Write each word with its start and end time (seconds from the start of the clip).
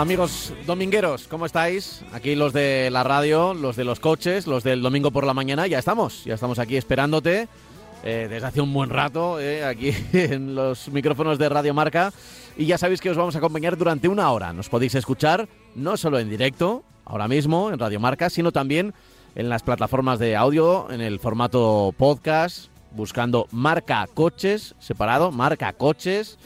amigos 0.00 0.54
domingueros? 0.66 1.28
¿Cómo 1.28 1.44
estáis? 1.44 2.02
Aquí 2.14 2.34
los 2.34 2.54
de 2.54 2.88
la 2.90 3.04
radio, 3.04 3.52
los 3.52 3.76
de 3.76 3.84
los 3.84 4.00
coches, 4.00 4.46
los 4.46 4.64
del 4.64 4.80
domingo 4.80 5.10
por 5.10 5.26
la 5.26 5.34
mañana, 5.34 5.66
ya 5.66 5.78
estamos, 5.78 6.24
ya 6.24 6.34
estamos 6.34 6.58
aquí 6.58 6.78
esperándote 6.78 7.48
eh, 8.02 8.26
desde 8.30 8.46
hace 8.46 8.60
un 8.62 8.72
buen 8.72 8.88
rato, 8.88 9.38
eh, 9.38 9.62
aquí 9.62 9.92
en 10.14 10.54
los 10.54 10.88
micrófonos 10.88 11.38
de 11.38 11.50
Radio 11.50 11.74
Marca. 11.74 12.14
Y 12.56 12.64
ya 12.64 12.78
sabéis 12.78 13.02
que 13.02 13.10
os 13.10 13.16
vamos 13.18 13.34
a 13.34 13.38
acompañar 13.38 13.76
durante 13.76 14.08
una 14.08 14.32
hora. 14.32 14.54
Nos 14.54 14.70
podéis 14.70 14.94
escuchar 14.94 15.48
no 15.74 15.98
solo 15.98 16.18
en 16.18 16.30
directo, 16.30 16.82
ahora 17.04 17.28
mismo, 17.28 17.70
en 17.70 17.78
Radio 17.78 18.00
Marca, 18.00 18.30
sino 18.30 18.52
también 18.52 18.94
en 19.34 19.50
las 19.50 19.62
plataformas 19.62 20.18
de 20.18 20.34
audio, 20.34 20.90
en 20.90 21.02
el 21.02 21.20
formato 21.20 21.94
podcast, 21.98 22.68
buscando 22.92 23.48
Marca 23.50 24.08
Coches, 24.14 24.74
separado, 24.78 25.30
Marca 25.30 25.74
Coches. 25.74 26.38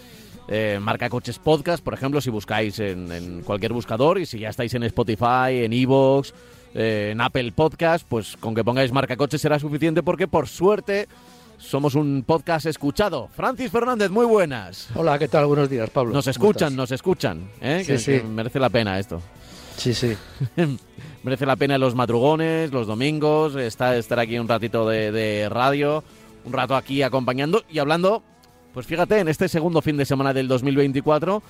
Eh, 0.48 0.78
marca 0.80 1.08
Coches 1.08 1.38
Podcast, 1.38 1.82
por 1.82 1.94
ejemplo, 1.94 2.20
si 2.20 2.30
buscáis 2.30 2.78
en, 2.78 3.10
en, 3.10 3.42
cualquier 3.42 3.72
buscador 3.72 4.18
y 4.18 4.26
si 4.26 4.38
ya 4.38 4.50
estáis 4.50 4.74
en 4.74 4.82
Spotify, 4.82 5.64
en 5.64 5.72
Evox, 5.72 6.34
eh, 6.74 7.10
en 7.12 7.20
Apple 7.20 7.52
Podcast, 7.52 8.06
pues 8.06 8.36
con 8.36 8.54
que 8.54 8.62
pongáis 8.62 8.92
Marca 8.92 9.16
Coches 9.16 9.40
será 9.40 9.58
suficiente 9.58 10.02
porque 10.02 10.28
por 10.28 10.46
suerte 10.46 11.08
somos 11.56 11.94
un 11.94 12.24
podcast 12.26 12.66
escuchado. 12.66 13.28
Francis 13.34 13.70
Fernández, 13.70 14.10
muy 14.10 14.26
buenas. 14.26 14.88
Hola, 14.94 15.18
¿qué 15.18 15.28
tal? 15.28 15.46
Buenos 15.46 15.70
días, 15.70 15.88
Pablo. 15.88 16.12
Nos 16.12 16.26
escuchan, 16.26 16.76
nos 16.76 16.90
escuchan. 16.90 17.48
¿eh? 17.62 17.78
Sí, 17.80 17.86
que, 17.86 17.98
sí. 17.98 18.12
que 18.12 18.22
merece 18.24 18.60
la 18.60 18.68
pena 18.68 18.98
esto. 18.98 19.22
Sí, 19.76 19.94
sí. 19.94 20.14
merece 21.22 21.46
la 21.46 21.56
pena 21.56 21.78
los 21.78 21.94
madrugones, 21.94 22.70
los 22.70 22.86
domingos, 22.86 23.56
estar, 23.56 23.94
estar 23.94 24.18
aquí 24.18 24.38
un 24.38 24.48
ratito 24.48 24.86
de, 24.88 25.10
de 25.10 25.48
radio, 25.48 26.04
un 26.44 26.52
rato 26.52 26.76
aquí 26.76 27.02
acompañando 27.02 27.64
y 27.70 27.78
hablando 27.78 28.22
pues 28.74 28.86
fíjate, 28.86 29.20
en 29.20 29.28
este 29.28 29.48
segundo 29.48 29.80
fin 29.80 29.96
de 29.96 30.04
semana 30.04 30.34
del 30.34 30.48
2024, 30.48 31.42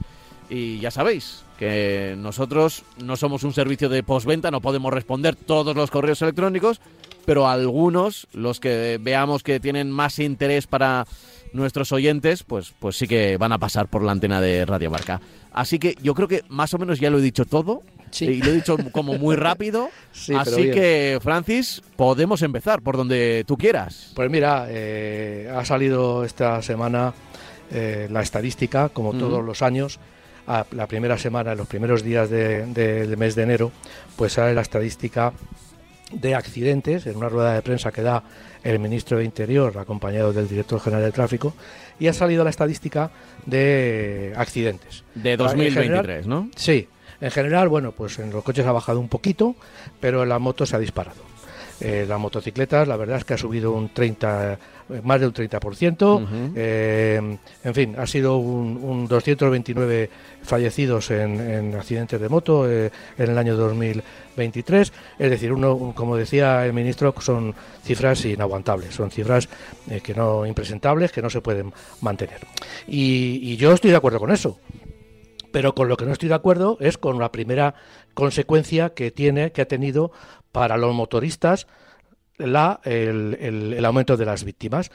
y 0.49 0.79
ya 0.79 0.91
sabéis 0.91 1.46
que 1.57 2.15
nosotros 2.17 2.83
no 3.03 3.17
somos 3.17 3.43
un 3.43 3.53
servicio 3.53 3.89
de 3.89 4.03
postventa, 4.03 4.51
no 4.51 4.61
podemos 4.61 4.93
responder 4.93 5.35
todos 5.35 5.75
los 5.75 5.91
correos 5.91 6.21
electrónicos, 6.21 6.79
pero 7.25 7.47
algunos, 7.47 8.27
los 8.33 8.59
que 8.59 8.99
veamos 9.01 9.43
que 9.43 9.59
tienen 9.59 9.91
más 9.91 10.19
interés 10.19 10.67
para 10.67 11.05
nuestros 11.53 11.91
oyentes, 11.91 12.43
pues, 12.43 12.73
pues 12.79 12.95
sí 12.97 13.07
que 13.07 13.37
van 13.37 13.51
a 13.51 13.57
pasar 13.57 13.87
por 13.87 14.03
la 14.03 14.11
antena 14.11 14.39
de 14.39 14.65
Radio 14.65 14.89
Marca. 14.89 15.19
Así 15.51 15.79
que 15.79 15.95
yo 16.01 16.13
creo 16.13 16.27
que 16.27 16.43
más 16.49 16.73
o 16.73 16.77
menos 16.77 16.99
ya 16.99 17.09
lo 17.09 17.19
he 17.19 17.21
dicho 17.21 17.45
todo. 17.45 17.81
Sí. 18.11 18.25
Y 18.25 18.41
lo 18.41 18.51
he 18.51 18.53
dicho 18.53 18.77
como 18.91 19.15
muy 19.15 19.35
rápido. 19.37 19.89
Sí, 20.13 20.33
Así 20.33 20.71
que, 20.71 21.19
Francis, 21.21 21.81
podemos 21.95 22.41
empezar 22.41 22.81
por 22.81 22.95
donde 22.95 23.43
tú 23.45 23.57
quieras. 23.57 24.13
Pues 24.15 24.29
mira, 24.29 24.67
eh, 24.69 25.51
ha 25.53 25.65
salido 25.65 26.23
esta 26.23 26.61
semana 26.61 27.13
eh, 27.71 28.07
la 28.09 28.21
estadística, 28.21 28.89
como 28.89 29.13
todos 29.13 29.43
los 29.43 29.61
años. 29.61 29.99
A 30.47 30.65
la 30.71 30.87
primera 30.87 31.17
semana, 31.17 31.53
los 31.55 31.67
primeros 31.67 32.03
días 32.03 32.29
de- 32.29 32.65
de- 32.67 33.05
del 33.07 33.17
mes 33.17 33.35
de 33.35 33.43
enero, 33.43 33.71
pues 34.15 34.33
sale 34.33 34.53
la 34.53 34.61
estadística 34.61 35.33
de 36.11 36.35
accidentes 36.35 37.05
en 37.05 37.17
una 37.17 37.27
rueda 37.27 37.53
de 37.53 37.61
prensa 37.61 37.91
que 37.91 38.01
da 38.01 38.23
el 38.63 38.79
ministro 38.79 39.17
de 39.17 39.25
Interior, 39.25 39.77
acompañado 39.77 40.31
del 40.31 40.47
director 40.47 40.79
general 40.79 41.03
de 41.03 41.11
tráfico, 41.11 41.53
y 41.99 42.07
ha 42.07 42.13
salido 42.13 42.43
la 42.45 42.49
estadística 42.49 43.11
de 43.45 44.33
accidentes. 44.37 45.03
De 45.15 45.33
En 45.33 45.37
general, 45.39 45.57
2023, 45.57 46.27
¿no? 46.27 46.49
Sí, 46.55 46.87
en 47.19 47.31
general, 47.31 47.67
bueno, 47.67 47.91
pues 47.91 48.17
en 48.19 48.29
los 48.31 48.43
coches 48.43 48.65
ha 48.65 48.71
bajado 48.71 48.99
un 48.99 49.09
poquito, 49.09 49.55
pero 49.99 50.23
en 50.23 50.29
la 50.29 50.39
moto 50.39 50.65
se 50.65 50.75
ha 50.75 50.79
disparado. 50.79 51.21
Eh, 51.79 52.05
las 52.07 52.19
motocicletas, 52.19 52.87
la 52.87 52.97
verdad 52.97 53.17
es 53.17 53.25
que 53.25 53.35
ha 53.35 53.37
subido 53.37 53.71
un 53.71 53.89
30, 53.93 54.53
eh, 54.53 54.57
más 55.03 55.19
de 55.19 55.27
un 55.27 55.33
30%. 55.33 56.15
Ujú. 56.23 56.53
Eh, 56.55 57.37
en 57.63 57.73
fin, 57.75 57.95
ha 57.97 58.07
sido 58.07 58.37
un, 58.37 58.77
un 58.77 59.07
229 59.07 60.09
fallecidos 60.41 61.11
en, 61.11 61.39
en 61.39 61.75
accidentes 61.75 62.19
de 62.19 62.29
moto 62.29 62.69
eh, 62.69 62.89
en 63.17 63.29
el 63.31 63.37
año 63.37 63.55
2023. 63.55 64.91
Es 65.19 65.29
decir, 65.29 65.51
uno, 65.51 65.75
un- 65.75 65.93
como 65.93 66.15
decía 66.15 66.65
el 66.65 66.73
ministro, 66.73 67.13
son 67.19 67.53
cifras 67.83 68.25
inaguantables, 68.25 68.93
son 68.95 69.11
cifras 69.11 69.47
eh, 69.89 70.01
que 70.01 70.13
no 70.13 70.45
impresentables, 70.45 71.11
que 71.11 71.21
no 71.21 71.29
se 71.29 71.41
pueden 71.41 71.71
mantener. 72.01 72.39
Y, 72.87 73.39
y 73.43 73.57
yo 73.57 73.73
estoy 73.73 73.91
de 73.91 73.97
acuerdo 73.97 74.19
con 74.19 74.31
eso. 74.31 74.57
Pero 75.57 75.73
con 75.73 75.87
lo 75.87 75.97
que 75.97 76.05
no 76.05 76.11
estoy 76.11 76.29
de 76.29 76.35
acuerdo 76.35 76.77
es 76.79 76.99
con 76.99 77.17
la 77.17 77.31
primera 77.31 77.73
consecuencia 78.13 78.91
que 78.91 79.09
tiene, 79.09 79.51
que 79.51 79.63
ha 79.63 79.67
tenido 79.67 80.11
para 80.51 80.77
los 80.77 80.93
motoristas 80.93 81.65
la, 82.37 82.79
el, 82.83 83.37
el- 83.39 83.85
aumento 83.85 84.15
de 84.17 84.25
las 84.25 84.43
víctimas. 84.43 84.91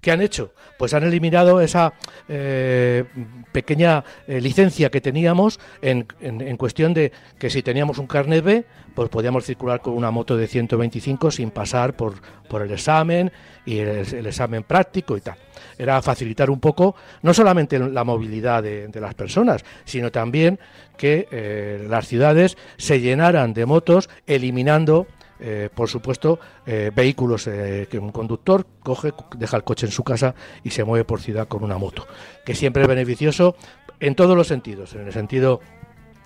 ¿Qué 0.00 0.10
han 0.10 0.20
hecho? 0.20 0.52
Pues 0.78 0.92
han 0.94 1.02
eliminado 1.04 1.60
esa 1.60 1.94
eh, 2.28 3.04
pequeña 3.52 4.04
eh, 4.26 4.40
licencia 4.40 4.90
que 4.90 5.00
teníamos 5.00 5.60
en, 5.82 6.06
en- 6.20 6.40
en 6.40 6.56
cuestión 6.56 6.92
de 6.94 7.12
que 7.38 7.50
si 7.50 7.62
teníamos 7.62 7.98
un 7.98 8.06
carnet 8.06 8.44
B, 8.44 8.64
pues 8.94 9.08
podíamos 9.08 9.44
circular 9.44 9.80
con 9.80 9.94
una 9.94 10.10
moto 10.10 10.36
de 10.36 10.46
125 10.46 11.30
sin 11.30 11.50
pasar 11.50 11.94
por, 11.96 12.14
por 12.48 12.62
el 12.62 12.70
examen 12.70 13.32
y 13.66 13.78
el, 13.78 14.14
el 14.14 14.26
examen 14.26 14.62
práctico 14.62 15.16
y 15.16 15.20
tal. 15.20 15.36
Era 15.78 16.00
facilitar 16.02 16.50
un 16.50 16.60
poco, 16.60 16.94
no 17.22 17.32
solamente 17.34 17.78
la 17.78 18.04
movilidad 18.04 18.62
de, 18.62 18.88
de 18.88 19.00
las 19.00 19.14
personas, 19.14 19.64
sino 19.84 20.10
también 20.12 20.58
que 20.96 21.28
eh, 21.30 21.86
las 21.88 22.06
ciudades 22.06 22.56
se 22.76 23.00
llenaran 23.00 23.52
de 23.54 23.66
motos, 23.66 24.08
eliminando 24.26 25.06
eh, 25.40 25.68
por 25.74 25.88
supuesto, 25.88 26.38
eh, 26.66 26.90
vehículos 26.94 27.46
eh, 27.46 27.86
que 27.90 27.98
un 27.98 28.12
conductor 28.12 28.66
coge, 28.82 29.12
deja 29.36 29.56
el 29.56 29.64
coche 29.64 29.86
en 29.86 29.92
su 29.92 30.04
casa 30.04 30.34
y 30.62 30.70
se 30.70 30.84
mueve 30.84 31.04
por 31.04 31.20
ciudad 31.20 31.48
con 31.48 31.62
una 31.64 31.78
moto, 31.78 32.06
que 32.44 32.54
siempre 32.54 32.82
es 32.82 32.88
beneficioso 32.88 33.56
en 34.00 34.14
todos 34.14 34.36
los 34.36 34.46
sentidos, 34.46 34.94
en 34.94 35.06
el 35.06 35.12
sentido 35.12 35.60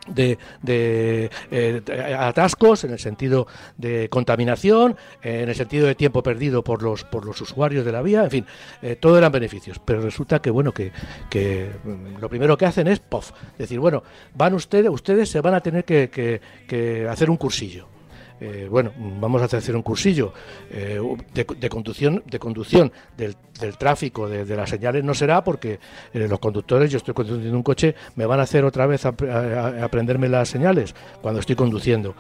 de, 0.08 0.38
de, 0.62 1.30
eh, 1.50 1.82
atascos, 2.18 2.84
en 2.84 2.92
el 2.92 2.98
sentido 2.98 3.46
de 3.76 4.08
contaminación, 4.08 4.96
eh, 5.22 5.42
en 5.42 5.50
el 5.50 5.54
sentido 5.54 5.86
de 5.86 5.94
tiempo 5.94 6.22
perdido 6.22 6.64
por 6.64 6.82
los 6.82 7.04
por 7.04 7.26
los 7.26 7.38
usuarios 7.42 7.84
de 7.84 7.92
la 7.92 8.00
vía, 8.00 8.24
en 8.24 8.30
fin, 8.30 8.46
todo 9.00 9.18
eran 9.18 9.30
beneficios. 9.32 9.78
Pero 9.84 10.00
resulta 10.00 10.40
que 10.40 10.48
bueno 10.50 10.72
que, 10.72 10.92
que 11.28 11.70
mm, 11.84 12.20
lo 12.22 12.28
primero 12.30 12.56
que 12.56 12.64
hacen 12.64 12.88
es 12.88 13.00
pof, 13.00 13.32
decir 13.58 13.80
bueno 13.80 14.02
van 14.34 14.54
ustedes 14.54 14.88
ustedes 14.90 15.28
se 15.28 15.42
van 15.42 15.52
a 15.54 15.60
tener 15.60 15.84
que, 15.84 16.08
que- 16.08 16.40
que 16.66 17.06
hacer 17.06 17.28
un 17.28 17.36
cursillo. 17.36 17.86
Eh, 18.40 18.68
bueno, 18.70 18.92
vamos 18.96 19.42
a 19.42 19.44
hacer 19.56 19.74
un 19.74 19.82
cursillo 19.82 20.32
eh, 20.70 21.00
de, 21.34 21.68
conducción, 21.68 22.22
de 22.24 22.38
conducción 22.38 22.92
del, 23.16 23.36
tráfico, 23.76 24.28
de, 24.28 24.56
las 24.56 24.70
señales 24.70 25.02
no 25.02 25.12
será 25.14 25.42
porque 25.42 25.80
eh, 26.12 26.28
los 26.28 26.38
conductores, 26.38 26.90
yo 26.90 26.98
estoy 26.98 27.14
conduciendo 27.14 27.56
un 27.56 27.64
coche, 27.64 27.94
me 28.14 28.26
van 28.26 28.38
a 28.38 28.44
hacer 28.44 28.64
otra 28.64 28.86
vez 28.86 29.04
aprenderme 29.06 30.28
las 30.28 30.48
señales 30.48 30.94
cuando 31.20 31.40
estoy 31.40 31.56
conduciendo. 31.56 32.14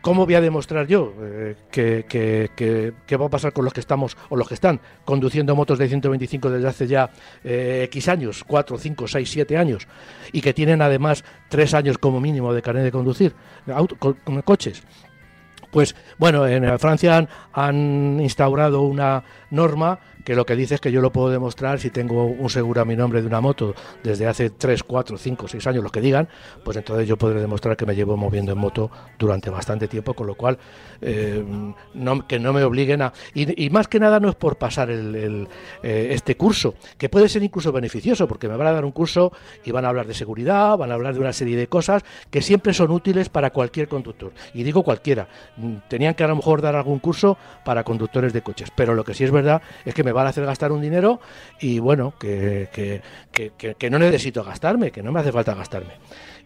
¿Cómo 0.00 0.24
voy 0.24 0.34
a 0.34 0.40
demostrar 0.40 0.86
yo 0.86 1.14
eh, 1.22 1.56
que, 1.70 2.04
que- 2.08 2.50
que- 2.56 2.92
qué 3.06 3.16
va 3.16 3.26
a 3.26 3.30
pasar 3.30 3.52
con 3.52 3.64
los 3.64 3.72
que 3.74 3.80
estamos 3.80 4.16
o 4.28 4.36
los 4.36 4.48
que 4.48 4.54
están 4.54 4.80
conduciendo 5.04 5.54
motos 5.56 5.78
de 5.78 5.88
125 5.88 6.50
desde 6.50 6.68
hace 6.68 6.86
ya 6.86 7.10
eh, 7.44 7.82
X 7.84 8.08
años, 8.08 8.44
4, 8.46 8.78
5, 8.78 9.08
6, 9.08 9.30
7 9.30 9.56
años, 9.56 9.86
y 10.32 10.40
que 10.40 10.54
tienen 10.54 10.82
además 10.82 11.24
3 11.48 11.74
años 11.74 11.98
como 11.98 12.20
mínimo 12.20 12.52
de 12.54 12.62
carnet 12.62 12.84
de 12.84 12.92
conducir, 12.92 13.34
auto- 13.66 13.96
co- 13.98 14.16
con 14.24 14.40
coches? 14.42 14.82
Pues 15.70 15.94
bueno, 16.18 16.46
en 16.46 16.78
Francia 16.78 17.28
han 17.52 18.18
instaurado 18.20 18.82
una 18.82 19.22
norma 19.50 19.98
que 20.24 20.34
lo 20.34 20.44
que 20.46 20.56
dice 20.56 20.74
es 20.74 20.80
que 20.80 20.92
yo 20.92 21.00
lo 21.00 21.10
puedo 21.12 21.30
demostrar 21.30 21.80
si 21.80 21.90
tengo 21.90 22.24
un 22.24 22.50
seguro 22.50 22.80
a 22.80 22.84
mi 22.84 22.96
nombre 22.96 23.20
de 23.20 23.26
una 23.26 23.40
moto 23.40 23.74
desde 24.02 24.26
hace 24.26 24.50
3, 24.50 24.82
4, 24.82 25.18
5, 25.18 25.48
6 25.48 25.66
años, 25.66 25.82
los 25.82 25.92
que 25.92 26.00
digan, 26.00 26.28
pues 26.64 26.76
entonces 26.76 27.08
yo 27.08 27.16
podré 27.16 27.40
demostrar 27.40 27.76
que 27.76 27.86
me 27.86 27.94
llevo 27.94 28.16
moviendo 28.16 28.52
en 28.52 28.58
moto 28.58 28.90
durante 29.18 29.50
bastante 29.50 29.88
tiempo, 29.88 30.14
con 30.14 30.26
lo 30.26 30.34
cual 30.34 30.58
eh, 31.00 31.44
no, 31.94 32.26
que 32.26 32.38
no 32.38 32.52
me 32.52 32.62
obliguen 32.62 33.02
a... 33.02 33.12
Y, 33.34 33.70
más 33.70 33.88
que 33.88 34.00
nada 34.00 34.20
no 34.20 34.28
es 34.28 34.34
por 34.34 34.56
pasar 34.56 34.90
el, 34.90 35.48
eh, 35.82 36.08
este 36.10 36.36
curso, 36.36 36.74
que 36.98 37.08
puede 37.08 37.28
ser 37.28 37.42
incluso 37.42 37.72
beneficioso, 37.72 38.26
porque 38.26 38.48
me 38.48 38.56
van 38.56 38.66
a 38.66 38.72
dar 38.72 38.84
un 38.84 38.92
curso 38.92 39.32
y 39.64 39.70
van 39.70 39.84
a 39.84 39.88
hablar 39.88 40.06
de 40.06 40.14
seguridad, 40.14 40.76
van 40.76 40.90
a 40.90 40.94
hablar 40.94 41.14
de 41.14 41.20
una 41.20 41.32
serie 41.32 41.56
de 41.56 41.68
cosas 41.68 42.02
que 42.30 42.42
siempre 42.42 42.74
son 42.74 42.90
útiles 42.90 43.28
para 43.28 43.50
cualquier 43.50 43.88
conductor. 43.88 44.32
Y 44.54 44.64
digo 44.64 44.82
cualquiera, 44.82 45.28
tenían 45.88 46.14
que 46.14 46.24
a 46.24 46.28
lo 46.28 46.36
mejor 46.36 46.62
dar 46.62 46.76
algún 46.76 46.98
curso 46.98 47.36
para 47.64 47.84
conductores 47.84 48.32
de 48.32 48.42
coches, 48.42 48.70
pero 48.74 48.94
lo 48.94 49.04
que 49.04 49.14
sí 49.14 49.24
es 49.24 49.30
verdad 49.30 49.62
es 49.84 49.94
que 49.94 50.04
me 50.04 50.12
van 50.12 50.26
a 50.26 50.30
hacer 50.30 50.44
gastar 50.44 50.72
un 50.72 50.80
dinero 50.80 51.20
y 51.60 51.78
bueno, 51.78 52.14
que, 52.18 52.68
que, 53.32 53.90
no 53.90 53.98
necesito 53.98 54.44
gastarme, 54.44 54.90
que 54.90 55.02
no 55.02 55.12
me 55.12 55.20
hace 55.20 55.32
falta 55.32 55.54
gastarme. 55.54 55.94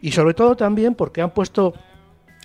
Y 0.00 0.12
sobre 0.12 0.34
todo 0.34 0.56
también 0.56 0.94
porque 0.94 1.22
han 1.22 1.30
puesto 1.30 1.74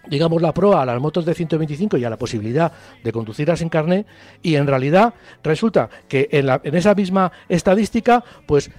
digamos, 0.08 0.42
la 0.42 0.54
proa 0.54 0.82
a 0.82 0.86
las 0.86 1.00
motos 1.00 1.26
de 1.26 1.34
125 1.34 1.98
y 1.98 2.06
a 2.06 2.10
la 2.10 2.18
posibilidad 2.18 2.72
de 3.04 3.12
conducirlas 3.12 3.62
en 3.62 3.70
carné 3.70 4.06
y 4.42 4.56
en 4.56 4.66
realidad 4.66 5.14
resulta 5.44 5.90
que 6.08 6.30
en, 6.32 6.48
la, 6.48 6.62
en 6.64 6.76
esa 6.76 6.96
misma 6.96 7.32
estadística, 7.50 8.24
pues 8.48 8.72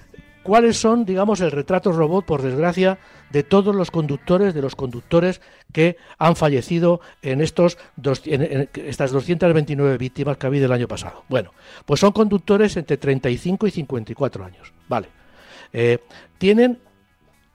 cuáles 0.43 0.77
son, 0.77 1.05
digamos, 1.05 1.41
el 1.41 1.51
retrato 1.51 1.91
robot, 1.91 2.25
por 2.25 2.41
desgracia, 2.41 2.99
de 3.31 3.43
todos 3.43 3.75
los 3.75 3.91
conductores, 3.91 4.53
de 4.53 4.61
los 4.61 4.75
conductores 4.75 5.41
que 5.71 5.97
han 6.17 6.35
fallecido 6.35 7.01
en, 7.21 7.41
estos 7.41 7.77
en, 8.25 8.69
estas 8.75 9.11
229 9.11 9.97
víctimas 9.97 10.37
que 10.37 10.45
ha 10.45 10.49
habido 10.49 10.65
el 10.65 10.71
año 10.71 10.87
pasado. 10.87 11.23
Bueno, 11.29 11.53
pues 11.85 11.99
son 11.99 12.11
conductores 12.11 12.75
entre 12.77 12.97
35 12.97 13.67
y 13.67 13.71
54 13.71 14.45
años. 14.45 14.73
Vale. 14.87 15.07
Eh, 15.73 15.99
tienen 16.37 16.79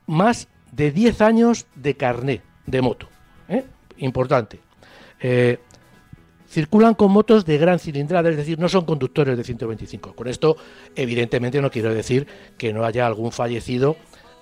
más 0.07 0.47
de 0.71 0.91
10 0.91 1.21
años 1.21 1.67
de 1.75 1.95
carné 1.95 2.41
de 2.65 2.81
moto. 2.81 3.07
¿eh? 3.49 3.63
Importante. 3.97 4.59
Eh, 5.19 5.59
circulan 6.49 6.95
con 6.95 7.11
motos 7.11 7.45
de 7.45 7.57
gran 7.57 7.79
cilindrada, 7.79 8.29
es 8.29 8.37
decir, 8.37 8.59
no 8.59 8.69
son 8.69 8.85
conductores 8.85 9.37
de 9.37 9.43
125. 9.43 10.13
Con 10.13 10.27
esto, 10.27 10.57
evidentemente, 10.95 11.61
no 11.61 11.69
quiero 11.69 11.93
decir 11.93 12.27
que 12.57 12.73
no 12.73 12.85
haya 12.85 13.05
algún 13.05 13.31
fallecido 13.31 13.97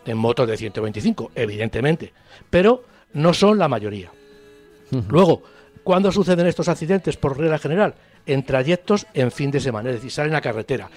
en 0.06 0.18
motos 0.18 0.48
de 0.48 0.58
125, 0.58 1.32
evidentemente, 1.36 2.14
pero 2.50 2.84
no 3.14 3.34
son 3.34 3.58
la 3.58 3.68
mayoría. 3.68 4.12
Luego, 5.10 5.42
¿cuándo 5.84 6.12
suceden 6.12 6.48
estos 6.48 6.68
accidentes 6.68 7.18
por 7.18 7.38
regla 7.38 7.58
general? 7.58 7.96
En 8.28 8.44
trayectos 8.44 9.08
en 9.14 9.32
fin 9.32 9.52
de 9.52 9.60
semana, 9.60 9.90
es 9.90 9.96
decir, 9.96 10.12
salen 10.12 10.36
a 10.36 10.42
carretera. 10.42 10.90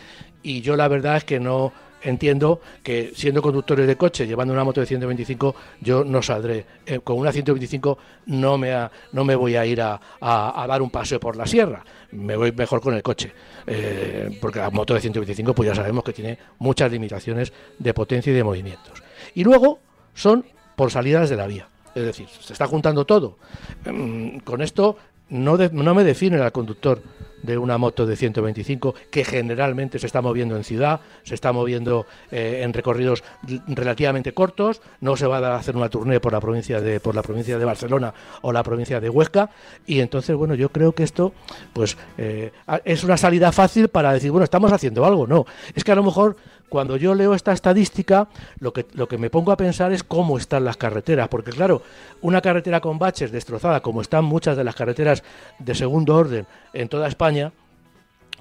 Y 0.43 0.61
yo 0.61 0.77
la 0.77 0.89
verdad 0.89 1.17
es 1.17 1.25
que 1.25 1.41
no, 1.41 1.73
entiendo 2.03 2.61
que 2.83 3.13
siendo 3.15 3.43
conductores 3.43 3.87
de 3.87 3.97
coche, 3.97 4.27
llevando 4.27 4.55
una 4.55 4.65
moto 4.65 4.81
de 4.81 4.87
125, 4.87 5.55
yo 5.81 6.05
no 6.05 6.23
saldré. 6.23 6.65
Eh, 6.87 7.01
con 7.01 7.19
una 7.19 7.33
125 7.33 7.99
no 8.27 8.59
me, 8.59 8.73
no 9.13 9.25
me 9.25 9.35
voy 9.35 9.57
a 9.57 9.67
ir 9.67 9.81
a, 9.81 10.01
dar 10.21 10.83
un 10.83 10.91
paseo 10.91 11.21
por 11.21 11.37
la 11.37 11.47
sierra. 11.47 11.85
Me 12.13 12.37
voy 12.37 12.53
mejor 12.53 12.81
con 12.81 12.95
el 12.95 13.03
coche. 13.03 13.33
Eh, 13.67 14.39
porque 14.41 14.59
la 14.59 14.71
moto 14.71 14.95
de 14.95 15.01
125, 15.01 15.55
pues 15.55 15.69
ya 15.69 15.75
sabemos 15.75 16.05
que 16.05 16.13
tiene 16.13 16.39
muchas 16.59 16.91
limitaciones 16.91 17.53
de 17.79 17.95
potencia 17.95 18.33
y 18.33 18.37
de 18.37 18.45
movimientos. 18.45 19.03
Y 19.35 19.45
luego 19.45 19.81
son 20.15 20.45
por 20.77 20.91
salidas 20.91 21.31
de 21.31 21.37
la 21.37 21.47
vía. 21.47 21.69
Es 21.95 22.05
decir, 22.05 22.29
se 22.29 22.53
está 22.53 22.67
juntando 22.67 23.05
todo. 23.05 23.39
Mm, 23.85 24.39
con 24.39 24.63
esto 24.63 24.97
no, 25.31 25.57
no 25.57 25.95
me 25.95 26.05
define 26.05 26.39
al 26.39 26.53
conductor 26.53 27.03
de 27.43 27.59
una 27.59 27.79
moto 27.79 28.07
de 28.07 28.17
125 28.17 28.95
que 29.11 29.25
generalmente 29.25 29.99
se 29.99 30.07
está 30.07 30.21
moviendo 30.21 30.57
en 30.57 30.65
ciudad, 30.65 31.01
se 31.23 31.35
está 31.35 31.53
moviendo 31.53 32.07
eh, 32.31 32.61
en 32.63 32.73
recorridos 32.73 33.23
relativamente 33.67 34.33
cortos, 34.33 34.81
no 35.01 35.17
se 35.17 35.27
va 35.27 35.39
a 35.39 35.57
hacer 35.57 35.77
una 35.77 35.89
tournée 35.89 36.21
por 36.21 36.33
la 36.33 36.41
provincia 36.41 36.81
de 36.81 37.01
por 37.01 37.15
la 37.15 37.23
provincia 37.23 37.59
de 37.59 37.65
Barcelona 37.65 38.13
o 38.43 38.53
la 38.53 38.63
provincia 38.63 39.01
de 39.01 39.09
Huesca. 39.09 39.51
Y 39.87 40.01
entonces 40.01 40.37
bueno 40.37 40.55
yo 40.55 40.71
creo 40.71 40.93
que 40.93 41.03
esto 41.03 41.33
pues 41.73 41.97
eh, 42.17 42.53
es 42.85 43.05
una 43.05 43.17
salida 43.17 43.53
fácil 43.53 43.89
para 43.89 44.13
decir 44.13 44.31
bueno 44.31 44.45
estamos 44.45 44.73
haciendo 44.73 45.05
algo. 45.05 45.27
No 45.27 45.47
es 45.75 45.85
que 45.85 45.93
a 45.93 45.97
lo 45.97 46.03
mejor 46.03 46.37
cuando 46.69 46.97
yo 46.97 47.15
leo 47.15 47.35
esta 47.35 47.53
estadística, 47.53 48.29
lo 48.61 48.73
que, 48.73 48.87
lo 48.93 49.09
que 49.09 49.19
me 49.19 49.31
pongo 49.31 49.53
a 49.53 49.57
pensar 49.57 49.93
es 49.93 50.03
cómo 50.03 50.39
están 50.39 50.65
las 50.65 50.77
carreteras, 50.77 51.29
porque 51.29 51.51
claro, 51.51 51.83
una 52.21 52.41
carretera 52.41 52.81
con 52.81 52.99
baches 52.99 53.33
destrozada, 53.33 53.81
como 53.81 54.01
están 54.01 54.25
muchas 54.25 54.57
de 54.57 54.65
las 54.65 54.75
carreteras 54.75 55.23
de 55.59 55.75
segundo 55.75 56.17
orden 56.17 56.47
en 56.73 56.89
toda 56.89 57.09
España, 57.09 57.53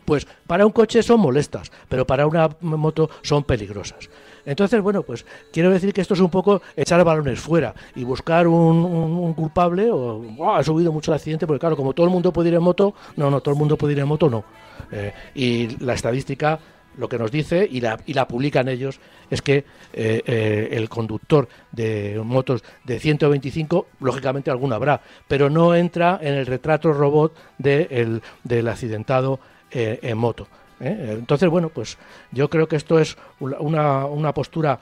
pues 0.06 0.26
para 0.48 0.66
un 0.66 0.72
coche 0.72 1.04
son 1.04 1.20
molestas, 1.20 1.70
pero 1.90 2.08
para 2.08 2.26
una 2.26 2.50
moto 2.62 3.10
son 3.22 3.44
peligrosas. 3.44 4.10
Entonces, 4.46 4.82
bueno, 4.82 5.04
pues 5.04 5.26
quiero 5.52 5.70
decir 5.70 5.92
que 5.92 6.00
esto 6.00 6.14
es 6.14 6.22
un 6.22 6.30
poco 6.30 6.62
echar 6.78 7.04
balones 7.04 7.38
fuera 7.38 7.76
y 7.94 8.06
buscar 8.06 8.48
un, 8.48 9.34
culpable 9.34 9.92
o 9.92 10.56
ha 10.56 10.64
subido 10.64 10.94
mucho 10.94 11.12
el 11.12 11.16
accidente, 11.16 11.46
porque 11.46 11.60
claro, 11.60 11.76
como 11.76 11.92
todo 11.92 12.06
el 12.06 12.12
mundo 12.14 12.32
puede 12.32 12.48
ir 12.48 12.56
en 12.56 12.64
moto, 12.64 12.94
no, 13.18 13.30
no, 13.30 13.42
todo 13.42 13.54
el 13.54 13.60
mundo 13.60 13.78
puede 13.78 13.94
ir 13.94 14.00
en 14.00 14.08
moto, 14.08 14.30
no. 14.30 14.46
Eh, 14.94 15.14
y 15.36 15.84
la 15.84 15.94
estadística 15.94 16.58
lo 16.98 17.08
que 17.08 17.18
nos 17.18 17.32
dice 17.32 17.68
y 17.70 17.82
la, 17.82 18.00
y 18.06 18.14
la 18.14 18.28
publican 18.28 18.68
ellos 18.68 19.00
es 19.30 19.42
que 19.42 19.58
eh, 19.94 20.24
eh, 20.26 20.70
el 20.72 20.90
conductor 20.90 21.48
de 21.72 22.20
motos 22.24 22.64
de 22.84 23.00
125, 23.00 23.88
lógicamente 24.00 24.52
alguno 24.52 24.76
habrá, 24.76 25.02
pero 25.28 25.50
no 25.50 25.76
entra 25.76 26.20
en 26.22 26.34
el 26.34 26.46
retrato 26.46 26.92
robot 26.92 27.34
de 27.58 28.22
del 28.44 28.68
accidentado 28.68 29.40
eh, 29.72 30.00
en 30.02 30.18
moto. 30.18 30.48
Entonces, 30.80 31.50
bueno, 31.50 31.70
pues 31.70 31.98
yo 32.32 32.52
creo 32.52 32.68
que 32.68 32.76
esto 32.76 33.00
es 33.00 33.18
una, 33.40 34.06
una 34.06 34.32
postura 34.32 34.80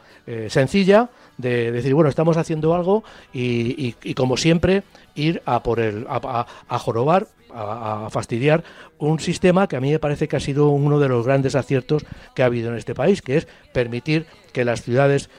sencilla 0.50 1.09
de 1.38 1.71
decir, 1.71 1.94
bueno, 1.94 2.09
estamos 2.09 2.35
haciendo 2.35 2.75
algo 2.75 3.06
y, 3.31 3.95
y, 4.03 4.13
como 4.13 4.35
siempre 4.35 4.83
ir 5.15 5.41
a 5.45 5.63
por 5.63 5.79
el 5.79 6.06
a, 6.09 6.45
a 6.67 6.79
jorobar 6.79 7.27
a, 7.55 8.09
fastidiar 8.09 8.63
un 8.97 9.19
sistema 9.19 9.67
que 9.67 9.77
a 9.77 9.81
mí 9.81 9.91
me 9.91 9.99
parece 9.99 10.27
que 10.27 10.35
ha 10.35 10.39
sido 10.39 10.69
uno 10.69 10.99
de 10.99 11.07
los 11.07 11.25
grandes 11.25 11.55
aciertos 11.55 12.05
que 12.35 12.43
ha 12.43 12.47
habido 12.47 12.69
en 12.69 12.77
este 12.77 12.93
país, 12.93 13.21
que 13.21 13.37
es 13.37 13.47
permitir 13.73 14.25
que 14.53 14.65
las 14.65 14.81
ciudades 14.81 15.29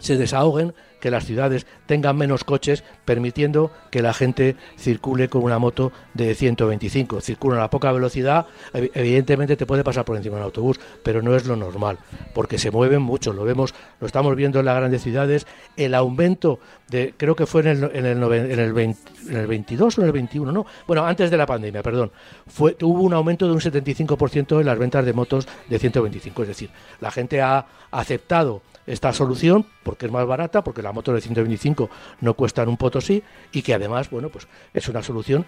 se 0.00 0.16
desahoguen, 0.16 0.74
que 1.04 1.10
las 1.10 1.26
ciudades 1.26 1.66
tengan 1.84 2.16
menos 2.16 2.44
coches, 2.44 2.82
permitiendo 3.04 3.70
que 3.90 4.00
la 4.00 4.14
gente 4.14 4.56
circule 4.78 5.28
con 5.28 5.42
una 5.42 5.58
moto 5.58 5.92
de 6.14 6.34
125. 6.34 7.20
Circula 7.20 7.62
a 7.62 7.68
poca 7.68 7.92
velocidad, 7.92 8.46
evidentemente 8.72 9.54
te 9.54 9.66
puede 9.66 9.84
pasar 9.84 10.06
por 10.06 10.16
encima 10.16 10.36
de 10.36 10.40
un 10.40 10.44
autobús, 10.46 10.80
pero 11.02 11.20
no 11.20 11.36
es 11.36 11.44
lo 11.44 11.56
normal, 11.56 11.98
porque 12.32 12.56
se 12.56 12.70
mueven 12.70 13.02
mucho, 13.02 13.34
lo 13.34 13.44
vemos, 13.44 13.74
lo 14.00 14.06
estamos 14.06 14.34
viendo 14.34 14.60
en 14.60 14.64
las 14.64 14.76
grandes 14.76 15.02
ciudades, 15.02 15.46
el 15.76 15.94
aumento 15.94 16.58
de, 16.88 17.12
creo 17.18 17.36
que 17.36 17.44
fue 17.44 17.60
en 17.60 17.66
el, 17.66 17.84
en 17.94 18.06
el, 18.06 18.22
en 18.22 18.58
el, 18.58 18.78
en 18.78 19.36
el 19.36 19.46
22 19.46 19.98
o 19.98 20.00
en 20.00 20.06
el 20.06 20.12
21, 20.14 20.52
no, 20.52 20.64
bueno, 20.86 21.04
antes 21.04 21.30
de 21.30 21.36
la 21.36 21.44
pandemia, 21.44 21.82
perdón, 21.82 22.12
fue, 22.46 22.78
hubo 22.80 23.02
un 23.02 23.12
aumento 23.12 23.46
de 23.46 23.52
un 23.52 23.60
75% 23.60 24.58
en 24.58 24.64
las 24.64 24.78
ventas 24.78 25.04
de 25.04 25.12
motos 25.12 25.46
de 25.68 25.78
125, 25.78 26.42
es 26.42 26.48
decir, 26.48 26.70
la 27.02 27.10
gente 27.10 27.42
ha 27.42 27.66
aceptado 27.90 28.62
esta 28.86 29.12
solución 29.12 29.66
porque 29.82 30.06
es 30.06 30.12
más 30.12 30.26
barata, 30.26 30.62
porque 30.64 30.82
la 30.82 30.92
moto 30.92 31.12
de 31.12 31.20
125 31.20 31.90
no 32.20 32.34
cuesta 32.34 32.62
en 32.62 32.68
un 32.68 32.76
Potosí 32.76 33.22
y 33.52 33.62
que 33.62 33.74
además, 33.74 34.10
bueno, 34.10 34.28
pues 34.28 34.48
es 34.72 34.88
una 34.88 35.02
solución 35.02 35.44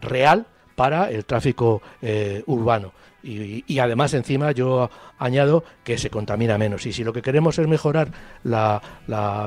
real 0.00 0.46
para 0.74 1.10
el 1.10 1.24
tráfico 1.24 1.82
eh, 2.02 2.42
urbano. 2.46 2.92
Y, 3.26 3.78
además 3.80 4.14
encima 4.14 4.52
yo 4.52 4.88
añado 5.18 5.64
que 5.82 5.98
se 5.98 6.10
contamina 6.10 6.58
menos. 6.58 6.86
Y 6.86 6.92
si 6.92 7.02
lo 7.02 7.12
que 7.12 7.22
queremos 7.22 7.58
es 7.58 7.66
mejorar 7.66 8.12
la, 8.44 8.80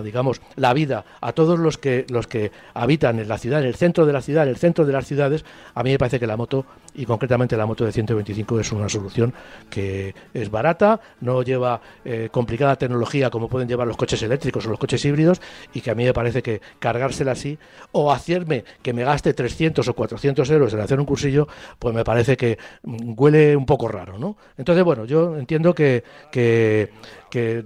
digamos 0.03 0.41
la 0.55 0.74
vida 0.74 1.05
a 1.21 1.31
todos 1.31 1.57
los 1.57 1.77
que 1.77 2.05
los 2.09 2.27
que 2.27 2.51
habitan 2.74 3.19
en 3.19 3.27
la 3.27 3.38
ciudad 3.38 3.62
en 3.62 3.67
el 3.67 3.75
centro 3.75 4.05
de 4.05 4.13
la 4.13 4.21
ciudad 4.21 4.43
en 4.43 4.50
el 4.50 4.57
centro 4.57 4.86
de 4.86 4.93
las 4.93 5.05
ciudades 5.05 5.45
a 5.74 5.83
mí 5.83 5.91
me 5.91 5.98
parece 5.98 6.19
que 6.19 6.27
la 6.27 6.36
moto 6.36 6.65
y 6.95 7.05
concretamente 7.05 7.55
la 7.55 7.65
moto 7.65 7.86
de 7.86 7.91
125 7.91 8.59
es 8.59 8.71
una 8.71 8.89
solución 8.89 9.33
que 9.69 10.13
es 10.33 10.50
barata 10.50 11.00
no 11.21 11.43
lleva 11.43 11.81
eh, 12.03 12.29
complicada 12.31 12.75
tecnología 12.75 13.29
como 13.29 13.48
pueden 13.48 13.67
llevar 13.67 13.88
los 13.88 13.98
coches 13.98 14.21
eléctricos 14.24 14.65
o 14.65 14.69
los 14.69 14.79
coches 14.79 15.03
híbridos 15.05 15.41
y 15.74 15.81
que 15.81 15.91
a 15.91 15.95
mí 15.95 16.03
me 16.03 16.13
parece 16.13 16.41
que 16.41 16.62
cargársela 16.79 17.33
así 17.33 17.57
o 17.91 18.12
hacerme 18.12 18.63
que 18.81 18.93
me 18.93 19.03
gaste 19.03 19.33
300 19.33 19.88
o 19.88 19.93
400 19.93 20.50
euros 20.50 20.74
en 20.74 20.79
hacer 20.81 21.00
un 21.00 21.05
cursillo 21.05 21.48
pues 21.77 21.93
me 21.95 22.03
parece 22.03 22.36
que 22.36 22.57
mm, 22.83 23.13
huele 23.15 23.55
un 23.55 23.65
poco 23.69 23.88
raro, 23.88 24.17
¿no? 24.17 24.35
Entonces, 24.57 24.83
bueno, 24.83 25.05
yo 25.05 25.38
entiendo 25.38 25.75
que, 25.75 26.03
que, 26.31 26.89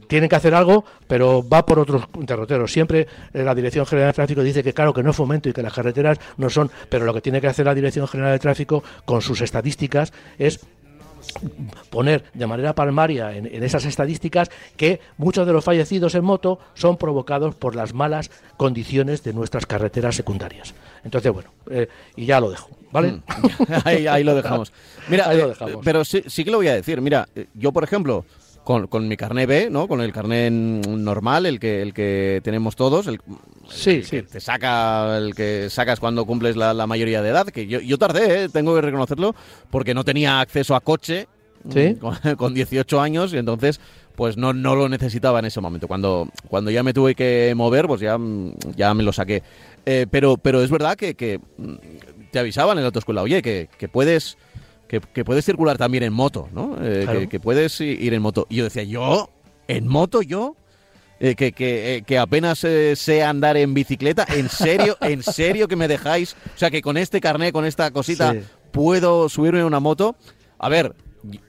tienen 0.08 0.28
que 0.28 0.36
hacer 0.36 0.54
algo, 0.54 0.84
pero 1.08 1.48
va 1.48 1.66
por 1.66 1.80
otros 1.80 2.04
derroteros. 2.20 2.74
Siempre 2.74 3.08
eh, 3.34 3.42
la 3.42 3.56
Dirección 3.56 3.86
General 3.86 4.10
de 4.10 4.14
Tráfico 4.14 4.44
dice 4.44 4.62
que, 4.62 4.74
claro, 4.74 4.94
que 4.94 5.02
no 5.02 5.12
es 5.12 5.16
fomento 5.16 5.48
y 5.48 5.54
que 5.54 5.62
las 5.62 5.72
carreteras 5.72 6.20
no 6.36 6.50
son, 6.50 6.70
pero 6.90 7.06
lo 7.06 7.14
que 7.14 7.22
tiene 7.22 7.40
que 7.40 7.48
hacer 7.48 7.66
la 7.66 7.74
Dirección 7.74 8.06
General 8.06 8.34
de 8.34 8.40
Tráfico 8.40 8.84
con 9.06 9.22
sus 9.22 9.40
estadísticas 9.40 10.12
es 10.38 10.60
poner 11.90 12.26
de 12.34 12.48
manera 12.48 12.76
palmaria 12.76 13.34
en, 13.34 13.46
esas 13.64 13.86
estadísticas 13.86 14.52
que 14.76 15.00
muchos 15.16 15.48
de 15.48 15.54
los 15.54 15.64
fallecidos 15.64 16.16
en 16.16 16.26
moto 16.26 16.60
son 16.74 16.98
provocados 16.98 17.56
por 17.56 17.78
las 17.78 17.94
malas 17.94 18.30
condiciones 18.58 19.24
de 19.24 19.32
nuestras 19.32 19.66
carreteras 19.66 20.18
secundarias. 20.18 20.76
Entonces, 21.06 21.32
bueno, 21.32 21.50
eh, 21.72 21.88
y 22.18 22.26
ya 22.26 22.42
lo 22.42 22.52
dejo, 22.52 22.68
¿vale? 22.94 23.12
Mm. 23.12 23.22
ahí, 23.86 24.24
lo 24.24 24.36
dejamos. 24.36 24.72
Mira, 25.10 25.28
ahí 25.28 25.38
lo 25.38 25.50
dejamos. 25.50 25.80
pero 25.84 26.06
sí, 26.06 26.24
sí 26.28 26.46
que 26.46 26.52
lo 26.52 26.58
voy 26.58 26.70
a 26.70 26.76
decir. 26.76 27.02
Mira, 27.02 27.28
yo, 27.56 27.74
por 27.74 27.84
ejemplo, 27.84 28.26
con, 28.64 28.88
con, 28.88 29.08
mi 29.08 29.18
carné 29.18 29.46
B, 29.46 29.70
¿no? 29.70 29.88
Con 29.88 30.00
el 30.02 30.14
carné 30.14 30.50
normal, 30.50 31.46
el 31.46 31.60
que 31.60 31.82
el 31.82 31.94
que 31.94 32.40
tenemos 32.44 32.76
todos, 32.76 33.08
el, 33.08 33.20
sí, 33.68 34.04
sí. 34.04 34.18
Que 34.18 34.24
te 34.24 34.40
saca 34.40 35.18
el 35.18 35.36
que 35.36 35.70
sacas 35.70 36.00
cuando 36.00 36.26
cumples 36.26 36.56
la, 36.56 36.88
mayoría 36.88 37.22
de 37.22 37.30
edad, 37.30 37.48
que 37.48 37.68
yo, 37.68 37.80
yo 37.82 37.98
tardé, 37.98 38.44
¿eh? 38.44 38.50
tengo 38.50 38.76
que 38.76 38.82
reconocerlo, 38.82 39.36
porque 39.70 39.94
no 39.94 40.04
tenía 40.04 40.40
acceso 40.40 40.76
a 40.76 40.80
coche 40.80 41.28
¿Sí? 41.70 41.98
con, 42.38 42.54
18 42.54 43.02
años 43.02 43.34
y 43.34 43.38
entonces 43.38 43.80
pues 44.16 44.38
no, 44.38 44.54
no 44.54 44.76
lo 44.76 44.90
necesitaba 44.90 45.40
en 45.40 45.46
ese 45.46 45.60
momento. 45.60 45.88
Cuando, 45.88 46.30
cuando 46.48 46.70
ya 46.70 46.84
me 46.84 46.94
tuve 46.94 47.16
que 47.16 47.54
mover, 47.56 47.88
pues 47.88 48.02
ya, 48.02 48.20
ya 48.76 48.94
me 48.94 49.02
lo 49.02 49.12
saqué. 49.12 49.42
Eh, 49.86 50.06
pero, 50.10 50.38
pero 50.38 50.62
es 50.62 50.70
verdad 50.70 50.96
que, 50.96 51.16
que 51.16 51.40
te 52.30 52.38
avisaban 52.38 52.78
en 52.78 52.84
la 52.84 52.88
autoescuela, 52.88 53.24
oye, 53.24 53.42
que, 53.42 53.70
que 53.78 53.88
puedes 53.88 54.38
que, 55.02 55.26
puedes 55.26 55.46
circular 55.46 55.78
también 55.78 56.04
en 56.04 56.14
moto, 56.14 56.50
¿no? 56.54 56.78
Eh, 56.82 57.28
que, 57.30 57.40
puedes 57.40 57.80
ir 57.82 58.14
en 58.14 58.22
moto. 58.22 58.46
Y 58.50 58.58
yo 58.58 58.66
decía, 58.66 58.84
¿yo? 58.84 59.30
¿En 59.68 59.88
moto 59.88 60.22
yo? 60.22 60.56
Eh, 61.20 61.36
que, 61.36 61.52
que, 61.52 61.96
eh, 61.96 62.02
que, 62.04 62.18
apenas 62.18 62.60
sé 62.60 63.24
andar 63.24 63.58
en 63.58 63.74
bicicleta. 63.74 64.26
¿En 64.30 64.50
serio? 64.50 64.98
¿En 65.02 65.24
serio 65.24 65.68
que 65.68 65.76
me 65.76 65.88
dejáis? 65.88 66.36
O 66.56 66.58
sea, 66.58 66.70
que 66.70 66.82
con 66.82 66.98
este 66.98 67.22
carnet, 67.22 67.54
con 67.54 67.66
esta 67.66 67.92
cosita, 67.92 68.36
puedo 68.72 69.30
subirme 69.30 69.62
a 69.62 69.66
una 69.66 69.80
moto. 69.80 70.16
A 70.60 70.70
ver, 70.70 70.94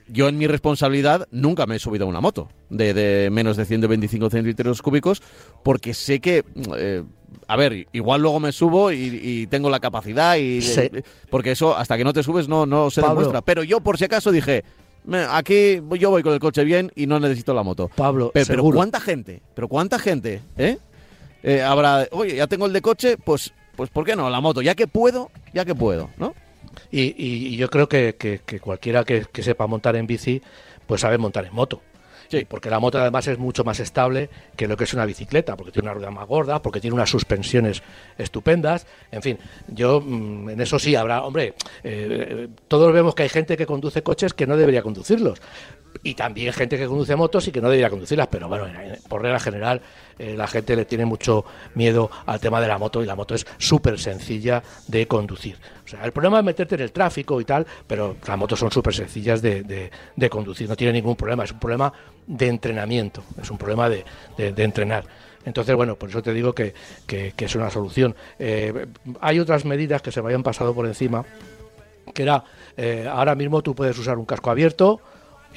yo 0.07 0.27
en 0.27 0.37
mi 0.37 0.47
responsabilidad 0.47 1.27
nunca 1.31 1.65
me 1.65 1.75
he 1.75 1.79
subido 1.79 2.05
a 2.05 2.09
una 2.09 2.21
moto 2.21 2.49
de, 2.69 3.29
menos 3.31 3.57
de 3.57 3.65
125 3.65 4.29
centímetros 4.29 4.81
cúbicos 4.81 5.21
porque 5.63 5.93
sé 5.93 6.19
que, 6.19 6.45
eh, 6.77 7.03
a 7.47 7.55
ver, 7.55 7.87
igual 7.91 8.21
luego 8.21 8.39
me 8.39 8.51
subo 8.51 8.91
y, 8.91 9.47
tengo 9.47 9.69
la 9.69 9.79
capacidad 9.79 10.37
y 10.37 10.61
porque 11.29 11.51
eso 11.51 11.75
hasta 11.75 11.97
que 11.97 12.03
no 12.03 12.13
te 12.13 12.23
subes 12.23 12.47
no, 12.47 12.65
no 12.65 12.89
se 12.89 13.01
demuestra. 13.01 13.41
Pero 13.41 13.63
yo 13.63 13.81
por 13.81 13.97
si 13.97 14.05
acaso 14.05 14.31
dije, 14.31 14.63
aquí 15.29 15.81
yo 15.99 16.09
voy 16.09 16.23
con 16.23 16.33
el 16.33 16.39
coche 16.39 16.63
bien 16.63 16.91
y 16.95 17.07
no 17.07 17.19
necesito 17.19 17.53
la 17.53 17.63
moto. 17.63 17.89
Pablo, 17.95 18.31
pero, 18.33 18.63
cuánta 18.63 18.99
gente, 18.99 19.41
pero 19.53 19.67
cuánta 19.67 19.99
gente, 19.99 20.41
¿eh? 20.57 20.77
¿eh? 21.43 21.61
Habrá, 21.61 22.07
oye, 22.11 22.35
ya 22.35 22.47
tengo 22.47 22.65
el 22.65 22.73
de 22.73 22.81
coche, 22.81 23.17
pues, 23.17 23.53
pues 23.75 23.89
¿por 23.89 24.05
qué 24.05 24.15
no? 24.15 24.29
La 24.29 24.41
moto, 24.41 24.61
ya 24.61 24.75
que 24.75 24.87
puedo, 24.87 25.29
ya 25.53 25.65
que 25.65 25.75
puedo, 25.75 26.09
¿no? 26.17 26.33
Y, 26.91 27.55
yo 27.57 27.69
creo 27.69 27.87
que, 27.87 28.41
cualquiera 28.61 29.03
que, 29.03 29.25
sepa 29.43 29.67
montar 29.67 29.95
en 29.95 30.07
bici, 30.07 30.41
pues 30.85 31.01
sabe 31.01 31.17
montar 31.17 31.45
en 31.45 31.53
moto. 31.53 31.81
Sí. 32.27 32.43
Porque 32.49 32.71
la 32.71 32.79
moto 32.79 32.99
además 32.99 33.27
es 33.27 33.37
mucho 33.37 33.63
más 33.63 33.79
estable 33.79 34.29
que 34.55 34.67
lo 34.67 34.75
que 34.75 34.85
es 34.85 34.93
una 34.93 35.05
bicicleta, 35.05 35.55
porque 35.55 35.71
tiene 35.71 35.89
una 35.89 35.93
rueda 35.93 36.09
más 36.09 36.27
gorda, 36.27 36.59
porque 36.59 36.79
tiene 36.79 36.95
unas 36.95 37.09
suspensiones 37.09 37.83
estupendas. 38.17 38.87
En 39.11 39.21
fin, 39.21 39.37
yo 39.67 40.01
mm, 40.01 40.49
en 40.49 40.61
eso 40.61 40.79
sí 40.79 40.95
habrá, 40.95 41.23
hombre, 41.23 41.53
eh, 41.83 42.47
todos 42.67 42.91
vemos 42.91 43.13
que 43.13 43.23
hay 43.23 43.29
gente 43.29 43.55
que 43.55 43.67
conduce 43.67 44.01
coches 44.01 44.33
que 44.33 44.47
no 44.47 44.57
debería 44.57 44.81
conducirlos 44.81 45.39
y 46.03 46.13
también 46.15 46.53
gente 46.53 46.77
que 46.77 46.87
conduce 46.87 47.15
motos 47.15 47.47
y 47.47 47.51
que 47.51 47.61
no 47.61 47.69
debería 47.69 47.89
conducirlas, 47.89 48.27
pero 48.27 48.47
bueno, 48.47 48.67
por 49.07 49.21
regla 49.21 49.39
general 49.39 49.81
eh, 50.17 50.35
la 50.37 50.47
gente 50.47 50.75
le 50.75 50.85
tiene 50.85 51.05
mucho 51.05 51.45
miedo 51.73 52.09
al 52.25 52.39
tema 52.39 52.61
de 52.61 52.67
la 52.67 52.77
moto 52.77 53.03
y 53.03 53.05
la 53.05 53.15
moto 53.15 53.35
es 53.35 53.45
súper 53.57 53.99
sencilla 53.99 54.63
de 54.87 55.07
conducir. 55.07 55.57
O 55.83 55.87
sea, 55.87 56.03
el 56.05 56.11
problema 56.11 56.39
es 56.39 56.45
meterte 56.45 56.75
en 56.75 56.81
el 56.81 56.91
tráfico 56.91 57.39
y 57.41 57.45
tal, 57.45 57.65
pero 57.87 58.17
las 58.25 58.37
motos 58.37 58.59
son 58.59 58.71
súper 58.71 58.93
sencillas 58.93 59.41
de, 59.41 59.91
de, 60.15 60.29
conducir, 60.29 60.67
no 60.67 60.75
tiene 60.75 60.93
ningún 60.93 61.15
problema, 61.15 61.43
es 61.43 61.51
un 61.51 61.59
problema 61.59 61.91
de 62.25 62.47
entrenamiento, 62.47 63.23
es 63.41 63.49
un 63.51 63.57
problema 63.57 63.89
de, 63.89 64.05
entrenar. 64.37 65.05
Entonces, 65.45 65.75
bueno, 65.75 65.95
por 65.95 66.09
eso 66.09 66.23
te 66.23 66.33
digo 66.33 66.53
que, 66.53 66.73
que, 67.05 67.33
es 67.37 67.55
una 67.55 67.69
solución. 67.69 68.15
Eh, 68.39 68.87
hay 69.21 69.39
otras 69.39 69.63
medidas 69.63 70.01
que 70.01 70.11
se 70.11 70.21
me 70.21 70.29
hayan 70.29 70.41
pasado 70.41 70.73
por 70.73 70.87
encima, 70.87 71.23
que 72.13 72.23
era, 72.23 72.43
eh, 72.77 73.07
ahora 73.11 73.35
mismo 73.35 73.61
tú 73.61 73.75
puedes 73.75 73.97
usar 73.97 74.17
un 74.17 74.25
casco 74.25 74.49
abierto, 74.49 75.01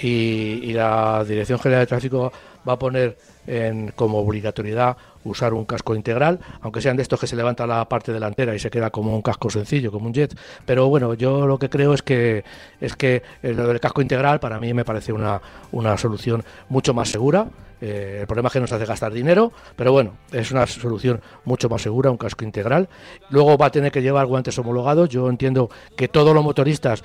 y, 0.00 0.72
la 0.72 1.24
Dirección 1.26 1.58
General 1.58 1.82
de 1.82 1.86
Tráfico 1.86 2.32
va 2.68 2.74
a 2.74 2.78
poner 2.78 3.16
en, 3.46 3.92
como 3.92 4.18
obligatoriedad 4.18 4.96
usar 5.24 5.54
un 5.54 5.64
casco 5.64 5.94
integral, 5.94 6.38
aunque 6.60 6.80
sean 6.80 6.96
de 6.96 7.02
estos 7.02 7.18
que 7.18 7.26
se 7.26 7.36
levanta 7.36 7.66
la 7.66 7.88
parte 7.88 8.12
delantera 8.12 8.54
y 8.54 8.58
se 8.58 8.70
queda 8.70 8.90
como 8.90 9.14
un 9.14 9.22
casco 9.22 9.50
sencillo, 9.50 9.90
como 9.90 10.06
un 10.06 10.14
jet. 10.14 10.36
Pero 10.64 10.88
bueno, 10.88 11.14
yo 11.14 11.46
lo 11.46 11.58
que 11.58 11.68
creo 11.68 11.94
es 11.94 12.02
que 12.02 12.44
es 12.80 12.94
que 12.96 13.22
lo 13.42 13.66
del 13.66 13.80
casco 13.80 14.02
integral 14.02 14.40
para 14.40 14.60
mí 14.60 14.72
me 14.72 14.84
parece 14.84 15.12
una, 15.12 15.40
una 15.72 15.96
solución 15.98 16.44
mucho 16.68 16.94
más 16.94 17.08
segura. 17.10 17.48
Eh, 17.80 18.18
el 18.20 18.26
problema 18.26 18.48
es 18.48 18.52
que 18.54 18.60
nos 18.60 18.72
hace 18.72 18.84
gastar 18.84 19.12
dinero, 19.12 19.52
pero 19.76 19.92
bueno, 19.92 20.14
es 20.32 20.50
una 20.50 20.66
solución 20.66 21.20
mucho 21.44 21.68
más 21.68 21.82
segura, 21.82 22.10
un 22.10 22.16
casco 22.16 22.44
integral. 22.44 22.88
Luego 23.30 23.56
va 23.56 23.66
a 23.66 23.70
tener 23.70 23.92
que 23.92 24.02
llevar 24.02 24.26
guantes 24.26 24.58
homologados. 24.58 25.08
Yo 25.08 25.28
entiendo 25.28 25.70
que 25.96 26.08
todos 26.08 26.34
los 26.34 26.42
motoristas 26.42 27.04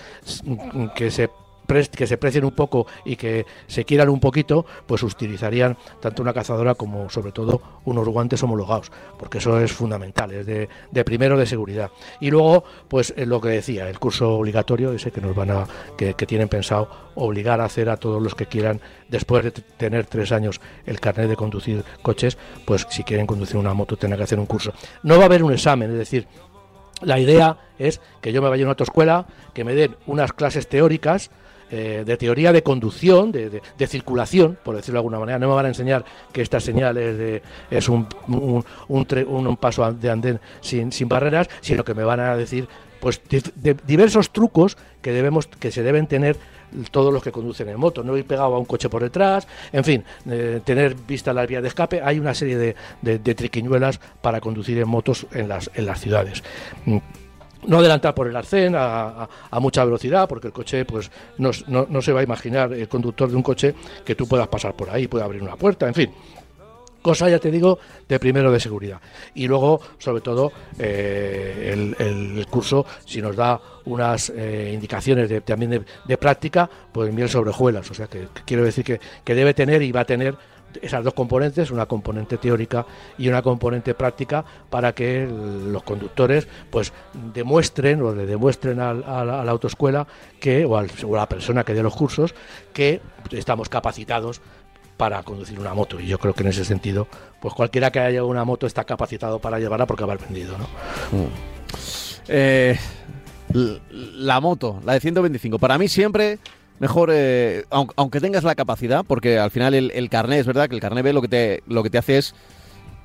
que 0.95 1.11
se 1.11 1.29
que 1.67 2.07
se 2.07 2.17
precien 2.17 2.45
un 2.45 2.51
poco 2.51 2.87
y 3.05 3.15
que 3.15 3.45
se 3.67 3.85
quieran 3.85 4.09
un 4.09 4.19
poquito, 4.19 4.65
pues 4.85 5.03
utilizarían 5.03 5.77
tanto 5.99 6.21
una 6.21 6.33
cazadora 6.33 6.75
como 6.75 7.09
sobre 7.09 7.31
todo 7.31 7.61
unos 7.85 8.07
guantes 8.07 8.43
homologados, 8.43 8.91
porque 9.17 9.39
eso 9.39 9.59
es 9.59 9.71
fundamental, 9.71 10.31
es 10.31 10.45
de, 10.45 11.03
primero 11.03 11.37
de 11.37 11.45
seguridad. 11.45 11.91
Y 12.19 12.31
luego, 12.31 12.63
pues 12.87 13.13
lo 13.17 13.41
que 13.41 13.49
decía, 13.49 13.89
el 13.89 13.99
curso 13.99 14.35
obligatorio, 14.35 14.93
ese 14.93 15.11
que 15.11 15.21
nos 15.21 15.35
van 15.35 15.51
a, 15.51 15.67
que, 15.97 16.13
tienen 16.13 16.47
pensado 16.47 16.89
obligar 17.15 17.59
a 17.59 17.65
hacer 17.65 17.89
a 17.89 17.97
todos 17.97 18.21
los 18.21 18.33
que 18.35 18.45
quieran, 18.45 18.79
después 19.09 19.43
de 19.43 19.51
tener 19.51 20.05
tres 20.05 20.31
años 20.31 20.61
el 20.85 20.99
carnet 20.99 21.27
de 21.27 21.35
conducir 21.35 21.83
coches, 22.01 22.37
pues 22.65 22.87
si 22.89 23.03
quieren 23.03 23.27
conducir 23.27 23.57
una 23.57 23.73
moto 23.73 23.97
tienen 23.97 24.17
que 24.17 24.23
hacer 24.23 24.39
un 24.39 24.45
curso. 24.45 24.73
No 25.03 25.17
va 25.17 25.23
a 25.23 25.25
haber 25.25 25.43
un 25.43 25.53
examen, 25.53 25.91
es 25.91 25.97
decir, 25.97 26.27
la 27.01 27.19
idea 27.19 27.57
es 27.79 28.01
que 28.21 28.31
yo 28.31 28.41
me 28.41 28.49
vaya 28.49 28.63
a 28.63 28.65
una 28.65 28.71
autoescuela, 28.71 29.25
que 29.53 29.63
me 29.63 29.75
den 29.75 29.97
unas 30.05 30.33
clases 30.33 30.67
teóricas, 30.67 31.31
eh, 31.75 32.03
de 32.05 32.17
teoría 32.17 32.53
de 32.53 32.61
conducción, 32.61 33.31
de, 33.31 33.87
circulación, 33.87 34.59
por 34.63 34.75
decirlo 34.75 34.97
de 34.97 34.99
alguna 34.99 35.17
manera. 35.17 35.39
No 35.39 35.47
me 35.47 35.55
van 35.55 35.65
a 35.65 35.69
enseñar 35.69 36.05
que 36.31 36.43
esta 36.43 36.59
señal 36.59 36.97
es, 36.97 37.17
de, 37.17 37.41
es 37.71 37.89
un, 37.89 38.07
un, 38.27 38.63
un, 38.87 39.57
paso 39.57 39.91
de 39.91 40.07
andén 40.11 40.39
sin, 40.61 40.91
sin 40.91 41.09
barreras, 41.09 41.49
sino 41.61 41.83
que 41.83 41.95
me 41.95 42.03
van 42.03 42.19
a 42.19 42.37
decir 42.37 42.67
pues 42.99 43.21
de, 43.27 43.75
diversos 43.87 44.29
trucos 44.29 44.77
que 45.01 45.11
debemos 45.11 45.47
que 45.47 45.71
se 45.71 45.81
deben 45.81 46.05
tener 46.05 46.37
todos 46.91 47.11
los 47.11 47.23
que 47.23 47.31
conducen 47.31 47.67
en 47.69 47.79
moto, 47.79 48.03
no 48.03 48.15
ir 48.17 48.25
pegado 48.25 48.53
a 48.53 48.59
un 48.59 48.65
coche 48.65 48.87
por 48.87 49.01
detrás, 49.01 49.47
en 49.71 49.83
fin, 49.83 50.03
eh, 50.29 50.61
tener 50.63 50.93
vista 50.93 51.33
la 51.33 51.47
vía 51.47 51.59
de 51.59 51.69
escape, 51.69 52.03
hay 52.03 52.19
una 52.19 52.35
serie 52.35 52.55
de, 52.55 52.75
de, 53.01 53.35
triquiñuelas 53.35 53.99
para 54.21 54.39
conducir 54.39 54.77
en 54.77 54.87
motos 54.87 55.25
en 55.31 55.49
las, 55.49 55.71
en 55.73 55.87
las 55.87 55.99
ciudades 55.99 56.43
no 57.67 57.79
adelantar 57.79 58.13
por 58.13 58.27
el 58.27 58.35
arcén 58.35 58.73
a, 58.75 59.27
mucha 59.59 59.85
velocidad, 59.85 60.27
porque 60.27 60.47
el 60.47 60.53
coche 60.53 60.85
pues 60.85 61.09
no, 61.37 61.51
no, 61.67 62.01
se 62.01 62.11
va 62.11 62.19
a 62.19 62.23
imaginar 62.23 62.73
el 62.73 62.87
conductor 62.87 63.29
de 63.29 63.35
un 63.35 63.43
coche 63.43 63.75
que 64.03 64.15
tú 64.15 64.27
puedas 64.27 64.47
pasar 64.47 64.73
por 64.73 64.89
ahí, 64.89 65.07
pueda 65.07 65.25
abrir 65.25 65.41
una 65.41 65.55
puerta, 65.55 65.87
en 65.87 65.93
fin. 65.93 66.11
Cosa, 67.03 67.29
ya 67.29 67.37
te 67.37 67.51
digo, 67.51 67.79
de 68.07 68.17
primero 68.17 68.49
de 68.49 68.61
seguridad. 68.61 69.01
Y 69.35 69.45
luego, 69.45 69.81
sobre 69.97 70.21
todo, 70.21 70.53
eh, 70.79 71.93
el, 71.99 72.47
curso, 72.49 72.85
si 73.05 73.21
nos 73.21 73.35
da 73.35 73.59
unas 73.83 74.29
eh, 74.29 74.71
indicaciones 74.73 75.27
de, 75.27 75.41
también 75.41 75.85
de, 76.05 76.17
práctica, 76.17 76.69
pues 76.93 77.13
miel 77.13 77.27
sobre 77.27 77.49
hojuelas. 77.49 77.91
O 77.91 77.93
sea, 77.93 78.07
que, 78.07 78.29
quiero 78.45 78.63
decir 78.63 78.85
que, 78.85 79.01
que 79.21 79.35
debe 79.35 79.53
tener 79.53 79.81
y 79.81 79.91
va 79.91 80.01
a 80.01 80.05
tener 80.05 80.37
esas 80.81 81.03
dos 81.03 81.13
componentes, 81.13 81.71
una 81.71 81.85
componente 81.85 82.37
teórica 82.37 82.85
y 83.17 83.27
una 83.27 83.41
componente 83.41 83.93
práctica, 83.93 84.43
para 84.69 84.93
que 84.93 85.27
los 85.27 85.83
conductores 85.83 86.47
pues 86.69 86.93
demuestren 87.33 88.01
o 88.01 88.13
le 88.13 88.25
demuestren 88.25 88.79
a, 88.79 88.93
la, 88.93 89.49
autoescuela 89.49 90.07
que, 90.39 90.65
o, 90.65 90.77
a 90.77 90.85
la 91.09 91.29
persona 91.29 91.63
que 91.63 91.73
dé 91.73 91.83
los 91.83 91.95
cursos 91.95 92.33
que 92.73 93.01
estamos 93.31 93.69
capacitados 93.69 94.41
para 94.97 95.23
conducir 95.23 95.59
una 95.59 95.73
moto. 95.73 95.99
Y 95.99 96.07
yo 96.07 96.17
creo 96.19 96.33
que 96.33 96.43
en 96.43 96.49
ese 96.49 96.65
sentido, 96.65 97.07
pues 97.41 97.53
cualquiera 97.53 97.91
que 97.91 97.99
haya 97.99 98.23
una 98.23 98.43
moto 98.43 98.67
está 98.67 98.83
capacitado 98.83 99.39
para 99.39 99.59
llevarla 99.59 99.85
porque 99.85 100.05
va 100.05 100.13
aprendido. 100.13 100.57
¿no? 100.57 100.65
Mm. 101.17 101.27
Eh, 102.27 102.77
la 103.53 104.39
moto, 104.39 104.79
la 104.85 104.93
de 104.93 104.99
125, 104.99 105.59
para 105.59 105.77
mí 105.77 105.87
siempre 105.87 106.39
mejor, 106.79 107.09
eh, 107.11 107.65
aunque, 107.69 108.19
tengas 108.19 108.43
la 108.43 108.55
capacidad, 108.55 109.03
porque 109.05 109.39
al 109.39 109.51
final 109.51 109.73
el, 109.73 109.91
el 109.91 110.09
carné, 110.09 110.39
es 110.39 110.45
verdad 110.45 110.69
que 110.69 110.75
el 110.75 110.81
carné 110.81 111.01
B 111.01 111.13
lo 111.13 111.21
que 111.21 111.27
te, 111.27 111.63
lo 111.67 111.83
que 111.83 111.89
te 111.89 111.97
hace 111.97 112.17
es 112.17 112.35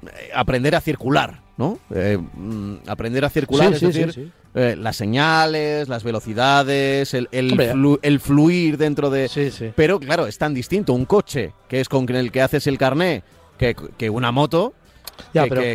eh, 0.02 0.30
aprender 0.34 0.74
a 0.74 0.80
circular, 0.80 1.42
¿no? 1.56 1.78
Eh, 1.94 2.18
mm, 2.18 2.76
aprender 2.86 3.24
a 3.24 3.30
circular, 3.30 3.72
es 3.72 3.80
decir, 3.80 4.32
las 4.54 4.96
señales, 4.96 5.88
las 5.88 6.02
velocidades, 6.02 7.14
el, 7.14 7.28
el, 7.30 8.20
fluir 8.20 8.76
dentro 8.76 9.08
de... 9.08 9.72
Pero 9.76 10.00
claro, 10.00 10.26
es 10.26 10.36
tan 10.36 10.52
distinto 10.52 10.92
un 10.92 11.04
coche, 11.04 11.52
que 11.68 11.80
es 11.80 11.88
con 11.88 12.08
el 12.08 12.32
que 12.32 12.42
haces 12.42 12.66
el 12.66 12.76
carné, 12.76 13.22
que, 13.56 13.76
que 13.96 14.10
una 14.10 14.32
moto, 14.32 14.74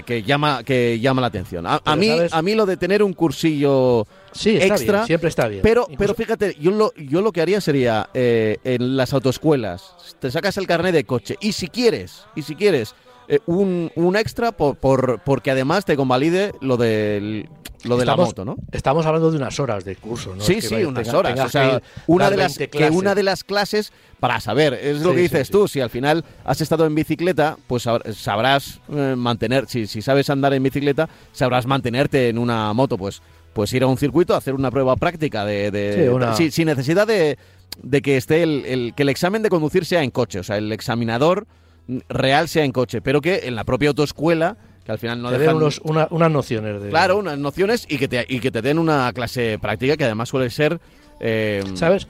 que, 0.05 0.23
llama, 0.23 0.63
que 0.63 0.99
llama 0.99 1.21
la 1.21 1.27
atención. 1.27 1.65
A, 1.67 1.95
mí, 1.95 2.11
a 2.31 2.41
mí 2.41 2.55
lo 2.55 2.65
de 2.65 2.77
tener 2.77 3.03
un 3.03 3.13
cursillo 3.13 4.07
extra. 4.43 5.05
siempre 5.05 5.29
está 5.29 5.47
bien. 5.47 5.61
Pero, 5.61 5.87
pero 5.97 6.13
fíjate, 6.13 6.55
yo 6.59 6.71
lo, 6.71 6.93
yo 6.95 7.21
lo 7.21 7.31
que 7.31 7.41
haría 7.41 7.61
sería 7.61 8.09
eh, 8.13 8.57
en 8.63 8.97
las 8.97 9.13
autoescuelas, 9.13 10.15
te 10.19 10.31
sacas 10.31 10.57
el 10.57 10.67
carnet 10.67 10.93
de 10.93 11.03
coche 11.05 11.37
y 11.41 11.53
si 11.53 11.67
quieres, 11.67 12.25
y 12.35 12.41
si 12.41 12.55
quieres, 12.55 12.95
eh, 13.27 13.39
un, 13.45 13.91
un, 13.95 14.15
extra 14.15 14.51
por, 14.51 14.75
por, 14.75 15.21
porque 15.23 15.51
además 15.51 15.85
te 15.85 15.95
convalide 15.95 16.53
lo 16.61 16.77
del 16.77 17.47
lo 17.83 17.97
de 17.97 18.05
la 18.05 18.15
moto, 18.15 18.45
¿no? 18.45 18.55
Estamos 18.71 19.05
hablando 19.05 19.31
de 19.31 19.37
unas 19.37 19.59
horas 19.59 19.85
de 19.85 19.95
curso, 19.95 20.35
¿no? 20.35 20.43
Sí, 20.43 20.61
sí, 20.61 20.75
unas 20.83 21.13
horas. 21.13 21.39
o 21.39 21.49
sea, 21.49 21.81
una 22.07 22.29
de 22.29 22.37
las, 22.37 22.57
que 22.57 22.89
una 22.89 23.15
de 23.15 23.23
las 23.23 23.43
clases 23.43 23.91
para 24.19 24.39
saber, 24.39 24.73
es 24.73 25.01
lo 25.01 25.13
que 25.13 25.21
dices 25.21 25.49
tú, 25.49 25.67
si 25.67 25.81
al 25.81 25.89
final 25.89 26.23
has 26.45 26.61
estado 26.61 26.85
en 26.85 26.95
bicicleta, 26.95 27.57
pues 27.67 27.87
sabrás 28.15 28.79
eh, 28.89 29.15
mantener, 29.17 29.67
si, 29.67 29.87
si 29.87 30.01
sabes 30.01 30.29
andar 30.29 30.53
en 30.53 30.63
bicicleta, 30.63 31.09
sabrás 31.31 31.65
mantenerte 31.65 32.29
en 32.29 32.37
una 32.37 32.73
moto, 32.73 32.97
pues 32.97 33.21
pues 33.53 33.71
ir 33.73 33.83
a 33.83 33.87
un 33.87 33.97
circuito, 33.97 34.35
hacer 34.35 34.55
una 34.55 34.71
prueba 34.71 34.95
práctica 34.95 35.45
de, 35.45 35.69
de 35.69 36.51
sin 36.51 36.65
necesidad 36.65 37.05
de, 37.05 37.37
de, 37.83 38.01
que 38.01 38.17
esté 38.17 38.41
el, 38.41 38.65
el, 38.65 38.93
que 38.95 39.03
el 39.03 39.09
examen 39.09 39.43
de 39.43 39.49
conducir 39.49 39.85
sea 39.85 40.01
en 40.01 40.09
coche, 40.09 40.39
o 40.39 40.43
sea, 40.43 40.57
el 40.57 40.71
examinador 40.71 41.45
real 42.09 42.47
sea 42.47 42.63
en 42.63 42.71
coche, 42.71 43.01
pero 43.01 43.21
que 43.21 43.41
en 43.43 43.55
la 43.55 43.63
propia 43.63 43.89
autoescuela 43.89 44.57
que 44.85 44.91
al 44.91 44.99
final 44.99 45.21
no 45.21 45.29
te 45.29 45.37
dejan... 45.37 45.55
unos, 45.55 45.81
unas 45.83 46.31
nociones 46.31 46.81
de... 46.81 46.89
Claro, 46.89 47.17
unas 47.17 47.37
nociones 47.37 47.85
y 47.87 47.97
que 47.97 48.07
te, 48.07 48.25
y 48.27 48.39
que 48.39 48.51
te 48.51 48.61
den 48.61 48.79
una 48.79 49.11
clase 49.13 49.57
práctica 49.59 49.95
que 49.95 50.03
además 50.05 50.29
suele 50.29 50.49
ser... 50.49 50.79
Eh, 51.19 51.63
¿Sabes? 51.75 52.07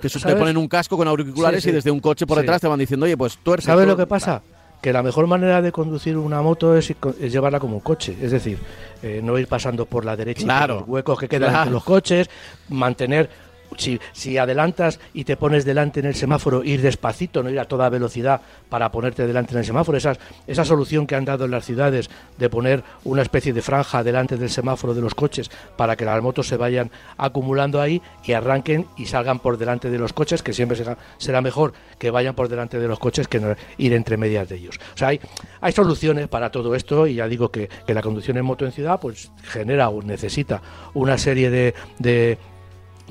Que 0.00 0.08
te 0.08 0.36
ponen 0.36 0.56
un 0.56 0.68
casco 0.68 0.96
con 0.96 1.08
auriculares 1.08 1.64
y 1.66 1.72
desde 1.72 1.90
un 1.90 2.00
coche 2.00 2.26
por 2.26 2.38
detrás 2.38 2.60
te 2.60 2.68
van 2.68 2.78
diciendo, 2.78 3.06
oye, 3.06 3.16
pues 3.16 3.38
tú 3.42 3.54
eres... 3.54 3.64
¿Sabes 3.64 3.86
lo 3.86 3.96
que 3.96 4.06
pasa? 4.06 4.42
Que 4.82 4.92
la 4.92 5.02
mejor 5.02 5.26
manera 5.26 5.62
de 5.62 5.72
conducir 5.72 6.16
una 6.16 6.42
moto 6.42 6.76
es, 6.76 6.94
llevarla 7.20 7.60
como 7.60 7.76
un 7.76 7.80
coche, 7.80 8.16
es 8.20 8.32
decir, 8.32 8.58
eh, 9.02 9.20
no 9.22 9.38
ir 9.38 9.46
pasando 9.46 9.86
por 9.86 10.04
la 10.04 10.16
derecha 10.16 10.42
claro, 10.42 10.76
y 10.76 10.78
los 10.80 10.88
huecos 10.88 11.18
que 11.18 11.28
quedan 11.28 11.54
entre 11.54 11.70
los 11.70 11.84
coches, 11.84 12.30
mantener 12.70 13.28
si, 13.76 14.00
si, 14.12 14.38
adelantas 14.38 15.00
y 15.14 15.24
te 15.24 15.36
pones 15.36 15.64
delante 15.64 16.00
en 16.00 16.06
el 16.06 16.14
semáforo, 16.14 16.64
ir 16.64 16.82
despacito, 16.82 17.42
no 17.42 17.50
ir 17.50 17.60
a 17.60 17.66
toda 17.66 17.88
velocidad 17.88 18.40
para 18.68 18.90
ponerte 18.90 19.26
delante 19.26 19.52
en 19.52 19.58
el 19.58 19.64
semáforo. 19.64 19.98
Esa, 19.98 20.16
esa 20.46 20.64
solución 20.64 21.06
que 21.06 21.14
han 21.14 21.24
dado 21.24 21.44
en 21.44 21.50
las 21.50 21.64
ciudades 21.64 22.10
de 22.38 22.48
poner 22.48 22.82
una 23.04 23.22
especie 23.22 23.52
de 23.52 23.62
franja 23.62 24.02
delante 24.02 24.36
del 24.36 24.50
semáforo 24.50 24.94
de 24.94 25.00
los 25.00 25.14
coches 25.14 25.50
para 25.76 25.96
que 25.96 26.04
las 26.04 26.22
motos 26.22 26.48
se 26.48 26.56
vayan 26.56 26.90
acumulando 27.16 27.80
ahí 27.80 28.02
y 28.24 28.32
arranquen 28.32 28.86
y 28.96 29.06
salgan 29.06 29.38
por 29.38 29.58
delante 29.58 29.90
de 29.90 29.98
los 29.98 30.12
coches, 30.12 30.42
que 30.42 30.52
siempre 30.52 30.76
será, 31.18 31.40
mejor 31.40 31.72
que 31.98 32.10
vayan 32.10 32.34
por 32.34 32.48
delante 32.48 32.78
de 32.78 32.88
los 32.88 32.98
coches 32.98 33.28
que 33.28 33.40
no 33.40 33.54
ir 33.78 33.92
entre 33.94 34.16
medias 34.16 34.48
de 34.48 34.56
ellos. 34.56 34.78
O 34.94 34.98
sea, 34.98 35.08
hay, 35.08 35.20
hay 35.60 35.72
soluciones 35.72 36.28
para 36.28 36.50
todo 36.50 36.74
esto 36.74 37.06
y 37.06 37.14
ya 37.14 37.28
digo 37.28 37.50
que, 37.50 37.68
que 37.86 37.94
la 37.94 38.02
conducción 38.02 38.36
en 38.36 38.44
moto 38.44 38.64
en 38.66 38.72
ciudad 38.72 39.00
pues 39.00 39.30
genera 39.42 39.88
o 39.88 40.02
necesita 40.02 40.60
una 40.94 41.18
serie 41.18 41.50
de 41.50 42.38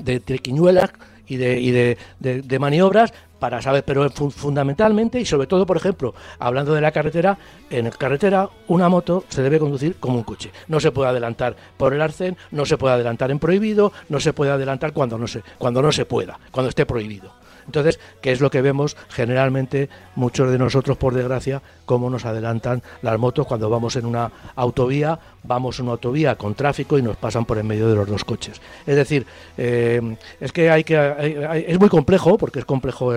de 0.02 0.20
triquiñuelas 0.20 0.90
y 1.26 1.36
de, 1.36 1.60
y 1.60 1.70
de, 1.70 1.96
de, 2.18 2.58
maniobras 2.58 3.12
para 3.38 3.62
saber, 3.62 3.84
pero 3.84 4.10
fundamentalmente 4.10 5.20
y 5.20 5.24
sobre 5.24 5.46
todo, 5.46 5.64
por 5.64 5.76
ejemplo, 5.76 6.12
hablando 6.40 6.74
de 6.74 6.80
la 6.80 6.90
carretera, 6.90 7.38
en 7.70 7.88
carretera 7.90 8.48
una 8.66 8.88
moto 8.88 9.24
se 9.28 9.42
debe 9.42 9.60
conducir 9.60 9.94
como 10.00 10.18
un 10.18 10.24
coche. 10.24 10.50
No 10.66 10.80
se 10.80 10.90
puede 10.90 11.08
adelantar 11.08 11.56
por 11.76 11.94
el 11.94 12.02
arcén, 12.02 12.36
no 12.50 12.66
se 12.66 12.76
puede 12.76 12.94
adelantar 12.94 13.30
en 13.30 13.38
prohibido, 13.38 13.92
no 14.08 14.18
se 14.18 14.32
puede 14.32 14.50
adelantar 14.50 14.92
cuando 14.92 15.18
no 15.18 15.28
se, 15.28 15.42
cuando 15.56 15.80
no 15.80 15.92
se 15.92 16.04
pueda, 16.04 16.38
cuando 16.50 16.68
esté 16.68 16.84
prohibido. 16.84 17.39
Entonces, 17.70 18.00
¿qué 18.20 18.32
es 18.32 18.40
lo 18.40 18.50
que 18.50 18.62
vemos 18.62 18.96
generalmente 19.10 19.88
muchos 20.16 20.50
de 20.50 20.58
nosotros, 20.58 20.96
por 20.96 21.14
desgracia, 21.14 21.62
cómo 21.86 22.10
nos 22.10 22.24
adelantan 22.24 22.82
las 23.00 23.16
motos 23.18 23.46
cuando 23.46 23.70
vamos 23.70 23.94
en 23.94 24.06
una 24.06 24.32
autovía, 24.56 25.18
vamos 25.44 25.78
en 25.78 25.84
una 25.84 25.92
autovía 25.92 26.34
con 26.34 26.54
tráfico 26.54 26.98
y 26.98 27.02
nos 27.02 27.16
pasan 27.16 27.44
por 27.44 27.58
en 27.58 27.66
medio 27.68 27.88
de 27.88 27.94
los 27.94 28.08
dos 28.08 28.24
coches. 28.24 28.60
Es 28.86 28.96
decir, 28.96 29.24
eh, 29.56 30.16
es 30.40 30.52
que 30.52 30.68
hay 30.70 30.82
que 30.82 31.64
es 31.66 31.78
muy 31.78 31.88
complejo 31.88 32.36
porque 32.38 32.58
es 32.58 32.64
complejo 32.64 33.12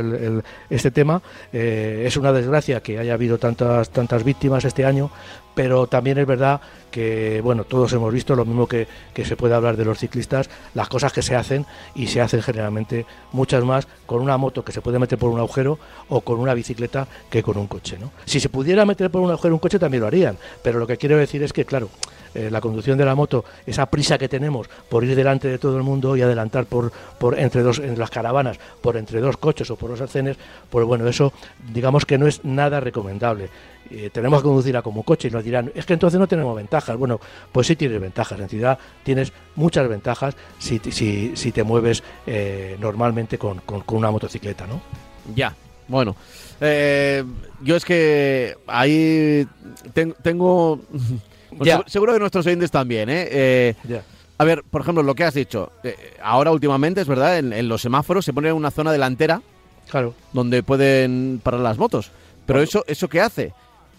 este 0.70 0.92
tema. 0.92 1.22
Eh, 1.52 2.04
es 2.06 2.16
una 2.16 2.32
desgracia 2.32 2.82
que 2.82 3.00
haya 3.00 3.16
habido 3.16 3.40
tantas 3.40 3.90
tantas 3.90 4.24
víctimas 4.24 4.66
este 4.66 4.86
año, 4.86 5.10
pero 5.56 5.88
también 5.88 6.20
es 6.20 6.28
verdad 6.28 6.62
que, 6.94 7.42
bueno, 7.42 7.64
todos 7.64 7.92
hemos 7.94 8.14
visto 8.14 8.36
lo 8.36 8.46
mismo 8.46 8.68
que, 8.68 8.88
que, 9.16 9.26
se 9.26 9.36
puede 9.36 9.56
hablar 9.56 9.76
de 9.76 9.84
los 9.84 9.98
ciclistas, 9.98 10.48
las 10.76 10.88
cosas 10.88 11.12
que 11.12 11.24
se 11.24 11.36
hacen 11.36 11.66
y 11.96 12.06
se 12.06 12.22
hacen 12.22 12.44
generalmente 12.44 13.08
muchas 13.32 13.64
más 13.64 13.88
con 14.06 14.22
una 14.22 14.38
moto 14.38 14.64
que 14.64 14.72
se 14.72 14.80
puede 14.80 15.00
meter 15.00 15.18
por 15.18 15.32
un 15.32 15.40
agujero 15.40 15.80
o 16.10 16.22
con 16.22 16.40
una 16.40 16.54
bicicleta 16.54 17.08
que 17.32 17.42
con 17.42 17.58
un 17.58 17.66
coche, 17.66 17.98
¿no? 18.00 18.12
Si 18.26 18.40
se 18.40 18.48
pudiera 18.48 18.86
meter 18.86 19.10
por 19.10 19.22
un 19.22 19.32
agujero 19.32 19.56
un 19.56 19.60
coche 19.60 19.80
también 19.80 20.02
lo 20.02 20.08
harían, 20.08 20.38
pero 20.62 20.78
lo 20.78 20.86
que 20.86 20.98
quiero 20.98 21.18
decir 21.18 21.42
es 21.42 21.52
que, 21.52 21.66
claro, 21.66 21.90
eh, 22.36 22.50
la 22.52 22.62
conducción 22.62 22.98
de 22.98 23.06
la 23.06 23.16
moto, 23.16 23.44
esa 23.66 23.88
prisa 23.88 24.20
que 24.20 24.30
tenemos 24.30 24.68
por 24.90 25.04
ir 25.04 25.16
delante 25.16 25.48
de 25.48 25.58
todo 25.58 25.78
el 25.78 25.84
mundo 25.84 26.16
y 26.16 26.22
adelantar 26.22 26.66
por, 26.66 26.92
por 27.18 27.40
entre 27.40 27.64
dos, 27.64 27.80
en 27.80 27.98
las 27.98 28.12
caravanas, 28.12 28.60
por 28.82 28.98
entre 28.98 29.20
dos 29.20 29.38
coches 29.38 29.70
o 29.72 29.76
por 29.76 29.90
los 29.90 30.02
arcenes, 30.02 30.38
pues 30.70 30.86
bueno, 30.86 31.08
eso 31.08 31.34
digamos 31.74 32.06
que 32.06 32.20
no 32.20 32.28
es 32.28 32.46
nada 32.46 32.80
recomendable. 32.80 33.50
Eh, 33.92 34.10
tenemos 34.12 34.42
que 34.42 34.48
conducir 34.48 34.76
a 34.78 34.82
como 34.82 35.04
coche 35.04 35.28
y 35.28 35.32
nos 35.32 35.44
dirán, 35.44 35.72
es 35.76 35.86
que 35.86 35.94
entonces 35.94 36.20
no 36.20 36.28
tenemos 36.28 36.56
ventajas. 36.84 36.98
Bueno, 36.98 37.20
pues 37.52 37.68
sí 37.68 37.76
tienes 37.76 38.00
ventajas, 38.00 38.40
en 38.40 38.50
ciudad 38.50 38.80
tienes 39.04 39.34
muchas 39.56 39.88
ventajas 39.88 40.36
si, 40.60 40.80
si, 40.80 41.36
si 41.36 41.52
te 41.52 41.64
mueves 41.64 42.04
eh, 42.28 42.78
normalmente 42.80 43.38
con, 43.38 43.60
con, 43.60 43.84
una 43.88 44.12
motocicleta, 44.12 44.68
¿no? 44.68 44.82
Ya, 45.36 45.56
bueno. 45.88 46.16
yo 46.60 47.76
es 47.76 47.86
que 47.86 48.56
ahí 48.68 49.48
tengo 50.22 50.80
pues 51.58 51.76
seguro 51.88 52.14
que 52.14 52.20
nuestros 52.20 52.46
oyentes 52.46 52.72
también, 52.72 53.10
¿eh? 53.10 53.28
eh 53.32 54.02
a 54.38 54.46
ver, 54.46 54.64
por 54.64 54.82
ejemplo, 54.82 55.04
lo 55.04 55.16
que 55.16 55.24
has 55.24 55.34
dicho. 55.34 55.72
Eh, 55.84 55.96
ahora 56.22 56.52
últimamente, 56.52 57.02
es 57.02 57.08
verdad, 57.08 57.38
en, 57.38 57.68
los 57.70 57.82
semáforos 57.82 58.26
se 58.26 58.34
pone 58.34 58.52
una 58.52 58.72
zona 58.72 58.92
delantera 58.92 59.42
claro. 59.90 60.16
donde 60.34 60.64
pueden 60.64 61.40
parar 61.44 61.62
las 61.62 61.78
motos. 61.78 62.12
Pero 62.46 62.62
eso, 62.62 62.84
¿eso 62.88 63.08
qué 63.08 63.22
hace? 63.22 63.54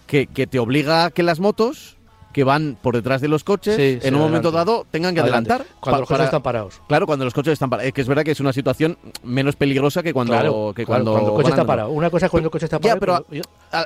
Que, 0.05 0.27
te 0.27 0.59
obliga 0.59 1.05
a 1.05 1.11
que 1.11 1.23
las 1.23 1.39
motos 1.39 1.97
que 2.35 2.43
van 2.43 2.77
por 2.81 2.93
detrás 2.93 3.21
de 3.21 3.29
los 3.29 3.45
coches, 3.45 4.03
en 4.03 4.13
un 4.13 4.19
momento 4.19 4.51
dado 4.51 4.85
tengan 4.91 5.15
que 5.15 5.21
adelantar. 5.21 5.65
Cuando 5.79 6.01
los 6.01 6.09
coches 6.09 6.25
están 6.25 6.41
parados. 6.41 6.81
Claro, 6.85 7.05
cuando 7.05 7.23
los 7.23 7.33
coches 7.33 7.53
están 7.53 7.69
parados. 7.69 7.87
Es 7.87 7.93
que 7.93 8.01
es 8.01 8.09
verdad 8.09 8.25
que 8.25 8.31
es 8.31 8.41
una 8.41 8.51
situación 8.51 8.97
menos 9.23 9.55
peligrosa 9.55 10.03
que 10.03 10.11
cuando, 10.11 10.73
que 10.75 10.85
cuando, 10.85 11.17
el 11.17 11.25
coche 11.27 11.51
está 11.51 11.63
parado. 11.63 11.91
Una 11.91 12.09
cosa 12.09 12.25
es 12.25 12.29
cuando 12.29 12.47
el 12.47 12.51
coche 12.51 12.65
está 12.65 12.77
parado. 12.77 12.97
Ya, 12.97 12.99
pero 12.99 13.25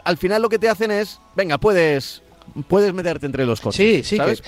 al, 0.04 0.18
final 0.18 0.42
lo 0.42 0.50
que 0.50 0.58
te 0.58 0.68
hacen 0.68 0.90
es, 0.90 1.22
venga, 1.36 1.60
puedes 1.60 2.24
puedes 2.68 2.94
meterte 2.94 3.26
entre 3.26 3.46
los 3.46 3.62
coches. 3.62 3.78
Sí, 3.78 4.04
sí, 4.04 4.18
¿sabes? 4.18 4.42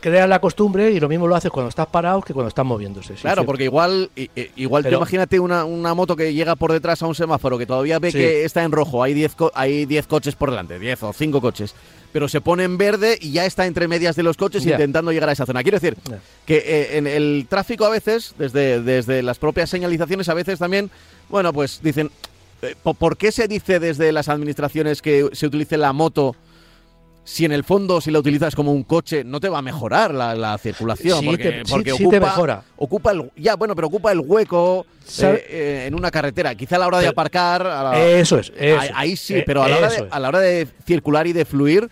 crea 0.00 0.26
la 0.26 0.40
costumbre 0.40 0.90
y 0.90 1.00
lo 1.00 1.08
mismo 1.08 1.26
lo 1.26 1.36
haces 1.36 1.50
cuando 1.50 1.68
estás 1.68 1.86
parado 1.86 2.20
que 2.22 2.32
cuando 2.32 2.48
estás 2.48 2.64
moviéndose. 2.64 3.14
claro, 3.14 3.44
porque 3.44 3.64
igual, 3.64 4.10
igual 4.56 4.92
imagínate 4.92 5.40
una, 5.40 5.64
una, 5.64 5.94
moto 5.94 6.16
que 6.16 6.32
llega 6.32 6.56
por 6.56 6.72
detrás 6.72 7.02
a 7.02 7.06
un 7.06 7.14
semáforo 7.14 7.58
que 7.58 7.66
todavía 7.66 7.98
ve 7.98 8.12
que 8.12 8.44
está 8.44 8.62
en 8.64 8.72
rojo, 8.72 9.02
hay 9.02 9.14
10 9.14 9.36
hay 9.54 9.86
diez 9.86 10.06
coches 10.06 10.34
por 10.34 10.50
delante, 10.50 10.78
10 10.78 11.02
o 11.04 11.12
5 11.12 11.40
coches, 11.40 11.74
pero 12.12 12.28
se 12.28 12.40
pone 12.40 12.64
en 12.64 12.78
verde 12.78 13.18
y 13.20 13.32
ya 13.32 13.44
está 13.44 13.66
entre 13.66 13.88
medias 13.88 14.16
de 14.16 14.22
los 14.22 14.36
coches 14.36 14.64
intentando 14.64 15.12
llegar 15.12 15.28
a 15.28 15.32
esa 15.32 15.46
zona. 15.46 15.62
Quiero 15.62 15.80
decir 15.80 15.96
que 16.46 16.58
eh, 16.58 16.96
en 16.98 17.06
el 17.06 17.46
tráfico 17.48 17.84
a 17.84 17.90
veces, 17.90 18.34
desde, 18.38 18.80
desde 18.82 19.22
las 19.22 19.38
propias 19.38 19.68
señalizaciones, 19.70 20.28
a 20.28 20.34
veces 20.34 20.58
también, 20.58 20.90
bueno, 21.28 21.52
pues 21.52 21.80
dicen, 21.82 22.10
eh, 22.62 22.76
¿por 22.82 23.16
qué 23.16 23.32
se 23.32 23.48
dice 23.48 23.80
desde 23.80 24.12
las 24.12 24.28
administraciones 24.28 25.02
que 25.02 25.28
se 25.32 25.46
utilice 25.46 25.76
la 25.76 25.92
moto? 25.92 26.36
Si 27.24 27.44
en 27.44 27.52
el 27.52 27.64
fondo, 27.64 28.00
si 28.00 28.10
la 28.10 28.18
utilizas 28.18 28.54
como 28.54 28.72
un 28.72 28.84
coche, 28.84 29.24
no 29.24 29.40
te 29.40 29.48
va 29.48 29.58
a 29.58 29.62
mejorar 29.62 30.14
la, 30.14 30.58
circulación. 30.58 31.24
porque, 31.24 31.62
porque 31.68 31.92
ocupa, 31.92 32.20
mejora. 32.20 32.62
Ocupa 32.76 33.12
el, 33.12 33.30
ya, 33.36 33.56
bueno, 33.56 33.74
pero 33.74 33.88
ocupa 33.88 34.12
el 34.12 34.20
hueco 34.20 34.86
eh, 35.20 35.46
eh, 35.48 35.84
en 35.86 35.94
una 35.94 36.10
carretera. 36.10 36.54
Quizá 36.54 36.76
a 36.76 36.80
la 36.80 36.86
hora 36.86 36.98
de 36.98 37.08
aparcar. 37.08 37.96
eso 37.96 38.38
es. 38.38 38.52
ahí, 38.94 39.16
sí, 39.16 39.42
pero 39.46 39.62
a 39.62 39.68
la, 39.68 39.78
hora 39.78 39.88
de, 39.88 40.08
a 40.10 40.20
la 40.20 40.28
hora 40.28 40.40
de 40.40 40.68
circular 40.86 41.26
y 41.26 41.32
de 41.32 41.44
fluir, 41.44 41.88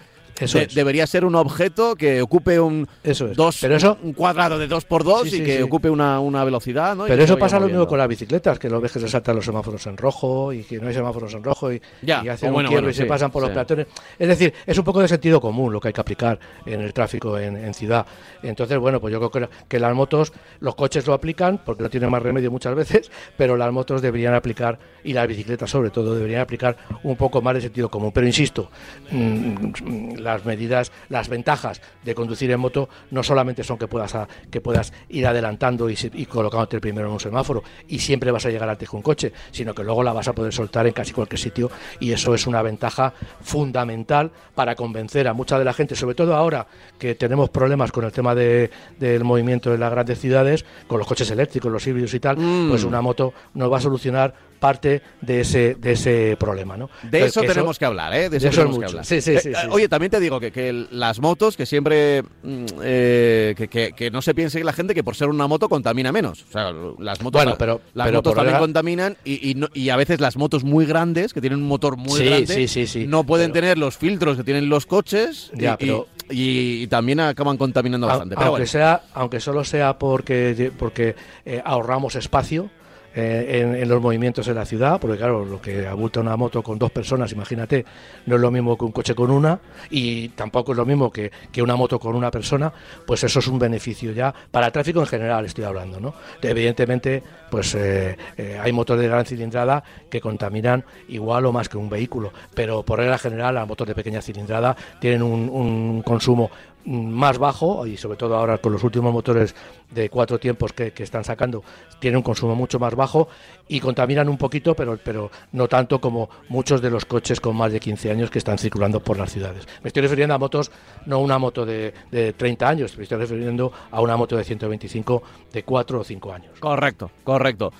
Debería 0.74 1.06
ser 1.06 1.24
un 1.24 1.34
objeto 1.34 1.94
que 1.94 2.22
ocupe 2.22 2.58
un, 2.58 2.88
dos, 3.34 3.58
pero 3.60 3.76
eso, 3.76 3.98
un 4.02 4.12
cuadrado 4.12 4.58
de 4.58 4.68
2x2 4.68 5.32
y 5.32 5.44
que 5.44 5.62
ocupe 5.62 5.88
una, 5.90 6.20
una, 6.20 6.44
velocidad. 6.44 6.96
¿no? 6.96 7.04
Pero 7.06 7.22
eso 7.22 7.38
pasa 7.38 7.60
lo 7.60 7.66
mismo 7.66 7.86
con 7.86 7.98
las 7.98 8.08
bicicletas, 8.08 8.58
que 8.58 8.68
lo 8.68 8.80
ves 8.80 8.92
que 8.92 9.00
se 9.00 9.08
saltan 9.08 9.36
los 9.36 9.44
semáforos 9.44 9.86
en 9.86 9.96
rojo 9.96 10.52
y 10.52 10.64
que 10.64 10.78
no 10.78 10.88
hay 10.88 10.94
semáforos 10.94 11.34
en 11.34 11.44
rojo 11.44 11.72
y, 11.72 11.80
hacen 12.28 12.54
un 12.54 12.64
quiebro 12.66 12.90
y 12.90 12.94
se 12.94 13.06
pasan 13.06 13.30
por 13.30 13.42
los 13.42 13.50
peatones. 13.50 13.86
Es 14.18 14.28
decir, 14.28 14.52
es 14.66 14.76
un 14.78 14.84
poco 14.84 15.00
de 15.00 15.08
sentido 15.08 15.40
común 15.40 15.72
lo 15.72 15.80
que 15.80 15.88
hay 15.88 15.94
que 15.94 16.00
aplicar 16.00 16.38
en 16.66 16.80
el 16.80 16.92
tráfico 16.92 17.38
en, 17.38 17.72
ciudad. 17.72 18.06
Entonces, 18.42 18.78
bueno, 18.78 19.00
pues 19.00 19.12
yo 19.12 19.18
creo 19.18 19.48
que, 19.48 19.54
que 19.66 19.78
las 19.78 19.94
motos, 19.94 20.32
los 20.60 20.74
coches 20.74 21.06
lo 21.06 21.14
aplican 21.14 21.58
porque 21.64 21.82
no 21.82 21.90
tienen 21.90 22.10
más 22.10 22.22
remedio 22.22 22.50
muchas 22.50 22.74
veces, 22.74 23.10
pero 23.36 23.56
las 23.56 23.72
motos 23.72 24.02
deberían 24.02 24.34
aplicar, 24.34 24.78
y 25.04 25.12
las 25.12 25.26
bicicletas 25.26 25.70
sobre 25.70 25.90
todo, 25.90 26.14
deberían 26.14 26.42
aplicar 26.42 26.76
un 27.02 27.16
poco 27.16 27.40
más 27.42 27.54
de 27.54 27.62
sentido 27.62 27.88
común. 27.88 28.12
Pero 28.12 28.26
insisto, 28.26 28.70
mm, 29.10 30.16
las 30.22 30.44
medidas, 30.44 30.92
las 31.08 31.28
ventajas 31.28 31.80
de 32.04 32.14
conducir 32.14 32.50
en 32.50 32.60
moto 32.60 32.88
no 33.10 33.22
solamente 33.22 33.64
son 33.64 33.78
que 33.78 33.88
puedas, 33.88 34.16
que 34.50 34.60
puedas 34.60 34.92
ir 35.08 35.26
adelantando 35.26 35.90
y, 35.90 35.96
y, 36.14 36.26
colocándote 36.26 36.80
primero 36.80 37.08
en 37.08 37.14
un 37.14 37.20
semáforo 37.20 37.62
y 37.88 37.98
siempre 37.98 38.30
vas 38.30 38.46
a 38.46 38.50
llegar 38.50 38.68
antes 38.68 38.88
con 38.88 38.98
un 38.98 39.02
coche, 39.02 39.32
sino 39.50 39.74
que 39.74 39.84
luego 39.84 40.02
la 40.02 40.12
vas 40.12 40.28
a 40.28 40.32
poder 40.32 40.52
soltar 40.52 40.86
en 40.86 40.92
casi 40.92 41.12
cualquier 41.12 41.38
sitio 41.38 41.70
y 42.00 42.12
eso 42.12 42.34
es 42.34 42.46
una 42.46 42.62
ventaja 42.62 43.12
fundamental 43.40 44.30
para 44.54 44.74
convencer 44.74 45.28
a 45.28 45.32
mucha 45.32 45.58
de 45.58 45.64
la 45.64 45.72
gente, 45.72 45.94
sobre 45.94 46.14
todo 46.14 46.34
ahora 46.34 46.66
que 46.98 47.14
tenemos 47.14 47.50
problemas 47.50 47.92
con 47.92 48.04
el 48.04 48.12
tema 48.12 48.34
de, 48.34 48.70
del 48.98 49.24
movimiento 49.24 49.72
en 49.74 49.80
las 49.80 49.90
grandes 49.90 50.20
ciudades, 50.20 50.64
con 50.86 50.98
los 50.98 51.06
coches 51.06 51.30
eléctricos, 51.30 51.70
los 51.70 51.86
híbridos 51.86 52.14
y 52.14 52.20
tal, 52.20 52.36
mm. 52.38 52.70
pues 52.70 52.84
una 52.84 53.00
moto 53.00 53.32
nos 53.54 53.72
va 53.72 53.78
a 53.78 53.80
solucionar 53.80 54.51
parte 54.62 55.02
de 55.20 55.40
ese, 55.40 55.74
de 55.74 55.92
ese 55.92 56.36
problema. 56.38 56.76
¿no? 56.76 56.88
De 57.02 57.24
eso 57.24 57.40
tenemos 57.40 57.80
que 57.80 57.84
hablar, 57.84 58.14
¿eh? 58.14 58.30
De 58.30 58.36
eso, 58.36 58.48
tenemos 58.48 58.78
que 58.78 58.84
hablar. 58.84 59.04
Sí, 59.04 59.20
sí, 59.20 59.36
sí, 59.40 59.50
oye, 59.70 59.88
también 59.88 60.10
te 60.12 60.20
digo 60.20 60.38
que, 60.38 60.52
que 60.52 60.86
las 60.90 61.18
motos, 61.18 61.56
que 61.56 61.66
siempre. 61.66 62.22
Mm, 62.44 62.66
eh, 62.82 63.54
que, 63.56 63.92
que, 63.92 64.10
no 64.12 64.22
se 64.22 64.34
piense 64.34 64.62
la 64.62 64.72
gente 64.72 64.94
que 64.94 65.02
por 65.02 65.16
ser 65.16 65.28
una 65.28 65.48
moto 65.48 65.68
contamina 65.68 66.12
menos. 66.12 66.44
O 66.48 66.52
sea, 66.52 66.72
las 67.00 67.20
motos, 67.20 67.42
bueno, 67.42 67.56
pero, 67.58 67.80
las 67.94 68.12
motos 68.12 68.34
también 68.36 68.58
contaminan 68.58 69.16
y, 69.24 69.50
y, 69.50 69.60
y, 69.74 69.88
a 69.90 69.96
veces 69.96 70.20
las 70.20 70.36
motos 70.36 70.62
muy 70.62 70.86
grandes, 70.86 71.34
que 71.34 71.40
tienen 71.40 71.58
un 71.58 71.66
motor 71.66 71.96
muy 71.96 72.24
grande, 72.24 72.68
no 73.08 73.24
pueden 73.24 73.52
tener 73.52 73.78
los 73.78 73.96
filtros 73.96 74.36
que 74.36 74.44
tienen 74.44 74.68
los 74.68 74.86
coches 74.86 75.50
ya, 75.54 75.76
pero, 75.76 76.06
y, 76.30 76.86
también 76.86 77.18
acaban 77.18 77.56
contaminando 77.56 78.06
bastante. 78.06 78.36
aunque, 78.38 78.66
sea, 78.66 79.02
aunque 79.12 79.40
solo 79.40 79.64
sea 79.64 79.98
porque, 79.98 80.70
porque 80.78 81.16
eh, 81.44 81.60
ahorramos 81.64 82.14
espacio 82.14 82.70
eh, 83.14 83.78
en, 83.80 83.88
los 83.88 84.00
movimientos 84.00 84.48
en 84.48 84.54
la 84.54 84.64
ciudad, 84.64 84.98
porque 85.00 85.18
claro, 85.18 85.44
lo 85.44 85.60
que 85.60 85.86
abulta 85.86 86.20
una 86.20 86.36
moto 86.36 86.62
con 86.62 86.78
dos 86.78 86.90
personas, 86.90 87.30
imagínate, 87.32 87.84
no 88.26 88.36
es 88.36 88.40
lo 88.40 88.50
mismo 88.50 88.76
que 88.78 88.84
un 88.84 88.92
coche 88.92 89.14
con 89.14 89.30
una 89.30 89.60
y 89.90 90.30
tampoco 90.30 90.72
es 90.72 90.78
lo 90.78 90.86
mismo 90.86 91.10
que, 91.10 91.30
una 91.62 91.76
moto 91.76 91.98
con 91.98 92.16
una 92.16 92.30
persona, 92.30 92.72
pues 93.06 93.22
eso 93.24 93.38
es 93.38 93.46
un 93.46 93.58
beneficio 93.58 94.12
ya 94.12 94.34
para 94.50 94.66
el 94.66 94.72
tráfico 94.72 95.00
en 95.00 95.06
general, 95.06 95.44
estoy 95.44 95.64
hablando, 95.64 96.00
¿no? 96.00 96.14
Evidentemente, 96.40 97.22
pues 97.50 97.74
eh, 97.74 98.16
eh, 98.36 98.58
hay 98.60 98.72
motores 98.72 99.02
de 99.02 99.08
gran 99.08 99.26
cilindrada 99.26 99.84
que 100.10 100.20
contaminan 100.20 100.84
igual 101.08 101.46
o 101.46 101.52
más 101.52 101.68
que 101.68 101.76
un 101.76 101.90
vehículo, 101.90 102.32
pero 102.54 102.82
por 102.82 102.98
regla 102.98 103.18
general, 103.18 103.54
las 103.54 103.68
motos 103.68 103.86
de 103.86 103.94
pequeña 103.94 104.22
cilindrada 104.22 104.74
tienen 105.00 105.22
un 105.22 106.02
consumo 106.02 106.50
más 106.84 107.38
bajo 107.38 107.86
y 107.86 107.96
sobre 107.96 108.16
todo 108.16 108.36
ahora 108.36 108.58
con 108.58 108.72
los 108.72 108.82
últimos 108.82 109.12
motores 109.12 109.54
de 109.90 110.08
cuatro 110.08 110.38
tiempos 110.38 110.72
que, 110.72 110.92
están 111.02 111.24
sacando 111.24 111.64
tienen 111.98 112.18
un 112.18 112.22
consumo 112.22 112.54
mucho 112.54 112.78
más 112.78 112.94
bajo 112.94 113.28
y 113.68 113.80
contaminan 113.80 114.28
un 114.28 114.38
poquito 114.38 114.74
pero, 114.74 114.98
pero 115.02 115.30
no 115.52 115.68
tanto 115.68 116.00
como 116.00 116.30
muchos 116.48 116.80
de 116.80 116.90
los 116.90 117.04
coches 117.04 117.40
con 117.40 117.56
más 117.56 117.72
de 117.72 117.80
15 117.80 118.10
años 118.10 118.30
que 118.30 118.38
están 118.38 118.58
circulando 118.58 119.00
por 119.00 119.18
las 119.18 119.32
ciudades. 119.32 119.66
Me 119.82 119.88
estoy 119.88 120.02
refiriendo 120.02 120.34
a 120.34 120.38
motos, 120.38 120.70
no 121.06 121.18
una 121.18 121.38
moto 121.38 121.66
de, 121.66 121.92
de 122.10 122.32
30 122.32 122.68
años, 122.68 122.96
me 122.96 123.02
estoy 123.02 123.18
refiriendo 123.18 123.72
a 123.90 124.00
una 124.00 124.16
moto 124.16 124.36
de 124.36 124.44
125 124.44 125.22
de 125.52 125.62
4 125.64 126.00
o 126.00 126.04
5 126.04 126.32
años. 126.32 126.60
Correcto, 126.60 127.10
correcto 127.24 127.72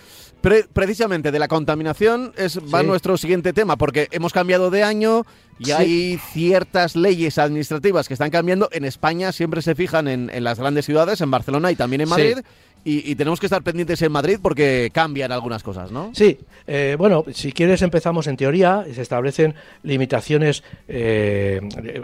precisamente 0.43 1.31
de 1.31 1.39
la 1.39 1.49
contaminación 1.49 2.33
es, 2.37 2.59
va 2.59 2.83
nuestro 2.83 3.17
siguiente 3.17 3.53
tema, 3.53 3.77
porque 3.77 4.09
hemos 4.11 4.33
cambiado 4.33 4.71
de 4.71 4.83
año 4.83 5.25
y 5.59 5.71
hay 5.71 6.19
ciertas 6.33 6.97
leyes 6.97 7.39
administrativas 7.39 8.09
que 8.09 8.15
están 8.15 8.31
cambiando. 8.31 8.69
En 8.73 8.85
España 8.85 9.33
siempre 9.33 9.63
se 9.63 9.75
fijan 9.75 10.09
en, 10.09 10.31
en 10.31 10.45
las 10.45 10.59
grandes 10.59 10.85
ciudades, 10.85 11.21
en 11.21 11.31
Barcelona 11.31 11.71
y 11.71 11.77
también 11.77 12.03
en 12.03 12.09
Madrid. 12.09 12.39
Y, 12.85 13.15
tenemos 13.15 13.39
que 13.39 13.47
estar 13.47 13.63
pendientes 13.63 14.03
en 14.03 14.11
Madrid 14.11 14.39
porque 14.43 14.91
cambian 14.93 15.31
algunas 15.31 15.63
cosas, 15.63 15.93
¿no? 15.93 16.11
Sí, 16.15 16.41
eh, 16.67 16.97
bueno, 16.99 17.25
si 17.33 17.53
quieres 17.53 17.81
empezamos 17.83 18.27
en 18.27 18.37
teoría, 18.37 18.85
se 18.93 19.03
establecen 19.03 19.55
limitaciones, 19.85 20.65
eh, 20.89 21.61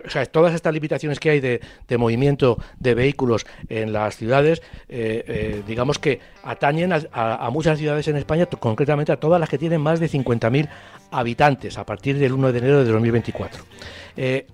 o 0.06 0.08
sea, 0.08 0.24
todas 0.26 0.54
estas 0.54 0.72
limitaciones 0.72 1.18
que 1.18 1.30
hay 1.30 1.40
de, 1.40 1.60
movimiento 1.98 2.58
de 2.78 2.94
vehículos 2.94 3.44
en 3.68 3.92
las 3.92 4.16
ciudades, 4.16 4.62
eh, 4.88 5.62
digamos 5.66 5.98
que 5.98 6.20
atañen 6.44 6.92
a, 6.92 7.50
muchas 7.50 7.78
ciudades 7.78 8.06
en 8.06 8.16
España, 8.16 8.46
concretamente 8.46 9.10
a 9.10 9.16
todas 9.16 9.40
las 9.40 9.48
que 9.48 9.58
tienen 9.58 9.80
más 9.80 9.98
de 9.98 10.08
50.000 10.08 10.68
habitantes 11.10 11.76
a 11.76 11.84
partir 11.84 12.18
del 12.18 12.32
1 12.34 12.52
de 12.52 12.58
enero 12.58 12.84
de 12.84 12.92
2024. 12.92 13.64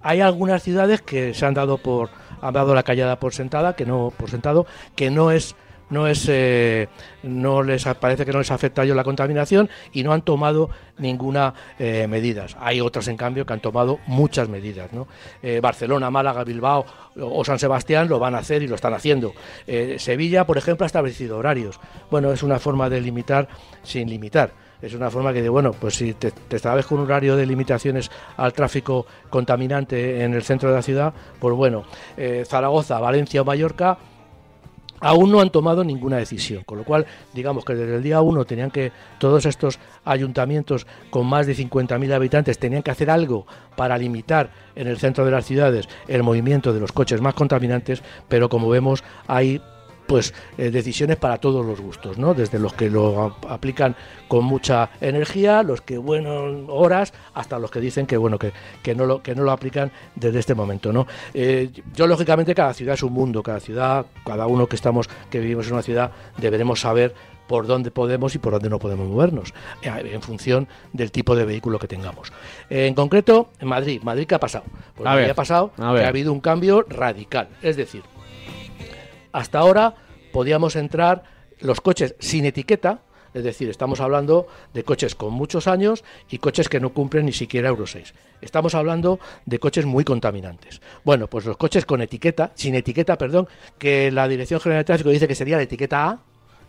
hay 0.00 0.20
algunas 0.20 0.62
ciudades 0.62 1.02
que 1.02 1.34
se 1.34 1.44
han 1.44 1.52
dado 1.52 1.76
por 1.76 2.08
han 2.40 2.52
dado 2.52 2.74
la 2.74 2.82
callada 2.82 3.18
por 3.18 3.32
sentada, 3.32 3.74
que 3.74 3.86
no 3.86 4.12
por 4.14 4.30
sentado, 4.30 4.66
que 4.96 5.10
no 5.10 5.30
es 5.30 5.56
no 5.94 6.08
es 6.08 6.28
eh, 6.28 6.88
no 7.22 7.62
les 7.62 7.84
parece 7.84 8.26
que 8.26 8.32
no 8.32 8.38
les 8.38 8.50
afecta 8.50 8.82
a 8.82 8.84
ellos 8.84 8.96
la 8.96 9.04
contaminación 9.04 9.70
y 9.92 10.02
no 10.02 10.12
han 10.12 10.22
tomado 10.22 10.68
ninguna 10.98 11.54
eh, 11.78 12.06
medida. 12.08 12.46
Hay 12.58 12.80
otras 12.80 13.08
en 13.08 13.16
cambio 13.16 13.46
que 13.46 13.52
han 13.52 13.60
tomado 13.60 14.00
muchas 14.06 14.48
medidas. 14.48 14.92
¿no? 14.92 15.06
Eh, 15.42 15.60
Barcelona, 15.62 16.10
Málaga, 16.10 16.44
Bilbao 16.44 16.84
o 17.18 17.44
San 17.44 17.58
Sebastián 17.58 18.08
lo 18.08 18.18
van 18.18 18.34
a 18.34 18.38
hacer 18.38 18.62
y 18.62 18.66
lo 18.66 18.74
están 18.74 18.92
haciendo. 18.92 19.32
Sevilla, 19.98 20.44
por 20.44 20.58
ejemplo, 20.58 20.84
ha 20.84 20.88
establecido 20.88 21.38
horarios. 21.38 21.78
Bueno, 22.10 22.32
es 22.32 22.42
una 22.42 22.58
forma 22.58 22.90
de 22.90 23.00
limitar 23.00 23.48
sin 23.82 24.10
limitar 24.10 24.52
es 24.82 24.92
una 24.92 25.10
forma 25.10 25.32
que 25.32 25.40
de 25.40 25.48
bueno, 25.48 25.72
pues 25.72 25.94
si 25.94 26.12
te, 26.12 26.30
te 26.30 26.68
un 26.90 27.00
horario 27.00 27.36
de 27.36 27.46
limitaciones 27.46 28.10
al 28.36 28.52
tráfico 28.52 29.06
contaminante 29.30 30.22
en 30.22 30.34
el 30.34 30.42
centro 30.42 30.68
de 30.68 30.74
la 30.74 30.82
ciudad, 30.82 31.14
pues 31.40 31.54
bueno, 31.54 31.84
Zaragoza, 32.44 33.00
Valencia 33.00 33.40
o 33.40 33.46
Mallorca 33.46 33.96
aún 35.00 35.30
no 35.30 35.40
han 35.40 35.50
tomado 35.50 35.84
ninguna 35.84 36.16
decisión, 36.16 36.62
con 36.64 36.78
lo 36.78 36.84
cual 36.84 37.06
digamos 37.32 37.64
que 37.64 37.74
desde 37.74 37.96
el 37.96 38.02
día 38.02 38.20
1 38.20 38.44
tenían 38.44 38.70
que 38.70 38.92
todos 39.18 39.46
estos 39.46 39.78
ayuntamientos 40.04 40.86
con 41.10 41.26
más 41.26 41.46
de 41.46 41.54
50.000 41.54 42.12
habitantes 42.12 42.58
tenían 42.58 42.82
que 42.82 42.90
hacer 42.90 43.10
algo 43.10 43.46
para 43.76 43.98
limitar 43.98 44.50
en 44.74 44.88
el 44.88 44.98
centro 44.98 45.24
de 45.24 45.30
las 45.30 45.44
ciudades 45.44 45.88
el 46.08 46.22
movimiento 46.22 46.72
de 46.72 46.80
los 46.80 46.92
coches 46.92 47.20
más 47.20 47.34
contaminantes, 47.34 48.02
pero 48.28 48.48
como 48.48 48.68
vemos 48.68 49.04
hay 49.26 49.60
pues 50.06 50.34
eh, 50.58 50.70
decisiones 50.70 51.16
para 51.16 51.38
todos 51.38 51.64
los 51.64 51.80
gustos, 51.80 52.18
¿no? 52.18 52.34
Desde 52.34 52.58
los 52.58 52.74
que 52.74 52.90
lo 52.90 53.36
aplican 53.48 53.96
con 54.28 54.44
mucha 54.44 54.90
energía, 55.00 55.62
los 55.62 55.80
que 55.80 55.98
bueno 55.98 56.66
horas, 56.68 57.12
hasta 57.34 57.58
los 57.58 57.70
que 57.70 57.80
dicen 57.80 58.06
que 58.06 58.16
bueno 58.16 58.38
que, 58.38 58.52
que 58.82 58.94
no 58.94 59.06
lo 59.06 59.22
que 59.22 59.34
no 59.34 59.42
lo 59.42 59.52
aplican 59.52 59.90
desde 60.14 60.38
este 60.38 60.54
momento, 60.54 60.92
¿no? 60.92 61.06
Eh, 61.32 61.70
yo 61.94 62.06
lógicamente 62.06 62.54
cada 62.54 62.74
ciudad 62.74 62.94
es 62.94 63.02
un 63.02 63.12
mundo, 63.12 63.42
cada 63.42 63.60
ciudad, 63.60 64.06
cada 64.24 64.46
uno 64.46 64.66
que 64.66 64.76
estamos 64.76 65.08
que 65.30 65.40
vivimos 65.40 65.66
en 65.66 65.74
una 65.74 65.82
ciudad 65.82 66.12
deberemos 66.38 66.80
saber 66.80 67.14
por 67.46 67.66
dónde 67.66 67.90
podemos 67.90 68.34
y 68.34 68.38
por 68.38 68.54
dónde 68.54 68.70
no 68.70 68.78
podemos 68.78 69.06
movernos, 69.06 69.52
eh, 69.82 69.90
en 70.12 70.22
función 70.22 70.66
del 70.94 71.12
tipo 71.12 71.36
de 71.36 71.44
vehículo 71.44 71.78
que 71.78 71.86
tengamos. 71.86 72.32
en 72.70 72.94
concreto, 72.94 73.50
en 73.60 73.68
Madrid, 73.68 74.00
Madrid 74.02 74.26
qué 74.26 74.34
ha 74.34 74.40
pasado? 74.40 74.64
Pues 74.94 75.04
Madrid 75.04 75.30
ha 75.30 75.34
pasado 75.34 75.72
que 75.76 75.82
ha 75.82 76.08
habido 76.08 76.32
un 76.32 76.40
cambio 76.40 76.86
radical, 76.88 77.48
es 77.60 77.76
decir, 77.76 78.02
hasta 79.34 79.58
ahora 79.58 79.96
podíamos 80.32 80.76
entrar 80.76 81.24
los 81.58 81.80
coches 81.80 82.14
sin 82.20 82.44
etiqueta, 82.46 83.00
es 83.34 83.42
decir, 83.42 83.68
estamos 83.68 84.00
hablando 84.00 84.46
de 84.72 84.84
coches 84.84 85.16
con 85.16 85.32
muchos 85.34 85.66
años 85.66 86.04
y 86.30 86.38
coches 86.38 86.68
que 86.68 86.78
no 86.78 86.94
cumplen 86.94 87.26
ni 87.26 87.32
siquiera 87.32 87.68
Euro 87.68 87.84
6. 87.84 88.14
Estamos 88.40 88.76
hablando 88.76 89.18
de 89.44 89.58
coches 89.58 89.86
muy 89.86 90.04
contaminantes. 90.04 90.80
Bueno, 91.02 91.26
pues 91.26 91.44
los 91.46 91.56
coches 91.56 91.84
con 91.84 92.00
etiqueta, 92.00 92.52
sin 92.54 92.76
etiqueta, 92.76 93.18
perdón, 93.18 93.48
que 93.76 94.12
la 94.12 94.28
Dirección 94.28 94.60
General 94.60 94.82
de 94.82 94.86
Tráfico 94.86 95.10
dice 95.10 95.26
que 95.26 95.34
sería 95.34 95.56
la 95.56 95.64
etiqueta 95.64 96.08
A, 96.08 96.18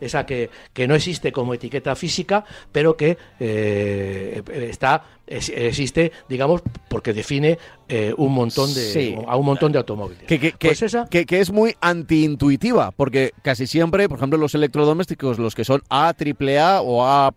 esa 0.01 0.25
que, 0.25 0.49
que 0.73 0.87
no 0.87 0.95
existe 0.95 1.31
como 1.31 1.53
etiqueta 1.53 1.95
física, 1.95 2.43
pero 2.71 2.97
que 2.97 3.15
eh, 3.39 4.41
está 4.69 5.03
existe, 5.27 6.11
digamos, 6.29 6.61
porque 6.89 7.13
define 7.13 7.57
eh, 7.89 8.13
un 8.17 8.33
montón 8.33 8.73
de 8.73 9.17
a 9.27 9.35
un 9.35 9.45
montón 9.45 9.71
de 9.71 9.79
automóviles. 9.79 10.23
Que, 10.23 10.53
pues 10.59 10.83
que, 11.09 11.25
que, 11.25 11.39
es 11.39 11.51
muy 11.51 11.75
antiintuitiva, 11.81 12.91
porque 12.91 13.31
casi 13.41 13.67
siempre, 13.67 14.07
por 14.07 14.17
ejemplo, 14.17 14.37
los 14.37 14.55
electrodomésticos, 14.55 15.39
los 15.39 15.55
que 15.55 15.65
son 15.65 15.81
A, 15.89 16.13
AAA 16.13 16.81
o 16.81 17.05
A+, 17.05 17.33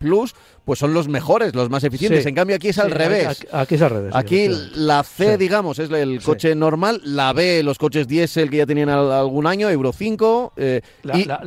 pues 0.64 0.78
son 0.78 0.92
los 0.92 1.08
mejores, 1.08 1.54
los 1.54 1.70
más 1.70 1.84
eficientes. 1.84 2.26
En 2.26 2.34
cambio, 2.34 2.56
aquí 2.56 2.68
es 2.68 2.78
al 2.78 2.90
revés. 2.90 3.46
Aquí, 3.52 3.76
es 3.76 3.82
al 3.82 3.90
revés. 3.90 4.14
Aquí 4.14 4.48
la 4.74 5.02
C, 5.02 5.38
digamos, 5.38 5.78
es 5.78 5.90
el 5.90 6.22
coche 6.22 6.54
normal, 6.54 7.00
la 7.04 7.32
B, 7.32 7.62
los 7.62 7.78
coches 7.78 8.06
diésel 8.06 8.50
que 8.50 8.58
ya 8.58 8.66
tenían 8.66 8.90
algún 8.90 9.46
año, 9.46 9.70
Euro 9.70 9.92
5, 9.92 10.52
eh, 10.56 10.82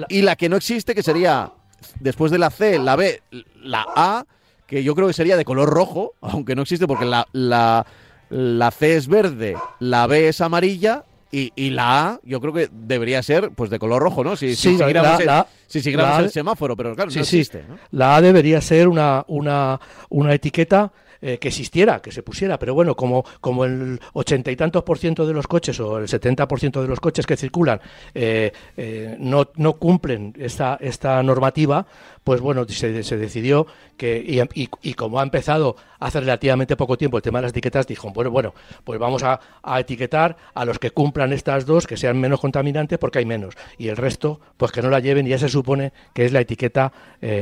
y 0.10 0.22
la 0.22 0.36
que 0.36 0.50
no 0.50 0.58
existe, 0.58 0.96
que 0.96 1.04
sería 1.04 1.52
después 2.00 2.32
de 2.32 2.40
la 2.40 2.50
C, 2.50 2.80
la 2.80 2.96
B, 2.96 3.22
la 3.62 3.86
A 3.96 4.26
que 4.72 4.84
yo 4.84 4.96
creo 4.96 5.08
que 5.08 5.14
sería 5.14 5.36
de 5.36 5.44
color 5.44 5.70
rojo, 5.70 6.14
aunque 6.22 6.56
no 6.56 6.62
existe 6.62 6.88
porque 6.88 7.06
la, 7.06 7.28
la, 7.34 7.86
la 8.30 8.72
C 8.72 8.96
es 8.96 9.08
verde, 9.08 9.58
la 9.80 10.08
B 10.08 10.30
es 10.30 10.40
amarilla 10.40 11.04
y, 11.30 11.52
y, 11.56 11.72
la 11.72 12.08
A 12.08 12.20
yo 12.24 12.40
creo 12.40 12.54
que 12.54 12.70
debería 12.72 13.22
ser 13.22 13.52
pues 13.52 13.70
de 13.70 13.80
color 13.80 14.02
rojo, 14.02 14.24
¿no? 14.24 14.36
Si, 14.38 14.56
sí, 14.56 14.78
siguiéramos, 14.78 15.22
Sí, 15.68 15.82
sí, 15.82 15.92
grabas 15.92 16.24
el 16.24 16.32
semáforo, 16.32 16.76
pero 16.76 16.96
claro, 16.96 17.12
no 17.14 17.22
existe. 17.22 17.64
La 17.92 18.16
A 18.16 18.22
debería 18.22 18.60
ser 18.60 18.88
una, 18.88 19.24
una, 19.28 19.80
una 20.10 20.34
etiqueta 20.34 20.92
eh, 21.24 21.38
que 21.38 21.50
existiera, 21.50 22.02
que 22.02 22.12
se 22.12 22.24
pusiera, 22.24 22.58
pero 22.58 22.74
bueno, 22.74 22.96
como, 22.96 23.24
como 23.42 23.64
el 23.64 24.00
ochenta 24.14 24.50
y 24.50 24.56
tantos 24.56 24.82
por 24.82 24.98
ciento 24.98 25.28
de 25.28 25.34
los 25.34 25.46
coches 25.46 25.80
o 25.80 26.00
el 26.00 26.08
setenta 26.08 26.48
por 26.48 26.60
ciento 26.60 26.82
de 26.82 26.88
los 26.88 27.00
coches 27.00 27.28
que 27.28 27.38
circulan 27.38 27.80
eh, 28.16 28.52
eh, 28.76 29.18
no, 29.20 29.50
no 29.58 29.74
cumplen 29.74 30.34
esta, 30.40 30.80
esta 30.82 31.22
normativa, 31.22 31.86
pues 32.24 32.40
bueno, 32.40 32.66
se, 32.68 33.04
se 33.04 33.18
decidió 33.18 33.68
que, 33.98 34.18
y, 34.18 34.70
y, 34.82 34.94
como 34.94 35.20
ha 35.20 35.24
empezado 35.24 35.76
hace 36.00 36.20
relativamente 36.20 36.76
poco 36.76 36.98
tiempo 36.98 37.18
el 37.18 37.24
tema 37.24 37.40
de 37.40 37.44
las 37.44 37.52
etiquetas, 37.52 37.88
dijo, 37.88 38.12
bueno, 38.12 38.32
bueno, 38.32 38.54
pues 38.84 39.00
vamos 39.00 39.24
a, 39.24 39.40
etiquetar 39.80 40.38
a 40.54 40.66
los 40.66 40.80
que 40.80 40.92
cumplan 40.92 41.34
estas 41.34 41.66
dos, 41.66 41.88
que 41.88 41.98
sean 41.98 42.20
menos 42.20 42.40
contaminantes, 42.40 42.98
porque 43.00 43.20
hay 43.20 43.26
menos, 43.26 43.56
y 43.78 43.88
el 43.88 43.98
resto, 43.98 44.40
pues 44.58 44.72
que 44.72 44.82
no 44.82 44.90
la 44.90 45.00
lleven, 45.00 45.28
y 45.28 45.32
ya 45.32 45.38
se 45.38 45.50
supone 45.50 45.94
que 46.14 46.26
es 46.26 46.32
la 46.32 46.42
etiqueta 46.42 46.92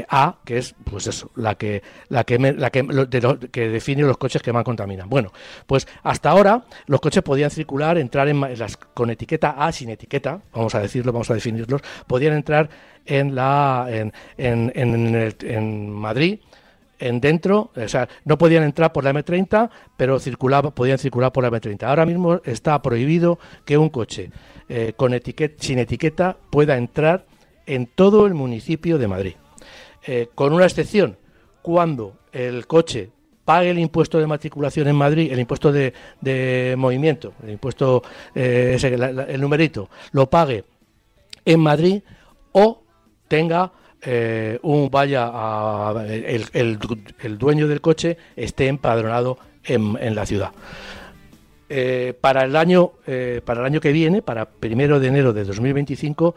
A, 0.09 0.37
que 0.45 0.57
es, 0.57 0.75
pues 0.83 1.07
eso, 1.07 1.31
la 1.35 1.55
que, 1.55 1.81
la 2.09 2.23
que, 2.23 2.37
la 2.37 2.69
que, 2.69 3.69
define 3.69 4.03
los 4.03 4.17
coches 4.17 4.41
que 4.41 4.53
más 4.53 4.63
contaminan. 4.63 5.09
Bueno, 5.09 5.31
pues 5.65 5.87
hasta 6.03 6.29
ahora 6.29 6.63
los 6.87 6.99
coches 6.99 7.23
podían 7.23 7.51
circular, 7.51 7.97
entrar 7.97 8.27
en, 8.27 8.41
las, 8.57 8.77
con 8.77 9.09
etiqueta 9.09 9.51
A, 9.57 9.71
sin 9.71 9.89
etiqueta, 9.89 10.41
vamos 10.53 10.75
a 10.75 10.79
decirlo, 10.79 11.11
vamos 11.11 11.29
a 11.31 11.33
definirlos, 11.33 11.81
podían 12.07 12.33
entrar 12.33 12.69
en, 13.05 13.35
la, 13.35 13.88
en, 13.89 14.13
en, 14.38 14.71
en, 14.75 15.33
en 15.41 15.89
Madrid 15.89 16.39
en 16.99 17.21
dentro, 17.21 17.71
o 17.75 17.88
sea, 17.88 18.07
no 18.25 18.38
podían 18.38 18.63
entrar 18.63 18.91
por 18.91 19.03
la 19.03 19.13
M30, 19.13 19.69
pero 19.95 20.19
circulaba, 20.19 20.71
podían 20.71 20.97
circular 20.97 21.31
por 21.31 21.43
la 21.43 21.49
M30. 21.49 21.83
Ahora 21.83 22.05
mismo 22.05 22.41
está 22.43 22.81
prohibido 22.81 23.39
que 23.65 23.77
un 23.77 23.89
coche 23.89 24.31
eh, 24.67 24.93
con 24.95 25.13
etiqueta, 25.13 25.55
sin 25.63 25.79
etiqueta 25.79 26.38
pueda 26.49 26.77
entrar 26.77 27.25
en 27.65 27.88
todo 27.88 28.27
el 28.27 28.33
municipio 28.33 28.97
de 28.97 29.07
Madrid. 29.07 29.33
Eh, 30.05 30.29
con 30.35 30.53
una 30.53 30.65
excepción, 30.65 31.17
cuando 31.62 32.19
el 32.31 32.67
coche 32.67 33.09
pague 33.45 33.71
el 33.71 33.79
impuesto 33.79 34.19
de 34.19 34.27
matriculación 34.27 34.88
en 34.88 34.95
Madrid, 34.95 35.31
el 35.31 35.39
impuesto 35.39 35.71
de, 35.71 36.75
movimiento, 36.77 37.33
el 37.43 37.51
impuesto, 37.51 38.03
eh, 38.35 38.77
el 39.29 39.41
numerito, 39.41 39.89
lo 40.12 40.29
pague 40.29 40.65
en 41.45 41.59
Madrid 41.59 42.01
o 42.51 42.83
tenga 43.29 43.71
eh, 44.01 44.59
un 44.63 44.89
vaya 44.91 45.29
a, 45.31 46.05
el, 46.05 46.77
dueño 47.37 47.69
del 47.69 47.79
coche 47.79 48.17
esté 48.35 48.67
empadronado 48.67 49.37
en, 49.63 50.15
la 50.15 50.25
ciudad. 50.25 50.51
Eh, 51.69 52.13
para 52.19 52.43
el 52.43 52.55
año 52.57 52.91
para 53.45 53.61
el 53.61 53.65
año 53.65 53.79
que 53.79 53.93
viene, 53.93 54.21
para 54.21 54.45
primero 54.45 54.99
de 54.99 55.07
enero 55.07 55.31
de 55.31 55.45
2025, 55.45 56.35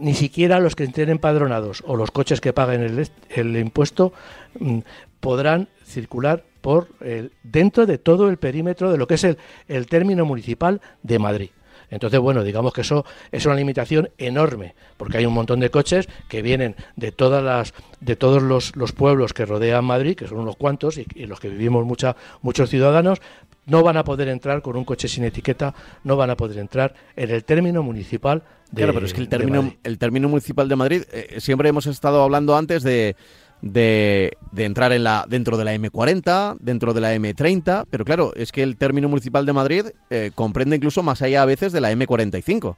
ni 0.00 0.14
siquiera 0.14 0.58
los 0.58 0.74
que 0.74 0.84
estén 0.84 1.10
empadronados 1.10 1.84
o 1.86 1.94
los 1.94 2.10
coches 2.10 2.40
que 2.40 2.52
paguen 2.52 2.82
el, 2.82 3.08
el 3.30 3.56
impuesto 3.56 4.12
mm, 4.58 4.78
podrán 5.20 5.68
circular 5.84 6.44
por 6.60 6.88
el, 7.00 7.30
dentro 7.44 7.86
de 7.86 7.98
todo 7.98 8.28
el 8.28 8.38
perímetro 8.38 8.90
de 8.90 8.98
lo 8.98 9.06
que 9.06 9.14
es 9.14 9.22
el, 9.22 9.38
el 9.68 9.86
término 9.86 10.24
municipal 10.24 10.80
de 11.02 11.18
Madrid. 11.20 11.50
Entonces, 11.90 12.20
bueno, 12.20 12.42
digamos 12.42 12.72
que 12.72 12.80
eso 12.80 13.04
es 13.32 13.46
una 13.46 13.54
limitación 13.54 14.10
enorme, 14.18 14.74
porque 14.96 15.18
hay 15.18 15.26
un 15.26 15.34
montón 15.34 15.60
de 15.60 15.70
coches 15.70 16.08
que 16.28 16.42
vienen 16.42 16.76
de 16.96 17.12
todas 17.12 17.42
las, 17.42 17.74
de 18.00 18.16
todos 18.16 18.42
los, 18.42 18.74
los 18.76 18.92
pueblos 18.92 19.32
que 19.32 19.46
rodean 19.46 19.84
Madrid, 19.84 20.16
que 20.16 20.26
son 20.26 20.38
unos 20.38 20.56
cuantos, 20.56 20.98
y, 20.98 21.06
en 21.14 21.28
los 21.28 21.40
que 21.40 21.48
vivimos 21.48 21.84
mucha, 21.84 22.16
muchos 22.42 22.70
ciudadanos, 22.70 23.20
no 23.66 23.82
van 23.82 23.96
a 23.96 24.04
poder 24.04 24.28
entrar 24.28 24.62
con 24.62 24.76
un 24.76 24.84
coche 24.84 25.08
sin 25.08 25.24
etiqueta, 25.24 25.74
no 26.04 26.16
van 26.16 26.30
a 26.30 26.36
poder 26.36 26.58
entrar 26.58 26.94
en 27.16 27.30
el 27.30 27.44
término 27.44 27.82
municipal 27.82 28.42
de 28.70 28.82
Claro, 28.82 28.94
pero 28.94 29.06
es 29.06 29.14
que 29.14 29.20
el 29.20 29.28
término, 29.28 29.74
el 29.84 29.98
término 29.98 30.28
municipal 30.28 30.68
de 30.68 30.76
Madrid, 30.76 31.02
eh, 31.12 31.36
siempre 31.38 31.68
hemos 31.68 31.86
estado 31.86 32.22
hablando 32.22 32.56
antes 32.56 32.82
de 32.82 33.16
de, 33.62 34.36
entrar 34.56 34.92
en 34.92 35.04
la, 35.04 35.24
dentro 35.28 35.56
de 35.56 35.64
la 35.64 35.74
M40, 35.74 36.56
dentro 36.60 36.94
de 36.94 37.00
la 37.00 37.14
M30, 37.14 37.86
pero 37.90 38.04
claro, 38.04 38.32
es 38.36 38.52
que 38.52 38.62
el 38.62 38.76
término 38.76 39.08
municipal 39.08 39.46
de 39.46 39.52
Madrid 39.52 39.86
eh, 40.10 40.30
comprende 40.34 40.76
incluso 40.76 41.02
más 41.02 41.22
allá 41.22 41.42
a 41.42 41.46
veces 41.46 41.72
de 41.72 41.80
la 41.80 41.92
M45. 41.92 42.76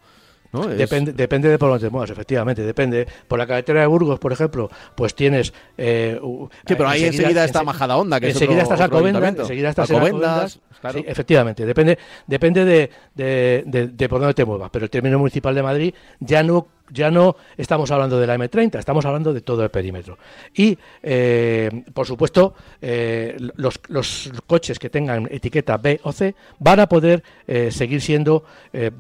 Depende, 0.51 1.13
depende 1.13 1.51
de 1.51 1.59
por 1.59 1.69
dónde 1.69 1.87
te 1.87 1.91
muevas, 1.91 2.09
efectivamente, 2.09 2.63
depende. 2.63 3.07
Por 3.27 3.39
la 3.39 3.47
carretera 3.47 3.83
de 3.83 3.87
Burgos, 3.87 4.19
por 4.19 4.33
ejemplo, 4.33 4.71
pues 4.95 5.15
tienes... 5.15 5.53
Eh, 5.77 6.19
sí, 6.67 6.75
pero 6.75 6.89
ahí 6.89 7.05
enseguida, 7.05 7.45
está 7.45 7.63
Majada 7.63 7.97
Onda, 7.99 8.19
que 8.19 8.31
enseguida 8.31 8.63
es 8.63 8.71
estás 8.71 8.81
enseguida 8.81 9.69
estás 9.69 9.91
Alcobendas, 9.91 10.59
sí, 10.93 11.05
efectivamente, 11.07 11.67
depende, 11.67 11.99
depende 12.27 12.65
de, 12.65 12.91
de, 13.15 13.89
de, 13.93 14.09
por 14.09 14.21
dónde 14.21 14.33
te 14.33 14.47
muevas, 14.47 14.71
pero 14.71 14.87
el 14.87 14.91
término 14.91 15.19
municipal 15.19 15.55
de 15.55 15.63
Madrid 15.63 15.95
ya 16.21 16.43
no 16.43 16.67
ya 16.91 17.11
no 17.11 17.37
estamos 17.57 17.91
hablando 17.91 18.19
de 18.19 18.27
la 18.27 18.37
M30, 18.37 18.79
estamos 18.79 19.05
hablando 19.05 19.33
de 19.33 19.41
todo 19.41 19.63
el 19.63 19.71
perímetro. 19.71 20.19
Y, 20.55 20.79
eh, 21.03 21.85
por 21.93 22.07
supuesto, 22.07 22.55
eh, 22.81 23.37
los, 23.57 23.81
coches 24.47 24.79
que 24.79 24.91
tengan 24.91 25.29
etiqueta 25.31 25.77
B 25.77 26.01
o 26.03 26.13
C 26.13 26.35
van 26.59 26.81
a 26.81 26.89
poder 26.89 27.23
eh, 27.47 27.71
seguir 27.71 28.01
siendo, 28.01 28.45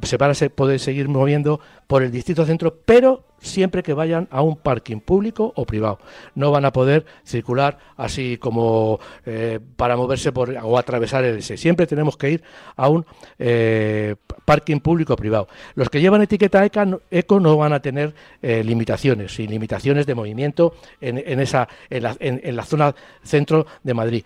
se 0.03 0.17
van 0.17 0.31
a 0.31 0.49
poder 0.51 0.81
seguir 0.81 1.09
moviendo 1.09 1.61
por 1.87 2.03
el 2.03 2.11
distrito 2.11 2.45
centro, 2.45 2.75
pero 2.85 3.25
siempre 3.41 3.83
que 3.83 3.93
vayan 3.93 4.29
a 4.31 4.43
un 4.43 4.57
parking 4.57 5.01
público 5.01 5.53
o 5.57 5.65
privado. 5.65 5.99
No 6.35 6.51
van 6.51 6.65
a 6.65 6.73
poder 6.73 7.07
circular 7.25 7.79
así 7.97 8.37
como 8.39 9.01
eh, 9.27 9.61
para 9.77 9.97
moverse 9.97 10.33
por, 10.33 10.51
o 10.51 10.79
atravesar 10.79 11.25
el 11.25 11.39
S. 11.39 11.57
Siempre 11.57 11.87
tenemos 11.87 12.17
que 12.17 12.31
ir 12.31 12.43
a 12.77 12.89
un 12.89 13.05
eh, 13.39 14.17
parking 14.45 14.81
público 14.81 15.15
o 15.15 15.17
privado. 15.17 15.49
Los 15.75 15.91
que 15.91 16.01
llevan 16.01 16.23
etiqueta 16.23 16.65
eco 16.65 17.41
no 17.41 17.57
van 17.57 17.73
a 17.73 17.81
tener 17.81 18.15
eh, 18.43 18.63
limitaciones 18.65 19.39
y 19.39 19.47
limitaciones 19.47 20.07
de 20.07 20.15
movimiento 20.15 20.75
en, 21.01 21.19
en 21.19 21.41
esa, 21.41 21.69
en 21.91 22.03
la, 22.03 22.17
en, 22.21 22.57
la 22.57 22.65
zona 22.65 22.95
centro 23.23 23.67
de 23.83 23.95
Madrid. 23.95 24.25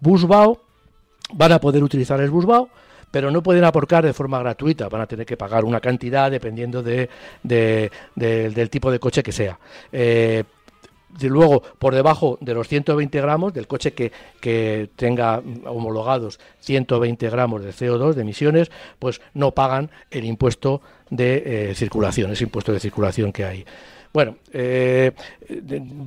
Busbao 0.00 0.60
van 1.34 1.52
a 1.52 1.60
poder 1.60 1.82
utilizar 1.82 2.20
el 2.20 2.30
Busbao 2.30 2.68
pero 3.12 3.30
no 3.30 3.42
pueden 3.42 3.62
aporcar 3.62 4.04
de 4.04 4.12
forma 4.12 4.40
gratuita, 4.40 4.88
van 4.88 5.02
a 5.02 5.06
tener 5.06 5.24
que 5.24 5.36
pagar 5.36 5.64
una 5.64 5.80
cantidad 5.80 6.30
dependiendo 6.30 6.82
de, 6.82 7.08
del 7.44 8.70
tipo 8.70 8.90
de 8.90 8.98
coche 8.98 9.22
que 9.22 9.30
sea. 9.30 9.60
Eh, 9.92 10.42
luego, 11.20 11.62
por 11.78 11.94
debajo 11.94 12.38
de 12.40 12.54
los 12.54 12.66
120 12.66 13.20
gramos 13.20 13.52
del 13.52 13.66
coche 13.66 13.92
que, 13.92 14.10
que, 14.40 14.88
tenga 14.96 15.42
homologados 15.66 16.40
120 16.60 17.28
gramos 17.28 17.62
de 17.62 17.70
CO2 17.70 18.14
de 18.14 18.22
emisiones, 18.22 18.70
pues 18.98 19.20
no 19.34 19.52
pagan 19.52 19.90
el 20.10 20.24
impuesto 20.24 20.80
de 21.10 21.70
eh, 21.70 21.74
circulación, 21.74 22.32
ese 22.32 22.44
impuesto 22.44 22.72
de 22.72 22.80
circulación 22.80 23.30
que 23.30 23.44
hay. 23.44 23.66
Bueno, 24.12 24.36
eh, 24.52 25.12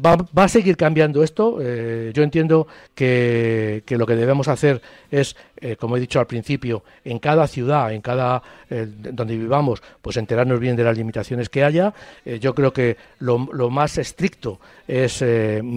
va, 0.05 0.43
a 0.43 0.47
seguir 0.47 0.77
cambiando 0.77 1.23
esto. 1.23 1.57
Eh, 1.59 2.11
yo 2.13 2.21
entiendo 2.21 2.67
que, 2.93 3.83
lo 3.89 4.05
que 4.05 4.15
debemos 4.15 4.47
hacer 4.47 4.79
es, 5.09 5.35
eh, 5.57 5.75
como 5.75 5.97
he 5.97 5.99
dicho 5.99 6.19
al 6.19 6.27
principio, 6.27 6.83
en 7.03 7.17
cada 7.17 7.47
ciudad, 7.47 7.91
en 7.93 8.01
cada 8.01 8.43
donde 8.69 9.37
vivamos, 9.37 9.81
pues 10.01 10.17
enterarnos 10.17 10.59
bien 10.59 10.75
de 10.75 10.83
las 10.83 10.97
limitaciones 10.97 11.49
que 11.49 11.63
haya. 11.63 11.93
yo 12.39 12.55
creo 12.55 12.73
que 12.73 12.97
lo, 13.19 13.37
más 13.69 13.97
estricto 13.97 14.59
es, 14.87 15.23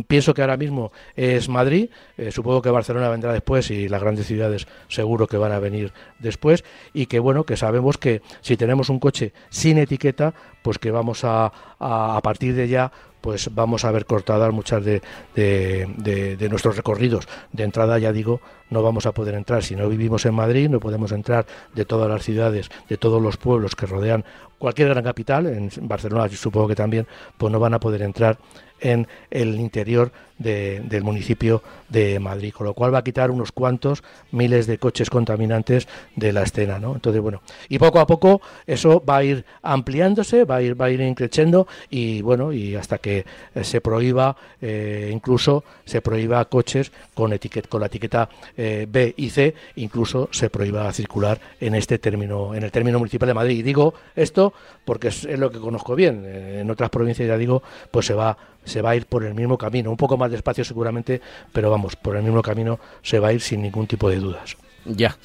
pienso 0.07 0.33
que 0.33 0.41
ahora 0.41 0.57
mismo 0.57 0.91
es 1.14 1.49
Madrid. 1.49 1.91
supongo 2.31 2.62
que 2.62 2.71
Barcelona 2.71 3.11
vendrá 3.11 3.33
después 3.33 3.71
y 3.71 3.88
las 3.88 4.01
grandes 4.03 4.27
ciudades 4.27 4.67
seguro 4.88 5.27
que 5.27 5.37
van 5.37 5.53
a 5.53 5.59
venir 5.59 5.93
después. 6.19 6.64
Y 6.95 7.07
que 7.07 7.19
bueno, 7.19 7.45
que 7.45 7.57
sabemos 7.57 7.99
que 7.99 8.23
si 8.41 8.57
tenemos 8.57 8.88
un 8.88 8.99
coche 8.99 9.33
sin 9.51 9.79
etiqueta, 9.79 10.35
pues 10.69 10.79
que 10.79 10.91
vamos 10.91 11.25
a, 11.25 11.51
a, 11.79 12.21
partir 12.23 12.55
de 12.55 12.69
ya 12.69 12.93
pues 13.23 13.49
vamos 13.55 13.87
a 13.87 13.91
ver 13.91 14.05
cortadas 14.05 14.53
muchas 14.53 14.85
de, 14.85 15.01
de, 15.35 16.49
nuestros 16.51 16.77
recorridos. 16.77 17.27
De 17.53 17.65
entrada, 17.65 17.99
ya 17.99 18.13
digo, 18.13 18.43
no 18.69 18.83
vamos 18.83 19.07
a 19.07 19.13
poder 19.13 19.35
entrar. 19.35 19.65
Si 19.65 19.75
no 19.75 19.89
vivimos 19.89 20.27
en 20.27 20.35
Madrid, 20.35 20.69
no 20.69 20.79
podemos 20.79 21.11
entrar 21.13 21.47
de 21.75 21.87
todas 21.87 22.11
las 22.11 22.23
ciudades, 22.23 22.69
de 22.87 22.99
todos 22.99 23.23
los 23.23 23.39
pueblos 23.39 23.75
que 23.75 23.87
rodean 23.87 24.27
cualquier 24.59 24.91
gran 24.91 25.05
capital, 25.05 25.47
en 25.47 25.71
Barcelona 25.89 26.29
supongo 26.29 26.69
que 26.69 26.75
también, 26.75 27.07
pues 27.39 27.51
no 27.51 27.59
van 27.59 27.73
a 27.73 27.81
poder 27.81 28.03
entrar 28.03 28.37
en 28.81 29.07
el 29.31 29.59
interior 29.61 30.12
del 30.38 31.03
municipio 31.03 31.62
de 31.88 32.21
Madrid, 32.21 32.53
con 32.53 32.67
lo 32.67 32.75
cual 32.75 32.95
va 32.95 32.99
a 32.99 33.05
quitar 33.05 33.31
unos 33.31 33.51
cuantos 33.51 34.05
miles 34.31 34.67
de 34.67 34.79
coches 34.79 35.11
contaminantes 35.11 35.88
de 36.14 36.33
la 36.33 36.43
escena, 36.43 36.79
¿no? 36.79 36.95
Entonces, 36.95 37.21
bueno, 37.21 37.43
y 37.69 37.79
poco 37.79 37.99
a 37.99 38.07
poco 38.07 38.41
eso 38.67 39.03
va 39.05 39.19
a 39.19 39.25
ir 39.25 39.45
ampliándose, 39.62 40.45
va 40.45 40.57
a 40.57 40.62
ir, 40.62 40.81
va 40.81 40.87
a 40.87 40.91
ir 40.91 41.01
increciendo 41.01 41.67
y 41.91 42.23
bueno, 42.23 42.53
y 42.53 42.77
hasta 42.77 42.99
que 42.99 43.25
eh, 43.55 43.64
se 43.64 43.81
prohíba, 43.81 44.37
eh, 44.61 45.11
incluso 45.12 45.64
se 45.85 46.01
prohíba 46.03 46.45
coches 46.45 46.93
con, 47.14 47.33
etiqueta, 47.33 47.69
con 47.69 47.81
la 47.81 47.87
etiqueta 47.87 48.29
eh, 48.57 48.87
B 48.88 49.14
y 49.17 49.31
C, 49.31 49.55
incluso 49.77 50.29
se 50.31 50.51
prohíba 50.51 50.93
circular 50.93 51.41
en 51.61 51.75
este 51.75 51.99
término, 51.99 52.55
en 52.55 52.62
el 52.62 52.71
término 52.71 52.99
municipal 52.99 53.27
de 53.27 53.35
Madrid. 53.35 53.59
Y 53.59 53.62
digo 53.62 53.95
esto 54.14 54.53
porque 54.85 55.09
es, 55.09 55.25
es 55.25 55.38
lo 55.38 55.51
que 55.51 55.59
conozco 55.59 55.97
bien. 55.97 56.25
En 56.25 56.71
otras 56.71 56.91
provincias, 56.91 57.27
ya 57.29 57.37
digo, 57.37 57.62
pues 57.91 58.07
se 58.07 58.14
va 58.14 58.37
se 58.69 58.83
va 58.83 58.91
a 58.91 58.97
ir 58.97 59.07
por 59.07 59.25
el 59.25 59.35
mismo 59.35 59.59
camino, 59.59 59.91
un 59.91 59.97
poco 59.97 60.17
más 60.17 60.31
despacio 60.31 60.65
seguramente, 60.65 61.21
pero 61.53 61.71
vamos, 61.71 61.97
por 61.97 62.17
el 62.17 62.23
mismo 62.23 62.43
camino 62.43 62.79
se 63.03 63.19
va 63.19 63.29
a 63.29 63.33
ir 63.33 63.41
sin 63.41 63.63
ningún 63.63 63.87
tipo 63.87 64.09
de 64.09 64.17
dudas. 64.17 64.57
Ya. 64.85 65.17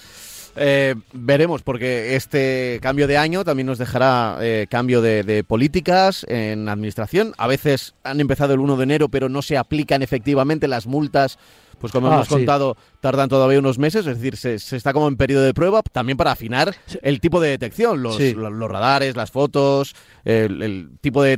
Eh, 0.55 0.93
veremos, 1.13 1.63
porque 1.63 2.15
este 2.15 2.79
cambio 2.81 3.07
de 3.07 3.17
año 3.17 3.43
también 3.43 3.65
nos 3.65 3.79
dejará 3.79 4.37
eh, 4.41 4.67
cambio 4.69 5.01
de, 5.01 5.43
políticas 5.47 6.25
en 6.29 6.69
administración. 6.69 7.33
A 7.37 7.47
veces 7.47 7.95
han 8.03 8.19
empezado 8.19 8.53
el 8.53 8.59
1 8.59 8.77
de 8.77 8.83
enero, 8.83 9.09
pero 9.09 9.29
no 9.29 9.41
se 9.41 9.57
aplican 9.57 10.03
efectivamente 10.03 10.67
las 10.67 10.85
multas. 10.85 11.39
Pues 11.83 11.91
como 11.91 12.07
ah, 12.07 12.15
hemos 12.15 12.29
contado, 12.29 12.77
tardan 13.01 13.27
todavía 13.27 13.59
unos 13.59 13.77
meses, 13.77 14.07
es 14.07 14.17
decir, 14.17 14.37
se, 14.37 14.55
está 14.55 14.93
como 14.93 15.09
en 15.09 15.17
periodo 15.17 15.43
de 15.43 15.53
prueba, 15.53 15.81
también 15.81 16.15
para 16.15 16.31
afinar 16.31 16.73
el 17.01 17.19
tipo 17.19 17.41
de 17.41 17.49
detección, 17.49 18.01
los, 18.01 18.17
radares, 18.71 19.17
las 19.17 19.31
fotos, 19.31 19.93
el, 20.23 20.91
tipo 21.01 21.21
de, 21.21 21.35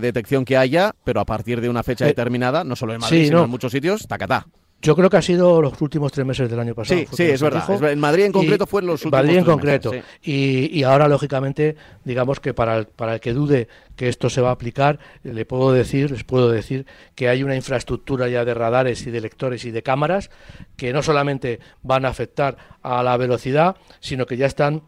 detección 0.00 0.44
que 0.44 0.56
haya, 0.56 0.94
pero 1.02 1.18
a 1.18 1.24
partir 1.24 1.60
de 1.60 1.68
una 1.68 1.82
fecha 1.82 2.04
eh, 2.04 2.10
determinada, 2.10 2.62
no 2.62 2.76
solo 2.76 2.94
en 2.94 3.00
Madrid, 3.00 3.24
sino 3.24 3.42
en 3.42 3.50
muchos 3.50 3.72
sitios, 3.72 4.06
tacatá. 4.06 4.46
Yo 4.82 4.96
creo 4.96 5.10
que 5.10 5.18
ha 5.18 5.22
sido 5.22 5.60
los 5.60 5.78
últimos 5.82 6.10
tres 6.10 6.26
meses 6.26 6.48
del 6.48 6.58
año 6.58 6.74
pasado. 6.74 7.00
Sí, 7.00 7.06
sí, 7.12 7.22
es 7.24 7.42
verdad. 7.42 7.90
En 7.92 8.00
Madrid 8.00 8.24
en 8.24 8.32
concreto 8.32 8.66
fue 8.66 8.80
los 8.80 9.04
últimos 9.04 9.24
Madrid 9.24 9.38
en 9.38 9.44
concreto. 9.44 9.92
y, 10.22 10.82
ahora, 10.84 11.06
lógicamente, 11.06 11.76
digamos 12.04 12.40
que 12.40 12.54
para 12.54 12.78
el, 12.78 12.86
para 12.86 13.14
el 13.14 13.20
que 13.20 13.34
dude 13.34 13.68
que 13.94 14.08
esto 14.08 14.30
se 14.30 14.40
va 14.40 14.48
a 14.48 14.52
aplicar, 14.52 14.98
le 15.22 15.44
puedo 15.44 15.72
decir, 15.72 16.10
les 16.10 16.24
puedo 16.24 16.50
decir 16.50 16.86
que 17.14 17.28
hay 17.28 17.42
una 17.42 17.56
infraestructura 17.56 18.28
ya 18.28 18.46
de 18.46 18.54
radares 18.54 19.06
y 19.06 19.10
de 19.10 19.20
lectores 19.20 19.66
y 19.66 19.70
de 19.70 19.82
cámaras 19.82 20.30
que 20.76 20.94
no 20.94 21.02
solamente 21.02 21.60
van 21.82 22.06
a 22.06 22.08
afectar 22.08 22.56
a 22.82 23.02
la 23.02 23.18
velocidad, 23.18 23.76
sino 24.00 24.24
que 24.24 24.38
ya 24.38 24.46
están 24.46 24.82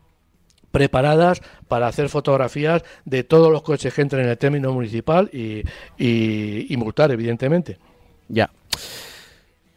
preparadas 0.71 1.43
para 1.69 1.87
hacer 1.87 2.09
fotografías 2.09 2.83
de 3.05 3.25
todos 3.25 3.53
los 3.53 3.61
coches 3.61 3.93
que 3.93 4.01
entren 4.01 4.25
en 4.25 4.31
el 4.31 4.39
término 4.39 4.73
municipal 4.73 5.29
y, 5.35 5.63
y 5.99 6.75
multar, 6.79 7.11
evidentemente. 7.11 7.77
Ya. 8.29 8.51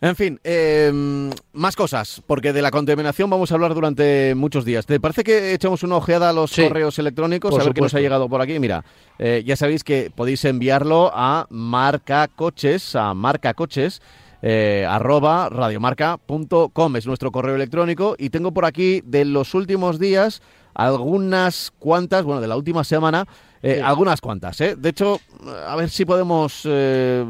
En 0.06 0.16
fin, 0.16 0.40
em, 0.44 1.32
más 1.54 1.76
cosas, 1.76 2.22
porque 2.28 2.54
de 2.54 2.62
la 2.62 2.70
contaminación 2.70 3.28
vamos 3.28 3.52
a 3.52 3.56
hablar 3.56 3.74
durante 3.74 4.36
muchos 4.36 4.64
días. 4.64 4.86
¿Te 4.86 5.00
parece 5.00 5.24
que 5.24 5.56
echemos 5.56 5.82
una 5.82 5.96
ojeada 5.96 6.30
a 6.30 6.34
los 6.34 6.56
correos 6.56 7.00
electrónicos? 7.00 7.58
a 7.58 7.64
ver 7.64 7.74
qué 7.74 7.82
nos 7.82 7.96
ha 7.96 8.00
llegado 8.00 8.30
por 8.30 8.40
aquí. 8.40 8.60
Mira, 8.60 8.86
eh, 9.18 9.42
ya 9.44 9.56
sabéis 9.56 9.84
que 9.84 10.12
podéis 10.16 10.46
enviarlo 10.46 11.12
a 11.12 11.48
marcacoches, 11.50 12.96
a 12.96 13.16
marcacoches, 13.16 14.04
eh, 14.44 14.86
arroba 14.88 15.50
radiomarca.com 15.50 16.96
es 16.98 17.08
nuestro 17.08 17.32
correo 17.32 17.56
electrónico 17.56 18.16
y 18.20 18.30
tengo 18.30 18.52
por 18.52 18.66
aquí 18.66 19.02
de 19.06 19.26
los 19.26 19.56
últimos 19.56 19.98
días 19.98 20.44
algunas 20.76 21.72
cuantas, 21.80 22.24
bueno, 22.26 22.42
de 22.42 22.48
la 22.48 22.58
última 22.58 22.84
semana, 22.84 23.26
eh, 23.64 23.82
algunas 23.84 24.22
cuantas. 24.22 24.62
¿eh? 24.62 24.76
De 24.76 24.90
hecho, 24.90 25.20
a 25.68 25.76
ver 25.76 25.90
si 25.90 26.06
podemos 26.06 26.62
eh, 26.66 27.26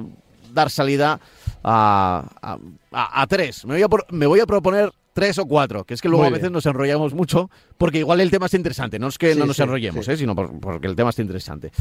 dar 0.51 0.69
salida 0.69 1.21
a, 1.67 2.57
a, 2.91 3.27
tres. 3.27 3.65
Me 3.65 3.73
voy 3.73 3.83
a, 3.83 4.13
me 4.13 4.27
voy 4.27 4.39
a 4.39 4.45
proponer 4.45 4.91
tres 5.13 5.39
o 5.39 5.45
cuatro, 5.45 5.85
que 5.85 5.93
es 5.93 6.01
que 6.01 6.09
luego 6.09 6.25
a 6.25 6.29
veces 6.29 6.51
nos 6.51 6.65
enrollamos 6.65 7.13
mucho, 7.13 7.49
porque 7.77 7.99
igual 7.99 8.19
el 8.19 8.29
tema 8.29 8.47
es 8.47 8.53
interesante, 8.53 8.99
no 8.99 9.07
es 9.07 9.17
que 9.17 9.33
no 9.33 9.45
nos 9.45 9.57
enrollemos, 9.59 10.05
¿eh? 10.09 10.17
sino 10.17 10.35
porque 10.35 10.87
el 10.87 10.95
tema 10.95 11.11
es 11.11 11.19
interesante. 11.19 11.71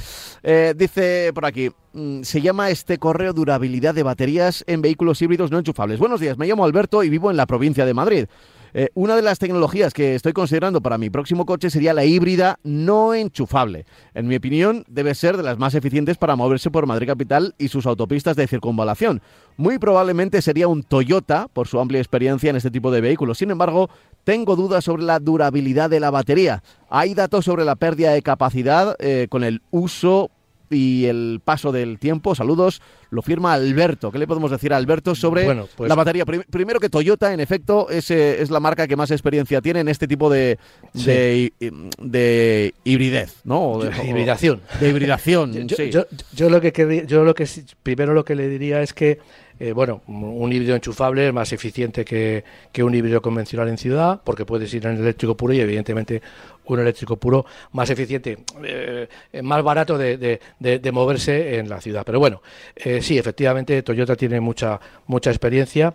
Eh, 0.43 0.73
dice 0.77 1.33
por 1.35 1.45
aquí, 1.45 1.69
mm, 1.93 2.23
se 2.23 2.41
llama 2.41 2.71
este 2.71 2.99
correo 2.99 3.33
durabilidad 3.33 3.93
de 3.93 4.05
baterías 4.05 4.63
en 4.69 4.83
vehículos 4.83 5.21
híbridos 5.21 5.51
no 5.51 5.59
enchufables. 5.59 5.99
Buenos 5.99 6.21
días, 6.21 6.39
me 6.39 6.47
llamo 6.47 6.65
Alberto 6.65 7.03
y 7.03 7.11
vivo 7.11 7.31
en 7.31 7.37
la 7.37 7.47
provincia 7.47 7.85
de 7.85 7.93
Madrid. 7.93 8.27
Eh, 8.77 8.89
una 8.95 9.15
de 9.15 9.23
las 9.23 9.39
tecnologías 9.39 9.95
que 9.95 10.17
estoy 10.17 10.33
considerando 10.33 10.81
para 10.81 10.99
mi 10.99 11.09
próximo 11.09 11.47
coche 11.47 11.71
sería 11.71 11.95
la 11.95 12.05
híbrida 12.05 12.59
no 12.65 13.15
enchufable. 13.15 13.87
En 14.15 14.27
mi 14.27 14.35
opinión, 14.35 14.85
debe 14.89 15.15
ser 15.15 15.37
de 15.37 15.45
las 15.45 15.59
más 15.59 15.77
eficientes 15.77 16.19
para 16.19 16.35
moverse 16.35 16.73
por 16.73 16.85
Madrid 16.85 17.07
Capital 17.07 17.55
y 17.57 17.69
sus 17.69 17.87
autopistas 17.87 18.35
de 18.35 18.49
circunvalación. 18.49 19.23
Muy 19.57 19.79
probablemente 19.79 20.43
sería 20.43 20.67
un 20.67 20.83
Toyota 20.83 21.47
por 21.53 21.69
su 21.69 21.79
amplia 21.79 22.01
experiencia 22.01 22.51
en 22.51 22.57
este 22.57 22.73
tipo 22.73 22.91
de 22.91 23.01
vehículos. 23.01 23.39
Sin 23.39 23.53
embargo, 23.53 23.91
tengo 24.25 24.57
dudas 24.57 24.83
sobre 24.83 25.05
la 25.05 25.21
durabilidad 25.21 25.89
de 25.89 26.01
la 26.01 26.11
batería. 26.11 26.65
Hay 26.91 27.15
datos 27.15 27.45
sobre 27.45 27.65
la 27.65 27.77
pérdida 27.77 28.11
de 28.11 28.23
capacidad 28.23 28.97
eh, 28.99 29.29
con 29.31 29.45
el 29.45 29.63
uso 29.71 30.33
y 30.75 31.07
el 31.07 31.41
paso 31.45 31.73
del 31.73 31.99
tiempo. 31.99 32.35
Saludos, 32.35 32.83
lo 33.11 33.23
firma 33.23 33.53
Alberto. 33.53 34.11
¿Qué 34.11 34.19
le 34.19 34.27
podemos 34.27 34.51
decir 34.51 34.73
a 34.73 34.77
Alberto 34.77 35.15
sobre 35.15 35.47
pues 35.77 35.89
la 35.89 35.95
batería? 35.95 36.25
primero 36.25 36.81
que 36.81 36.89
Toyota, 36.89 37.33
en 37.33 37.41
efecto, 37.41 37.89
es, 37.89 38.11
eh, 38.11 38.43
es, 38.43 38.51
la 38.51 38.61
marca 38.61 38.87
que 38.87 38.97
más 38.97 39.11
experiencia 39.11 39.61
tiene 39.61 39.81
en 39.81 39.89
este 39.89 40.09
tipo 40.09 40.29
de, 40.29 40.59
de, 40.93 42.75
hibridez, 42.85 43.41
¿no? 43.45 43.79
De, 43.79 44.09
hibridación. 44.09 44.61
De 44.81 44.89
hibridación, 44.89 45.53
yo, 45.69 46.07
yo, 46.33 46.51
lo 46.51 46.61
que 46.61 47.05
yo 47.07 47.25
lo 47.25 47.35
que 47.35 47.49
primero 47.83 48.13
lo 48.15 48.25
que 48.25 48.35
le 48.35 48.49
diría 48.49 48.83
es 48.83 48.93
que 48.93 49.19
eh, 49.61 49.73
bueno, 49.73 50.03
un 50.09 50.53
híbrido 50.53 50.75
enchufable 50.75 51.29
es 51.29 51.33
más 51.33 51.53
eficiente 51.53 52.05
que, 52.05 52.43
un 52.83 52.95
híbrido 52.95 53.23
convencional 53.23 53.69
en 53.69 53.79
ciudad, 53.79 54.21
porque 54.25 54.45
puedes 54.45 54.73
ir 54.75 54.85
en 54.85 54.97
eléctrico 54.97 55.37
puro 55.37 55.55
y 55.55 55.61
evidentemente 55.61 56.23
un 56.67 56.81
eléctrico 56.81 57.17
puro 57.17 57.45
más 57.73 57.91
eficiente, 57.91 58.39
eh, 58.65 59.09
más 59.43 59.63
barato 59.63 59.99
de, 59.99 60.41
moverse 60.93 61.59
en 61.59 61.69
la 61.69 61.81
ciudad. 61.81 62.03
Pero 62.05 62.19
bueno, 62.19 62.43
eh, 62.77 63.03
sí, 63.03 63.19
efectivamente 63.19 63.83
Toyota 63.83 64.17
tiene 64.17 64.41
mucha, 64.41 64.81
mucha 65.07 65.31
experiencia. 65.31 65.95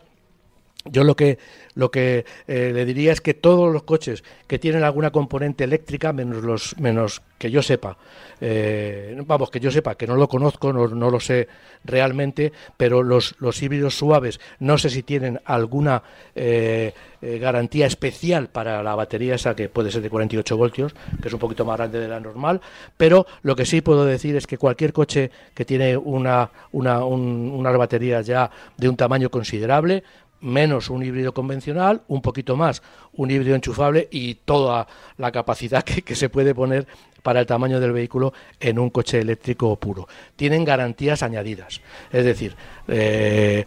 Yo 0.92 1.04
lo 1.04 1.16
que 1.16 1.38
lo 1.80 1.92
que 1.92 2.26
eh, 2.48 2.72
le 2.74 2.84
diría 2.84 3.14
es 3.14 3.22
que 3.22 3.34
todos 3.34 3.72
los 3.72 3.84
coches 3.84 4.24
que 4.48 4.60
tienen 4.60 4.84
alguna 4.84 5.12
componente 5.12 5.64
eléctrica, 5.64 6.12
menos 6.12 6.44
los 6.44 6.78
menos 6.78 7.22
que 7.38 7.50
yo 7.50 7.62
sepa, 7.62 7.98
eh, 8.42 9.16
vamos, 9.26 9.50
que 9.50 9.62
yo 9.62 9.72
sepa, 9.72 9.96
que 9.96 10.06
no 10.06 10.18
lo 10.18 10.28
conozco, 10.28 10.74
no, 10.74 10.88
lo 10.88 11.20
sé 11.22 11.48
realmente, 11.86 12.52
pero 12.76 13.02
los, 13.02 13.36
los 13.40 13.64
híbridos 13.64 13.98
suaves, 13.98 14.42
no 14.60 14.78
sé 14.78 14.90
si 14.90 15.04
tienen 15.04 15.40
alguna 15.46 16.04
eh, 16.36 16.94
garantía 17.22 17.86
especial 17.86 18.50
para 18.50 18.84
la 18.84 18.94
batería 18.96 19.36
esa 19.36 19.56
que 19.56 19.70
puede 19.70 19.90
ser 19.90 20.02
de 20.02 20.10
48 20.10 20.58
voltios, 20.58 20.94
que 21.22 21.30
es 21.30 21.34
un 21.34 21.40
poquito 21.40 21.64
más 21.64 21.78
grande 21.78 22.00
de 22.02 22.10
la 22.10 22.20
normal, 22.20 22.60
pero 22.98 23.26
lo 23.42 23.56
que 23.56 23.66
sí 23.66 23.80
puedo 23.80 24.04
decir 24.04 24.36
es 24.36 24.48
que 24.48 24.58
cualquier 24.58 24.92
coche 24.92 25.32
que 25.54 25.64
tiene 25.64 25.96
una, 25.96 26.52
una, 26.74 27.06
unas 27.06 27.78
baterías 27.78 28.26
ya 28.26 28.52
de 28.76 28.90
un 28.90 28.98
tamaño 28.98 29.30
considerable, 29.30 30.04
menos 30.42 30.90
un 30.90 31.04
híbrido 31.04 31.34
convencional, 31.34 32.02
un 32.08 32.22
poquito 32.22 32.56
más 32.56 32.82
un 33.14 33.32
híbrido 33.32 33.56
enchufable 33.56 34.08
y 34.12 34.36
toda 34.36 34.88
la 35.18 35.32
capacidad 35.32 35.84
que, 35.84 36.16
se 36.16 36.30
puede 36.30 36.56
poner 36.56 36.88
para 37.22 37.42
el 37.42 37.46
tamaño 37.46 37.80
del 37.80 37.92
vehículo 37.92 38.34
en 38.60 38.80
un 38.80 38.90
coche 38.90 39.20
eléctrico 39.20 39.76
puro. 39.76 40.08
Tienen 40.36 40.64
garantías 40.64 41.22
añadidas, 41.22 41.82
es 42.12 42.24
decir, 42.24 42.56
eh, 42.88 43.66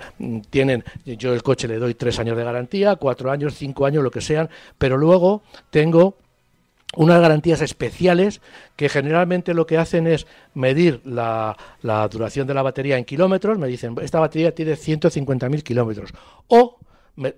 tienen, 0.48 0.84
yo 1.04 1.34
el 1.34 1.42
coche 1.42 1.68
le 1.68 1.76
doy 1.76 1.94
tres 1.94 2.18
años 2.18 2.36
de 2.36 2.44
garantía, 2.44 2.96
cuatro 2.96 3.30
años, 3.30 3.54
cinco 3.54 3.84
años, 3.84 4.02
lo 4.02 4.10
que 4.10 4.22
sean, 4.22 4.48
pero 4.78 4.96
luego 4.96 5.42
tengo 5.70 6.16
unas 6.96 7.20
garantías 7.20 7.60
especiales 7.62 8.40
que 8.76 8.88
generalmente 8.88 9.54
lo 9.54 9.66
que 9.66 9.78
hacen 9.78 10.06
es 10.06 10.26
medir 10.54 11.00
la, 11.04 11.56
la 11.80 12.06
duración 12.08 12.46
de 12.46 12.54
la 12.54 12.62
batería 12.62 12.98
en 12.98 13.04
kilómetros, 13.04 13.58
me 13.58 13.66
dicen, 13.66 13.96
esta 14.02 14.20
batería 14.20 14.54
tiene 14.54 14.72
150.000 14.72 15.62
kilómetros, 15.62 16.12
o 16.48 16.78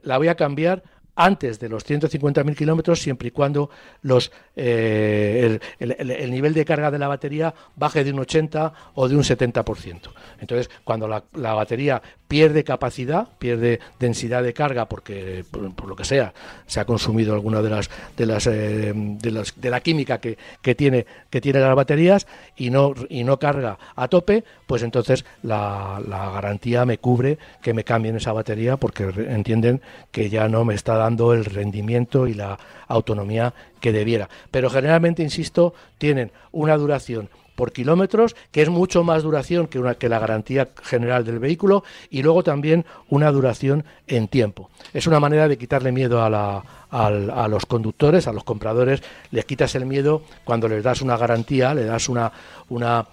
la 0.03 0.19
voy 0.19 0.29
a 0.29 0.37
cambiar 0.37 0.83
antes 1.17 1.61
de 1.61 1.69
los 1.69 1.87
150.000 1.89 2.57
kilómetros, 2.57 3.01
siempre 3.01 3.29
y 3.29 3.31
cuando 3.31 3.71
los, 4.03 4.33
eh, 4.57 5.59
el, 5.79 6.31
nivel 6.31 6.55
de 6.55 6.65
carga 6.65 6.91
de 6.91 6.99
la 6.99 7.09
batería 7.09 7.55
baje 7.77 8.03
de 8.03 8.13
un 8.13 8.21
80 8.21 8.73
o 8.95 9.09
de 9.09 9.17
un 9.17 9.23
70%. 9.23 10.01
Entonces, 10.41 10.71
cuando 10.83 11.07
la, 11.07 11.55
batería 11.55 12.03
pierde 12.27 12.65
capacidad, 12.65 13.29
pierde 13.39 13.79
densidad 14.01 14.43
de 14.43 14.53
carga, 14.53 14.89
porque 14.89 15.45
por, 15.51 15.89
lo 15.89 15.95
que 15.95 16.05
sea 16.05 16.33
se 16.67 16.81
ha 16.81 16.85
consumido 16.85 17.35
alguna 17.35 17.63
de 17.63 17.71
las 17.71 17.91
de 18.17 18.27
las 18.27 18.47
eh, 18.47 18.93
de, 18.95 19.31
las, 19.31 19.61
de 19.61 19.71
la 19.71 19.81
química 19.81 20.19
que, 20.19 20.37
que, 20.61 20.75
tiene 20.75 21.07
que 21.31 21.41
tiene 21.41 21.61
las 21.61 21.77
baterías 21.77 22.27
y 22.57 22.71
no 22.71 22.95
y 23.09 23.23
no 23.23 23.39
carga 23.39 23.79
a 23.95 24.09
tope, 24.09 24.43
pues 24.67 24.83
entonces 24.83 25.25
la, 25.43 26.03
la 26.07 26.31
garantía 26.31 26.85
me 26.85 26.99
cubre 26.99 27.39
que 27.63 27.75
me 27.75 27.85
cambien 27.85 28.17
esa 28.17 28.33
batería 28.33 28.77
porque 28.79 29.05
entienden 29.29 29.81
que 30.11 30.29
ya 30.29 30.49
no 30.49 30.65
me 30.65 30.75
está 30.75 31.04
dando 31.05 31.35
el 31.35 31.45
rendimiento 31.45 32.27
y 32.27 32.35
la 32.35 32.59
autonomía 32.89 33.53
que 33.81 33.93
debiera. 33.93 34.29
Pero 34.51 34.71
generalmente, 34.71 35.23
insisto, 35.23 35.75
tienen 35.99 36.33
una 36.53 36.77
duración 36.77 37.29
por 37.55 37.73
kilómetros, 37.73 38.35
que 38.51 38.63
es 38.63 38.69
mucho 38.69 39.05
más 39.05 39.23
duración 39.23 39.69
que, 39.69 39.79
una, 39.79 39.95
que 39.95 40.09
la 40.09 40.19
garantía 40.19 40.71
general 40.83 41.25
del 41.25 41.39
vehículo, 41.39 41.85
y 42.11 42.23
luego 42.23 42.43
también 42.43 42.85
una 43.09 43.31
duración 43.31 43.85
en 44.09 44.29
tiempo. 44.29 44.71
Es 44.93 45.07
una 45.07 45.21
manera 45.21 45.47
de 45.47 45.59
quitarle 45.59 45.93
miedo 45.93 46.25
a, 46.25 46.31
la, 46.31 46.65
a, 46.91 47.49
los 47.49 47.67
conductores, 47.67 48.27
a 48.27 48.33
los 48.33 48.45
compradores, 48.45 49.03
les 49.31 49.45
quitas 49.45 49.75
el 49.75 49.87
miedo 49.87 50.23
cuando 50.45 50.69
les 50.69 50.83
das 50.83 51.01
una 51.01 51.17
garantía, 51.17 51.75
le 51.75 51.85
das 51.85 52.09
una, 52.09 52.33
una 52.71 53.07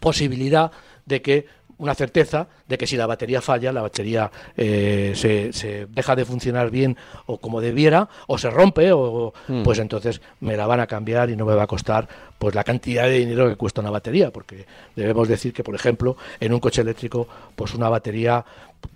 posibilidad 0.00 0.70
de 1.06 1.22
que 1.22 1.46
una 1.82 1.96
certeza 1.96 2.46
de 2.68 2.78
que 2.78 2.86
si 2.86 2.96
la 2.96 3.06
batería 3.06 3.40
falla, 3.40 3.72
la 3.72 3.82
batería 3.82 4.30
eh, 4.56 5.12
se, 5.16 5.52
se, 5.52 5.86
deja 5.86 6.14
de 6.14 6.24
funcionar 6.24 6.70
bien 6.70 6.96
o 7.26 7.38
como 7.38 7.60
debiera, 7.60 8.08
o 8.28 8.38
se 8.38 8.50
rompe, 8.50 8.92
o 8.92 9.34
mm. 9.48 9.64
pues 9.64 9.80
entonces 9.80 10.20
me 10.38 10.56
la 10.56 10.68
van 10.68 10.78
a 10.78 10.86
cambiar 10.86 11.28
y 11.30 11.36
no 11.36 11.44
me 11.44 11.56
va 11.56 11.64
a 11.64 11.66
costar 11.66 12.08
pues 12.38 12.54
la 12.54 12.62
cantidad 12.62 13.04
de 13.04 13.18
dinero 13.18 13.48
que 13.48 13.56
cuesta 13.56 13.80
una 13.80 13.90
batería, 13.90 14.30
porque 14.30 14.64
debemos 14.94 15.26
decir 15.26 15.52
que, 15.52 15.64
por 15.64 15.74
ejemplo, 15.74 16.16
en 16.38 16.54
un 16.54 16.60
coche 16.60 16.82
eléctrico, 16.82 17.26
pues 17.56 17.74
una 17.74 17.88
batería 17.88 18.44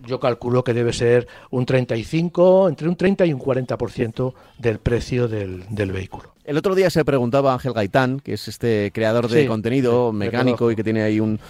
yo 0.05 0.21
calculo 0.21 0.63
que 0.63 0.73
debe 0.73 0.93
ser 0.93 1.27
un 1.51 1.67
35, 1.67 2.69
entre 2.69 2.89
un 2.89 2.97
30 2.97 3.27
y 3.27 3.33
un 3.33 3.41
40% 3.41 4.33
del 4.59 4.79
precio 4.79 5.27
del, 5.27 5.65
del, 5.71 5.93
vehículo. 5.93 6.36
El 6.47 6.57
otro 6.57 6.77
día 6.77 6.91
se 6.91 7.05
preguntaba 7.05 7.53
Ángel 7.53 7.73
Gaitán, 7.73 8.21
que 8.21 8.35
es 8.35 8.47
este 8.47 8.93
creador 8.95 9.29
de 9.29 9.49
contenido 9.49 10.13
mecánico 10.13 10.71
y 10.71 10.77
que 10.77 10.85
tiene 10.85 11.03
ahí 11.03 11.19
un, 11.19 11.41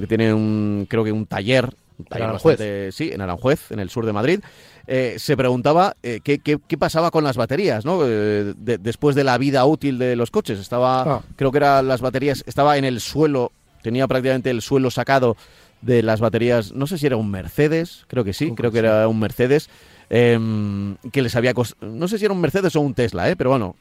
que 0.00 0.06
tiene 0.08 0.34
un 0.34 0.84
creo 0.90 1.04
que 1.04 1.12
un 1.12 1.26
taller, 1.26 1.72
en 2.10 2.22
Aranjuez. 2.22 2.92
sí, 2.92 3.10
en 3.12 3.20
Aranjuez, 3.20 3.70
en 3.70 3.78
el 3.78 3.88
sur 3.88 4.04
de 4.04 4.12
Madrid. 4.12 4.40
Eh, 4.88 5.14
se 5.18 5.36
preguntaba 5.36 5.94
eh, 6.02 6.18
qué, 6.24 6.40
qué, 6.40 6.58
pasaba 6.76 7.12
con 7.12 7.22
las 7.22 7.36
baterías, 7.36 7.84
¿no? 7.84 8.00
Eh, 8.04 8.52
después 8.56 9.14
de 9.14 9.22
la 9.22 9.38
vida 9.38 9.64
útil 9.64 9.96
de 9.96 10.16
los 10.16 10.32
coches. 10.32 10.58
Estaba, 10.58 11.02
ah. 11.02 11.22
creo 11.36 11.52
que 11.52 11.58
eran 11.58 11.86
las 11.86 12.00
baterías, 12.00 12.42
estaba 12.44 12.76
en 12.78 12.84
el 12.84 13.00
suelo, 13.00 13.52
tenía 13.80 14.08
prácticamente 14.08 14.50
el 14.50 14.60
suelo 14.60 14.90
sacado 14.90 15.36
de 15.82 16.02
las 16.02 16.20
baterías, 16.20 16.72
no 16.72 16.88
sé 16.88 16.98
si 16.98 17.06
era 17.06 17.16
un 17.16 17.30
Mercedes, 17.30 18.06
creo 18.08 18.24
que 18.24 18.32
sí, 18.32 18.52
creo 18.56 18.72
que 18.72 18.80
era 18.80 19.06
un 19.06 19.18
Mercedes, 19.18 19.68
em, 20.10 20.96
que 21.12 21.22
les 21.22 21.34
había 21.36 21.52
no 21.80 22.08
sé 22.08 22.18
si 22.18 22.24
era 22.24 22.34
un 22.34 22.40
Mercedes 22.40 22.74
o 22.76 22.80
un 22.80 22.94
Tesla, 22.94 23.28
¿eh? 23.28 23.36
pero 23.36 23.50
bueno, 23.50 23.74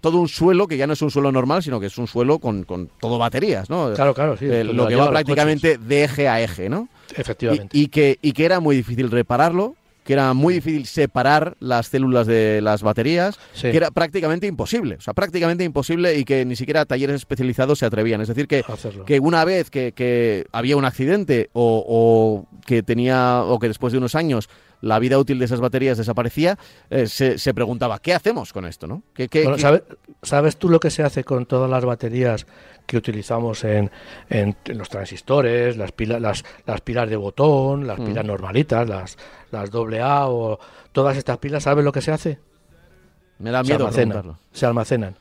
todo 0.00 0.18
un 0.18 0.28
suelo 0.28 0.66
que 0.66 0.76
ya 0.76 0.86
no 0.86 0.92
es 0.92 1.02
un 1.02 1.10
suelo 1.10 1.32
normal, 1.32 1.62
sino 1.62 1.80
que 1.80 1.86
es 1.86 1.98
un 1.98 2.06
suelo 2.06 2.38
con, 2.38 2.64
con 2.64 2.88
todo 3.00 3.18
baterías, 3.18 3.70
¿no? 3.70 3.92
Claro, 3.94 4.14
claro, 4.14 4.36
sí. 4.36 4.46
Eh, 4.46 4.64
lo 4.64 4.86
que 4.86 4.96
va 4.96 5.10
prácticamente 5.10 5.78
de 5.78 6.04
eje 6.04 6.28
a 6.28 6.40
eje, 6.40 6.68
¿no? 6.68 6.88
Efectivamente. 7.14 7.76
Y, 7.76 7.88
que, 7.88 8.18
y 8.22 8.32
que 8.32 8.44
era 8.44 8.60
muy 8.60 8.76
difícil 8.76 9.10
repararlo, 9.10 9.74
que 10.08 10.14
era 10.14 10.32
muy 10.32 10.54
difícil 10.54 10.86
separar 10.86 11.54
las 11.60 11.88
células 11.88 12.26
de 12.26 12.62
las 12.62 12.82
baterías, 12.82 13.38
que 13.60 13.76
era 13.76 13.90
prácticamente 13.90 14.46
imposible, 14.46 14.94
o 14.94 15.00
sea, 15.02 15.12
prácticamente 15.12 15.64
imposible 15.64 16.16
y 16.16 16.24
que 16.24 16.46
ni 16.46 16.56
siquiera 16.56 16.86
talleres 16.86 17.16
especializados 17.16 17.80
se 17.80 17.84
atrevían. 17.84 18.22
Es 18.22 18.28
decir, 18.28 18.48
que, 18.48 18.64
que 19.04 19.20
una 19.20 19.44
vez 19.44 19.68
que, 19.68 20.46
había 20.50 20.78
un 20.78 20.86
accidente 20.86 21.50
o, 21.52 22.46
que 22.64 22.82
tenía, 22.82 23.42
o 23.42 23.58
que 23.58 23.68
después 23.68 23.92
de 23.92 23.98
unos 23.98 24.14
años 24.14 24.48
la 24.80 24.98
vida 24.98 25.18
útil 25.18 25.38
de 25.38 25.44
esas 25.44 25.60
baterías 25.60 25.98
desaparecía, 25.98 26.58
eh, 26.90 27.06
se, 27.06 27.54
preguntaba, 27.54 27.98
¿qué 27.98 28.14
hacemos 28.14 28.52
con 28.52 28.66
esto? 28.66 28.86
¿no? 28.86 29.02
¿Qué, 29.14 29.28
¿sabes, 30.22 30.56
tú 30.56 30.68
lo 30.68 30.80
que 30.80 30.90
se 30.90 31.02
hace 31.02 31.24
con 31.24 31.46
todas 31.46 31.70
las 31.70 31.84
baterías 31.84 32.46
que 32.86 32.96
utilizamos 32.96 33.64
en, 33.64 33.90
en, 34.30 34.56
los 34.66 34.88
transistores, 34.88 35.76
las 35.76 35.92
pilas, 35.92 36.20
las, 36.20 36.44
las 36.64 36.80
pilas 36.80 37.08
de 37.10 37.16
botón, 37.16 37.86
las 37.86 37.98
mm. 37.98 38.04
pilas 38.04 38.24
normalitas, 38.24 38.88
las, 38.88 39.18
las 39.50 39.70
AA 39.74 40.28
o 40.28 40.58
todas 40.92 41.16
estas 41.16 41.38
pilas, 41.38 41.64
¿sabes 41.64 41.84
lo 41.84 41.92
que 41.92 42.00
se 42.00 42.12
hace? 42.12 42.38
Me 43.38 43.50
da 43.50 43.62
miedo 43.62 43.92
se 43.92 44.02
almacenan, 44.02 44.36
se 44.52 44.66
almacenan. 44.66 45.16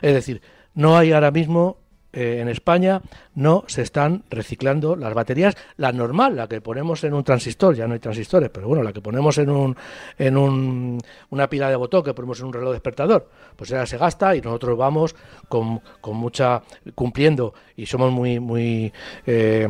Es 0.00 0.14
decir, 0.14 0.40
no 0.74 0.96
hay 0.96 1.12
ahora 1.12 1.30
mismo 1.30 1.79
eh, 2.12 2.38
en 2.40 2.48
España 2.48 3.02
no 3.34 3.64
se 3.66 3.82
están 3.82 4.24
reciclando 4.30 4.96
las 4.96 5.14
baterías, 5.14 5.56
la 5.76 5.92
normal, 5.92 6.36
la 6.36 6.48
que 6.48 6.60
ponemos 6.60 7.04
en 7.04 7.14
un 7.14 7.24
transistor, 7.24 7.74
ya 7.74 7.86
no 7.86 7.94
hay 7.94 8.00
transistores, 8.00 8.50
pero 8.50 8.68
bueno, 8.68 8.82
la 8.82 8.92
que 8.92 9.00
ponemos 9.00 9.38
en 9.38 9.50
un 9.50 9.76
en 10.18 10.36
un, 10.36 10.98
una 11.30 11.48
pila 11.48 11.70
de 11.70 11.76
botón 11.76 12.02
que 12.02 12.14
ponemos 12.14 12.40
en 12.40 12.46
un 12.46 12.52
reloj 12.52 12.72
despertador, 12.72 13.28
pues 13.56 13.70
ya 13.70 13.86
se 13.86 13.96
gasta 13.98 14.34
y 14.34 14.40
nosotros 14.40 14.76
vamos 14.76 15.14
con, 15.48 15.80
con 16.00 16.16
mucha 16.16 16.62
cumpliendo. 16.94 17.54
Y 17.76 17.86
somos 17.86 18.10
muy 18.10 18.40
muy 18.40 18.92
eh, 19.26 19.68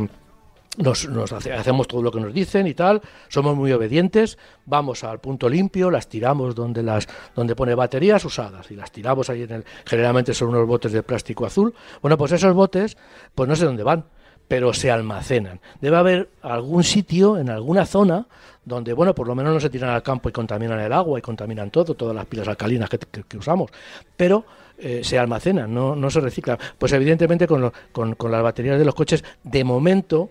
nos, 0.78 1.32
hacemos 1.32 1.88
todo 1.88 2.02
lo 2.02 2.12
que 2.12 2.20
nos 2.20 2.32
dicen 2.32 2.66
y 2.66 2.74
tal, 2.74 3.00
somos 3.28 3.56
muy 3.56 3.72
obedientes, 3.72 4.38
vamos 4.66 5.02
al 5.04 5.18
punto 5.20 5.48
limpio, 5.48 5.90
las 5.90 6.08
tiramos 6.08 6.54
donde 6.54 6.82
las 6.82 7.08
donde 7.34 7.56
pone 7.56 7.74
baterías 7.74 8.24
usadas 8.24 8.70
y 8.70 8.76
las 8.76 8.92
tiramos 8.92 9.28
ahí 9.30 9.42
en 9.42 9.52
el 9.52 9.64
generalmente 9.84 10.32
son 10.32 10.48
unos 10.48 10.66
botes 10.66 10.92
de 10.92 11.02
plástico 11.02 11.44
azul. 11.44 11.74
Bueno, 12.00 12.16
pues 12.16 12.32
esos 12.32 12.54
botes 12.54 12.96
pues 13.34 13.48
no 13.48 13.56
sé 13.56 13.64
dónde 13.64 13.82
van, 13.82 14.04
pero 14.46 14.72
se 14.72 14.90
almacenan. 14.90 15.60
Debe 15.80 15.96
haber 15.96 16.30
algún 16.42 16.84
sitio 16.84 17.38
en 17.38 17.50
alguna 17.50 17.84
zona 17.84 18.26
donde, 18.64 18.92
bueno, 18.92 19.14
por 19.14 19.26
lo 19.26 19.34
menos 19.34 19.54
no 19.54 19.60
se 19.60 19.70
tiran 19.70 19.90
al 19.90 20.02
campo 20.02 20.28
y 20.28 20.32
contaminan 20.32 20.78
el 20.80 20.92
agua 20.92 21.18
y 21.18 21.22
contaminan 21.22 21.70
todo, 21.70 21.94
todas 21.94 22.14
las 22.14 22.26
pilas 22.26 22.46
alcalinas 22.46 22.88
que, 22.88 23.36
usamos, 23.36 23.70
pero 24.16 24.44
eh, 24.78 25.00
se 25.02 25.18
almacenan, 25.18 25.72
no, 25.72 25.96
no 25.96 26.10
se 26.10 26.20
reciclan. 26.20 26.58
Pues 26.78 26.92
evidentemente 26.92 27.46
con, 27.46 27.72
con, 27.90 28.14
con 28.14 28.30
las 28.30 28.42
baterías 28.42 28.78
de 28.78 28.84
los 28.84 28.94
coches, 28.94 29.24
de 29.42 29.64
momento, 29.64 30.30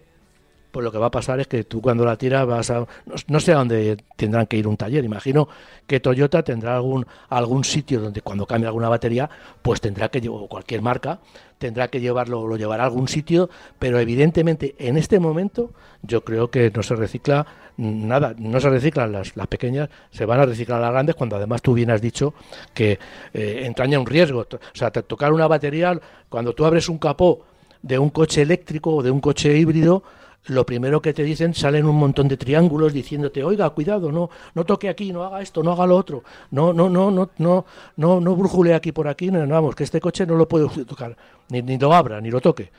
pues 0.72 0.84
lo 0.84 0.92
que 0.92 0.98
va 0.98 1.08
a 1.08 1.12
pasar 1.12 1.40
es 1.40 1.48
que 1.48 1.64
tú 1.64 1.82
cuando 1.82 2.06
la 2.06 2.16
tiras 2.16 2.46
vas 2.46 2.70
a... 2.70 2.86
No, 3.28 3.40
sé 3.40 3.54
a 3.54 3.56
dónde 3.56 3.98
tendrán 4.16 4.46
que 4.48 4.58
ir 4.58 4.68
un 4.68 4.78
taller. 4.78 5.04
Imagino 5.04 5.48
que 5.88 6.00
Toyota 6.00 6.44
tendrá 6.44 6.76
algún, 6.76 7.06
algún 7.30 7.64
sitio 7.64 8.00
donde 8.00 8.22
cuando 8.22 8.46
cambie 8.46 8.68
alguna 8.68 8.90
batería, 8.90 9.30
pues 9.62 9.82
tendrá 9.82 10.10
que 10.10 10.22
llevar, 10.22 10.48
cualquier 10.48 10.82
marca, 10.82 11.20
tendrá 11.58 11.88
que 11.88 12.00
llevarlo, 12.00 12.48
lo 12.48 12.58
llevará 12.58 12.84
a 12.84 12.86
algún 12.88 13.08
sitio, 13.08 13.50
pero 13.80 14.00
evidentemente 14.00 14.76
en 14.78 14.98
este 14.98 15.20
momento 15.20 15.72
yo 16.02 16.24
creo 16.24 16.50
que 16.50 16.72
no 16.72 16.84
se 16.84 16.96
recicla 16.96 17.46
nada, 17.78 18.36
no 18.38 18.60
se 18.60 18.70
reciclan 18.70 19.12
las, 19.12 19.36
las 19.36 19.48
pequeñas, 19.48 19.90
se 20.12 20.26
van 20.26 20.40
a 20.40 20.46
reciclar 20.46 20.82
las 20.82 20.92
grandes 20.92 21.16
cuando 21.16 21.38
además 21.38 21.62
tú 21.62 21.74
bien 21.74 21.90
has 21.92 22.02
dicho 22.02 22.34
que 22.74 23.00
eh, 23.34 23.64
entraña 23.66 24.00
un 24.00 24.06
riesgo. 24.06 24.42
O 24.42 24.60
sea, 24.74 24.92
tocar 24.92 25.34
una 25.34 25.48
batería, 25.48 26.00
cuando 26.30 26.54
tú 26.54 26.66
abres 26.66 26.90
un 26.90 26.98
capó 26.98 27.46
de 27.82 27.98
un 27.98 28.10
coche 28.10 28.42
eléctrico 28.42 28.96
o 28.96 29.04
de 29.04 29.12
un 29.12 29.22
coche 29.22 29.58
híbrido, 29.58 30.04
lo 30.46 30.66
primero 30.66 31.02
que 31.02 31.14
te 31.14 31.24
dicen 31.24 31.54
salen 31.54 31.86
un 31.86 31.96
montón 31.96 32.28
de 32.28 32.38
triángulos 32.38 32.94
diciéndote, 32.94 33.44
oiga, 33.44 33.70
cuidado, 33.70 34.12
no, 34.12 34.30
no 34.54 34.66
toque 34.66 34.90
aquí, 34.90 35.12
no 35.12 35.24
haga 35.24 35.42
esto, 35.42 35.64
no 35.64 35.72
haga 35.72 35.86
lo 35.86 35.96
otro, 35.96 36.24
no, 36.52 36.74
no, 36.74 36.90
no, 36.90 37.12
no, 37.12 37.30
no, 37.38 37.66
no, 37.98 38.20
no 38.20 38.36
brujule 38.36 38.74
aquí 38.74 38.92
por 38.92 39.08
aquí, 39.08 39.32
no, 39.32 39.46
vamos, 39.48 39.76
que 39.76 39.84
este 39.84 40.00
coche 40.00 40.26
no 40.26 40.36
lo 40.36 40.48
puede 40.48 40.68
tocar, 40.86 41.16
ni, 41.50 41.62
ni 41.62 41.78
lo 41.78 41.94
abra, 41.94 42.20
ni 42.22 42.32
lo 42.32 42.42
toque. 42.42 42.72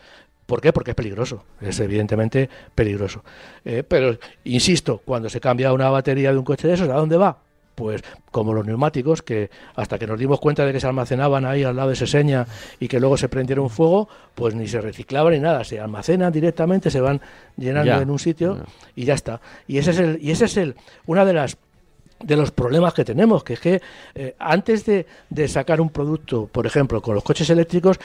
¿Por 0.46 0.60
qué? 0.60 0.72
Porque 0.72 0.90
es 0.90 0.94
peligroso, 0.96 1.44
es 1.60 1.78
evidentemente 1.78 2.50
peligroso. 2.74 3.22
Eh, 3.64 3.84
pero, 3.86 4.18
insisto, 4.42 5.00
cuando 5.04 5.28
se 5.28 5.38
cambia 5.38 5.72
una 5.72 5.90
batería 5.90 6.32
de 6.32 6.38
un 6.38 6.44
coche 6.44 6.66
de 6.66 6.74
esos, 6.74 6.88
¿a 6.88 6.94
dónde 6.94 7.16
va? 7.16 7.38
Pues 7.80 8.02
como 8.30 8.52
los 8.52 8.66
neumáticos, 8.66 9.22
que 9.22 9.48
hasta 9.74 9.98
que 9.98 10.06
nos 10.06 10.18
dimos 10.18 10.38
cuenta 10.38 10.66
de 10.66 10.72
que 10.74 10.80
se 10.80 10.86
almacenaban 10.86 11.46
ahí 11.46 11.64
al 11.64 11.74
lado 11.74 11.88
de 11.88 11.94
ese 11.94 12.06
seña 12.06 12.46
y 12.78 12.88
que 12.88 13.00
luego 13.00 13.16
se 13.16 13.30
prendieron 13.30 13.70
fuego, 13.70 14.06
pues 14.34 14.54
ni 14.54 14.68
se 14.68 14.82
reciclaban 14.82 15.32
ni 15.32 15.40
nada, 15.40 15.64
se 15.64 15.80
almacenan 15.80 16.30
directamente, 16.30 16.90
se 16.90 17.00
van 17.00 17.22
llenando 17.56 17.98
en 17.98 18.10
un 18.10 18.18
sitio 18.18 18.58
y 18.94 19.06
ya 19.06 19.14
está. 19.14 19.40
Y 19.66 19.78
ese 19.78 19.92
es 19.92 19.98
el, 19.98 20.18
y 20.20 20.30
ese 20.30 20.44
es 20.44 20.58
el, 20.58 20.74
una 21.06 21.24
de 21.24 21.32
las 21.32 21.56
de 22.22 22.36
los 22.36 22.50
problemas 22.50 22.94
que 22.94 23.04
tenemos, 23.04 23.42
que 23.44 23.54
es 23.54 23.60
que 23.60 23.82
eh, 24.14 24.34
antes 24.38 24.84
de, 24.84 25.06
de, 25.30 25.48
sacar 25.48 25.80
un 25.80 25.90
producto, 25.90 26.46
por 26.46 26.66
ejemplo, 26.66 27.00
con 27.00 27.14
los 27.14 27.24
coches 27.24 27.48
eléctricos, 27.50 27.98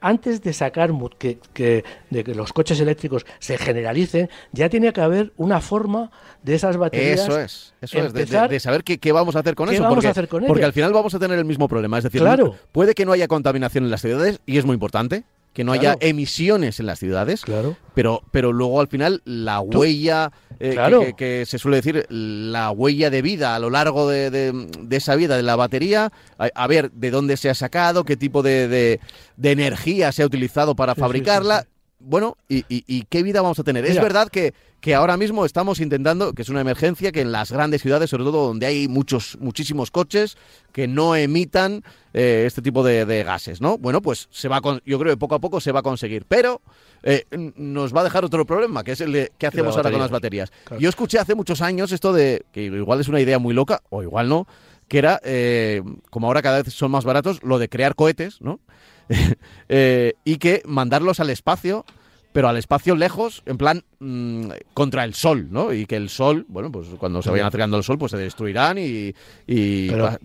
antes 0.00 0.42
de 0.42 0.52
sacar 0.52 0.90
que, 1.18 1.38
que, 1.52 1.84
de 2.10 2.24
que 2.24 2.34
los 2.34 2.52
coches 2.52 2.80
eléctricos 2.80 3.24
se 3.38 3.58
generalicen, 3.58 4.28
ya 4.52 4.68
tiene 4.68 4.92
que 4.92 5.00
haber 5.00 5.32
una 5.36 5.60
forma 5.60 6.10
de 6.42 6.54
esas 6.54 6.76
baterías. 6.76 7.20
Eso 7.20 7.38
es, 7.38 7.74
eso 7.80 7.98
es, 7.98 8.12
de, 8.12 8.60
saber 8.60 8.82
qué, 8.82 8.98
qué, 8.98 9.12
vamos 9.12 9.36
a 9.36 9.40
hacer 9.40 9.54
con 9.54 9.72
eso. 9.72 9.86
porque, 9.88 10.08
a 10.08 10.10
hacer 10.10 10.28
con 10.28 10.44
porque 10.44 10.64
al 10.64 10.72
final 10.72 10.92
vamos 10.92 11.14
a 11.14 11.18
tener 11.18 11.38
el 11.38 11.44
mismo 11.44 11.68
problema. 11.68 11.98
Es 11.98 12.04
decir, 12.04 12.22
puede 12.72 12.94
que 12.94 13.04
no 13.04 13.12
haya 13.12 13.28
contaminación 13.28 13.84
en 13.84 13.90
las 13.90 14.00
ciudades, 14.00 14.40
y 14.46 14.58
es 14.58 14.64
muy 14.64 14.74
importante, 14.74 15.24
que 15.52 15.64
no 15.64 15.72
haya 15.72 15.96
emisiones 16.00 16.78
en 16.78 16.86
las 16.86 16.98
ciudades, 16.98 17.42
claro. 17.42 17.76
pero, 17.94 18.22
pero 18.30 18.52
luego 18.52 18.80
al 18.80 18.88
final 18.88 19.20
la 19.24 19.60
huella 19.60 20.30
eh, 20.60 21.14
que, 21.16 21.44
se 21.46 21.58
suele 21.58 21.78
decir, 21.78 22.06
la 22.08 22.70
huella 22.70 23.10
de 23.10 23.22
vida 23.22 23.54
a 23.54 23.58
lo 23.58 23.70
largo 23.70 24.08
de, 24.08 24.68
esa 24.90 25.16
vida 25.16 25.36
de 25.36 25.42
la 25.42 25.56
batería, 25.56 26.12
a, 26.36 26.66
ver 26.66 26.92
de 26.92 27.10
dónde 27.10 27.36
se 27.36 27.48
ha 27.48 27.54
sacado, 27.54 28.04
qué 28.04 28.16
tipo 28.16 28.42
de, 28.42 29.00
energía 29.42 30.12
se 30.12 30.22
ha 30.22 30.26
utilizado 30.26 30.76
para 30.76 30.94
fabricarla. 30.94 31.66
Bueno, 32.00 32.36
y, 32.48 33.04
qué 33.04 33.22
vida 33.22 33.42
vamos 33.42 33.58
a 33.58 33.64
tener? 33.64 33.84
Es 33.84 34.00
verdad 34.00 34.28
que, 34.28 34.54
que 34.80 34.94
ahora 34.94 35.16
mismo 35.16 35.44
estamos 35.44 35.80
intentando, 35.80 36.32
que 36.32 36.42
es 36.42 36.48
una 36.48 36.62
emergencia, 36.62 37.12
que 37.12 37.20
en 37.20 37.30
las 37.30 37.52
grandes 37.52 37.82
ciudades, 37.82 38.10
sobre 38.10 38.24
todo 38.24 38.48
donde 38.48 38.66
hay 38.66 38.88
muchos, 38.88 39.36
muchísimos 39.38 39.90
coches, 39.90 40.38
que 40.72 40.88
no 40.88 41.14
emitan 41.14 41.84
eh, 42.14 42.44
este 42.46 42.62
tipo 42.62 42.82
de, 42.82 43.22
gases, 43.22 43.60
¿no? 43.60 43.76
Bueno, 43.76 44.00
pues 44.00 44.28
se 44.30 44.48
va 44.48 44.60
yo 44.84 44.98
creo 44.98 45.12
que 45.12 45.16
poco 45.18 45.34
a 45.34 45.40
poco 45.40 45.60
se 45.60 45.72
va 45.72 45.80
a 45.80 45.82
conseguir, 45.82 46.24
pero 46.26 46.62
eh, 47.02 47.26
nos 47.56 47.94
va 47.94 48.00
a 48.00 48.04
dejar 48.04 48.24
otro 48.24 48.46
problema, 48.46 48.82
que 48.82 48.92
es 48.92 49.00
el 49.00 49.12
de 49.12 49.32
qué 49.36 49.46
hacemos 49.46 49.76
ahora 49.76 49.90
con 49.90 50.00
las 50.00 50.10
baterías. 50.10 50.50
Yo 50.78 50.88
escuché 50.88 51.18
hace 51.18 51.34
muchos 51.34 51.60
años 51.60 51.92
esto 51.92 52.12
de, 52.12 52.44
que 52.52 52.64
igual 52.64 53.00
es 53.00 53.08
una 53.08 53.20
idea 53.20 53.38
muy 53.38 53.52
loca, 53.52 53.82
o 53.90 54.02
igual 54.02 54.28
no, 54.28 54.46
que 54.88 54.98
era, 54.98 55.20
eh, 55.22 55.82
como 56.10 56.26
ahora 56.26 56.42
cada 56.42 56.62
vez 56.62 56.72
son 56.72 56.90
más 56.90 57.04
baratos, 57.04 57.42
lo 57.42 57.58
de 57.58 57.68
crear 57.68 57.94
cohetes, 57.94 58.40
¿no? 58.40 58.58
y 60.24 60.36
que 60.36 60.62
mandarlos 60.64 61.20
al 61.20 61.30
espacio 61.30 61.84
pero 62.32 62.48
al 62.48 62.56
espacio 62.56 62.94
lejos, 62.94 63.42
en 63.46 63.58
plan 63.58 63.82
mm, 63.98 64.50
contra 64.72 65.04
el 65.04 65.14
sol, 65.14 65.48
¿no? 65.50 65.72
Y 65.72 65.86
que 65.86 65.96
el 65.96 66.08
sol, 66.08 66.46
bueno, 66.48 66.70
pues 66.70 66.86
cuando 66.98 67.22
se 67.22 67.30
vayan 67.30 67.46
acercando 67.46 67.76
al 67.76 67.82
sol, 67.82 67.98
pues 67.98 68.12
se 68.12 68.18
destruirán 68.18 68.78
y, 68.78 69.12
pero, 69.88 70.16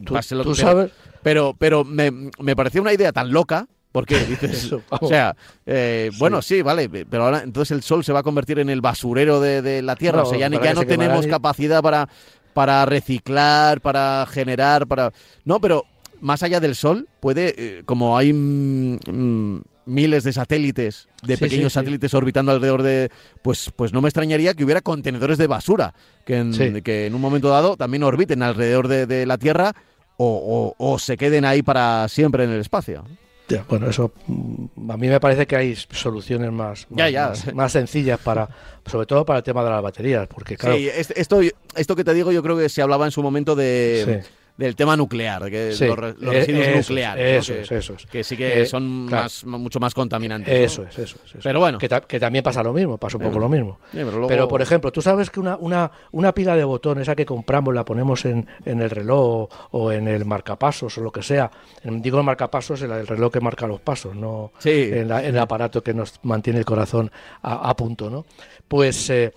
tú, 0.44 0.54
sabes... 0.54 0.92
pero, 1.24 1.56
pero 1.58 1.84
me, 1.84 2.12
me 2.40 2.56
parecía 2.56 2.82
una 2.82 2.94
idea 2.94 3.12
tan 3.12 3.32
loca 3.32 3.68
¿Por 3.92 4.06
qué? 4.06 4.20
Dices, 4.26 4.66
Eso, 4.66 4.82
o 4.90 5.08
sea, 5.08 5.38
eh, 5.66 6.12
bueno, 6.20 6.42
sí, 6.42 6.62
vale, 6.62 6.90
pero 6.90 7.24
ahora 7.24 7.44
entonces 7.44 7.72
el 7.78 7.82
sol 7.82 8.04
se 8.04 8.12
va 8.12 8.20
a 8.20 8.24
convertir 8.24 8.60
en 8.60 8.70
el 8.70 8.82
basurero 8.82 9.40
de, 9.40 9.62
de 9.62 9.82
la 9.82 9.96
Tierra. 9.96 10.18
No, 10.18 10.24
o 10.26 10.30
sea, 10.30 10.38
ya, 10.38 10.50
ni- 10.50 10.60
ya 10.62 10.74
no 10.74 10.86
tenemos 10.86 11.26
y- 11.26 11.30
capacidad 11.30 11.82
para, 11.82 12.10
para 12.54 12.86
reciclar, 12.86 13.80
para 13.80 14.28
generar, 14.30 14.86
para... 14.86 15.14
No, 15.46 15.62
pero 15.62 15.86
más 16.22 16.44
allá 16.44 16.60
del 16.60 16.76
sol, 16.76 17.08
puede, 17.20 17.54
eh, 17.58 17.84
como 17.86 18.18
hay 18.18 18.34
mm, 18.34 18.98
mm, 19.08 19.62
miles 19.86 20.24
de 20.24 20.34
satélites, 20.34 21.08
de 21.24 21.36
Sí, 21.36 21.42
pequeños 21.42 21.74
sí, 21.74 21.80
sí. 21.80 21.84
satélites 21.84 22.14
orbitando 22.14 22.52
alrededor 22.52 22.82
de... 22.84 23.12
Pues, 23.42 23.72
pues 23.76 23.94
no 23.94 24.02
me 24.02 24.10
extrañaría 24.10 24.54
que 24.54 24.64
hubiera 24.64 24.82
contenedores 24.82 25.38
de 25.38 25.48
basura, 25.48 25.94
que 26.26 26.38
en, 26.38 26.82
que 26.82 27.06
en 27.06 27.14
un 27.16 27.22
momento 27.22 27.50
dado 27.50 27.78
también 27.78 28.04
orbiten 28.04 28.42
alrededor 28.44 28.88
de, 28.88 29.06
de 29.06 29.26
la 29.26 29.38
Tierra 29.38 29.74
o, 30.18 30.74
o- 30.78 30.94
o 30.94 31.00
se 31.00 31.18
queden 31.18 31.46
ahí 31.46 31.62
para 31.62 32.08
siempre 32.08 32.46
en 32.46 32.52
el 32.52 32.62
espacio. 32.62 33.06
Ya, 33.48 33.64
bueno, 33.70 33.88
eso 33.88 34.12
mm, 34.26 34.90
a 34.92 34.98
mí 34.98 35.08
me 35.08 35.20
parece 35.20 35.46
que 35.46 35.56
hay 35.56 35.76
soluciones 35.76 36.52
más, 36.52 36.88
más, 36.90 37.12
ya. 37.12 37.28
más- 37.30 37.54
más 37.54 37.72
sencillas 37.74 38.20
para, 38.20 38.50
sobre 38.88 39.06
todo 39.06 39.24
para 39.24 39.38
el 39.40 39.44
tema 39.44 39.64
de 39.64 39.70
las 39.70 39.84
baterías, 39.84 40.28
porque 40.28 40.58
claro, 40.58 40.78
Sí, 40.78 40.88
es- 40.88 41.12
esto, 41.16 41.42
esto 41.76 41.96
que 41.96 42.04
te 42.04 42.14
digo 42.16 42.32
yo 42.32 42.42
creo 42.42 42.58
que 42.58 42.70
se 42.70 42.82
hablaba 42.82 43.06
en 43.06 43.12
su 43.12 43.22
momento 43.22 43.56
de, 43.56 44.22
Sí. 44.24 44.30
Del 44.58 44.76
tema 44.76 44.96
nuclear, 44.96 45.50
que 45.50 45.74
Sí, 45.74 45.86
los, 45.86 45.98
eh, 45.98 46.14
residuos 46.20 46.68
nucleares. 46.78 47.24
¿no? 47.34 47.40
eso 47.40 47.54
que, 47.54 47.62
es, 47.62 47.72
eso 47.72 47.94
es. 47.96 48.06
que 48.06 48.24
sí 48.24 48.38
que 48.38 48.62
Eh, 48.62 48.66
son 48.66 49.06
claro. 49.08 49.24
más, 49.24 49.44
mucho 49.46 49.80
más 49.82 49.94
contaminantes. 49.94 50.48
¿no? 50.58 50.66
Eso 50.66 50.84
es, 50.84 50.90
eso 50.98 51.02
es. 51.02 51.30
eso 51.30 51.38
es. 51.40 51.44
Pero 51.44 51.60
bueno. 51.60 51.78
Que, 51.78 51.90
ta- 51.90 52.02
que 52.02 52.20
también 52.20 52.44
pasa 52.44 52.64
lo 52.64 52.72
mismo, 52.72 52.98
pasa 52.98 53.18
un 53.18 53.24
poco 53.24 53.38
lo 53.40 53.50
mismo. 53.50 53.80
Pero 53.92 54.12
luego- 54.12 54.28
Pero, 54.28 54.48
por 54.48 54.62
ejemplo, 54.62 54.92
tú 54.92 55.02
sabes 55.02 55.30
que 55.30 55.40
una, 55.42 55.58
una, 55.58 55.92
una 56.12 56.34
pila 56.34 56.56
de 56.56 56.64
botones, 56.64 57.02
esa 57.04 57.16
que 57.16 57.26
compramos, 57.26 57.74
la 57.76 57.84
ponemos 57.84 58.24
en, 58.26 58.48
en 58.64 58.82
el 58.82 58.90
reloj 58.90 59.50
o, 59.72 59.92
en 59.92 60.08
el 60.08 60.24
marcapasos 60.26 60.98
o 60.98 61.02
lo 61.02 61.12
que 61.12 61.22
sea. 61.22 61.52
Digo 61.84 62.18
el 62.20 62.24
marcapasos, 62.24 62.82
el, 62.82 62.92
el 62.92 63.08
reloj 63.08 63.34
que 63.34 63.42
marca 63.42 63.68
los 63.68 63.82
pasos, 63.82 64.16
no 64.16 64.52
Sí. 64.60 64.90
en, 64.94 65.08
la- 65.10 65.22
en 65.24 65.36
el 65.36 65.40
aparato 65.40 65.84
que 65.84 65.94
nos 65.94 66.20
mantiene 66.24 66.60
el 66.60 66.66
corazón 66.66 67.12
a, 67.42 67.70
a 67.70 67.76
punto, 67.76 68.10
¿no? 68.10 68.26
Pues 68.68 69.10
eh, 69.10 69.34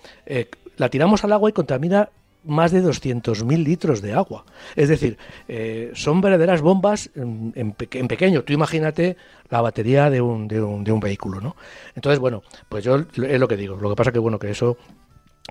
la 0.77 0.89
tiramos 0.89 1.23
al 1.25 1.33
agua 1.33 1.49
y 1.49 1.53
contamina 1.53 2.09
más 2.43 2.71
de 2.71 2.81
200.000 2.81 3.63
litros 3.63 4.01
de 4.01 4.13
agua. 4.13 4.45
Es 4.75 4.89
decir, 4.89 5.17
eh, 5.47 5.91
son 5.93 6.21
verdaderas 6.21 6.61
bombas 6.61 7.09
en, 7.15 7.51
en 7.55 7.73
peque- 7.73 7.99
en 7.99 8.07
pequeño. 8.07 8.43
Tú 8.43 8.53
imagínate 8.53 9.17
la 9.49 9.61
batería 9.61 10.09
de 10.09 10.21
un, 10.21 10.47
de, 10.47 10.61
un, 10.61 10.83
de 10.83 10.91
un 10.91 10.99
vehículo, 10.99 11.41
¿no? 11.41 11.55
Entonces, 11.95 12.19
bueno, 12.19 12.43
pues 12.69 12.83
yo 12.83 12.95
es 12.97 13.39
lo 13.39 13.47
que 13.47 13.57
digo. 13.57 13.75
Lo 13.75 13.89
que 13.89 13.95
pasa 13.95 14.11
que, 14.11 14.19
bueno, 14.19 14.39
que 14.39 14.51
eso 14.51 14.77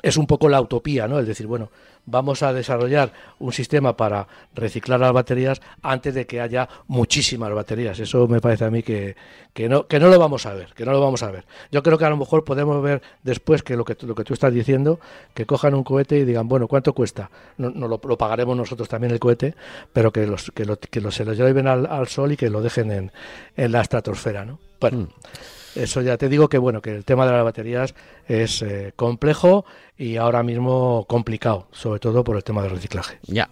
es 0.02 0.16
un 0.16 0.26
poco 0.26 0.48
la 0.48 0.60
utopía, 0.60 1.08
¿no? 1.08 1.18
Es 1.18 1.26
decir, 1.26 1.46
bueno, 1.46 1.70
vamos 2.10 2.42
a 2.42 2.52
desarrollar 2.52 3.12
un 3.38 3.52
sistema 3.52 3.96
para 3.96 4.26
reciclar 4.54 4.98
las 5.00 5.12
baterías 5.12 5.60
antes 5.82 6.14
de 6.14 6.26
que 6.26 6.40
haya 6.40 6.68
muchísimas 6.86 7.52
baterías. 7.52 7.98
Eso 7.98 8.26
me 8.26 8.40
parece 8.40 8.64
a 8.64 8.70
mí 8.70 8.82
que, 8.82 9.16
que 9.52 9.68
no 9.68 9.86
que 9.86 10.00
no 10.00 10.08
lo 10.08 10.18
vamos 10.18 10.46
a 10.46 10.54
ver, 10.54 10.72
que 10.74 10.84
no 10.84 10.92
lo 10.92 11.00
vamos 11.00 11.22
a 11.22 11.30
ver. 11.30 11.44
Yo 11.70 11.82
creo 11.82 11.98
que 11.98 12.04
a 12.06 12.10
lo 12.10 12.16
mejor 12.16 12.44
podemos 12.44 12.82
ver 12.82 13.02
después 13.22 13.62
que 13.62 13.76
lo 13.76 13.84
que 13.84 13.96
lo 14.00 14.14
que 14.14 14.24
tú 14.24 14.34
estás 14.34 14.52
diciendo, 14.52 14.98
que 15.34 15.44
cojan 15.46 15.74
un 15.74 15.84
cohete 15.84 16.18
y 16.18 16.24
digan, 16.24 16.48
bueno, 16.48 16.66
¿cuánto 16.66 16.94
cuesta? 16.94 17.30
No, 17.58 17.70
no 17.70 17.88
lo, 17.88 17.98
pagaremos 17.98 18.56
nosotros 18.56 18.88
también 18.88 19.12
el 19.12 19.20
cohete, 19.20 19.54
pero 19.92 20.10
que 20.10 20.26
los 20.26 20.50
que, 20.52 20.64
lo, 20.64 20.78
que 20.78 21.10
se 21.10 21.24
lo 21.24 21.34
lleven 21.34 21.66
al, 21.66 21.86
al 21.86 22.08
sol 22.08 22.32
y 22.32 22.36
que 22.36 22.48
lo 22.48 22.62
dejen 22.62 22.90
en, 22.90 23.12
en 23.56 23.72
la 23.72 23.82
estratosfera, 23.82 24.44
¿no? 24.44 24.58
Bueno. 24.80 24.98
Mm. 24.98 25.08
Eso 25.78 26.02
ya 26.02 26.16
te 26.16 26.28
digo 26.28 26.48
que 26.48 26.58
bueno, 26.58 26.82
que 26.82 26.94
el 26.94 27.04
tema 27.04 27.24
de 27.26 27.32
las 27.32 27.44
baterías 27.44 27.94
es 28.26 28.62
eh, 28.62 28.92
complejo 28.96 29.64
y 29.96 30.16
ahora 30.16 30.42
mismo 30.42 31.04
complicado, 31.08 31.68
sobre 31.72 32.00
todo 32.00 32.24
por 32.24 32.36
el 32.36 32.44
tema 32.44 32.62
del 32.62 32.72
reciclaje. 32.72 33.18
Ya. 33.26 33.48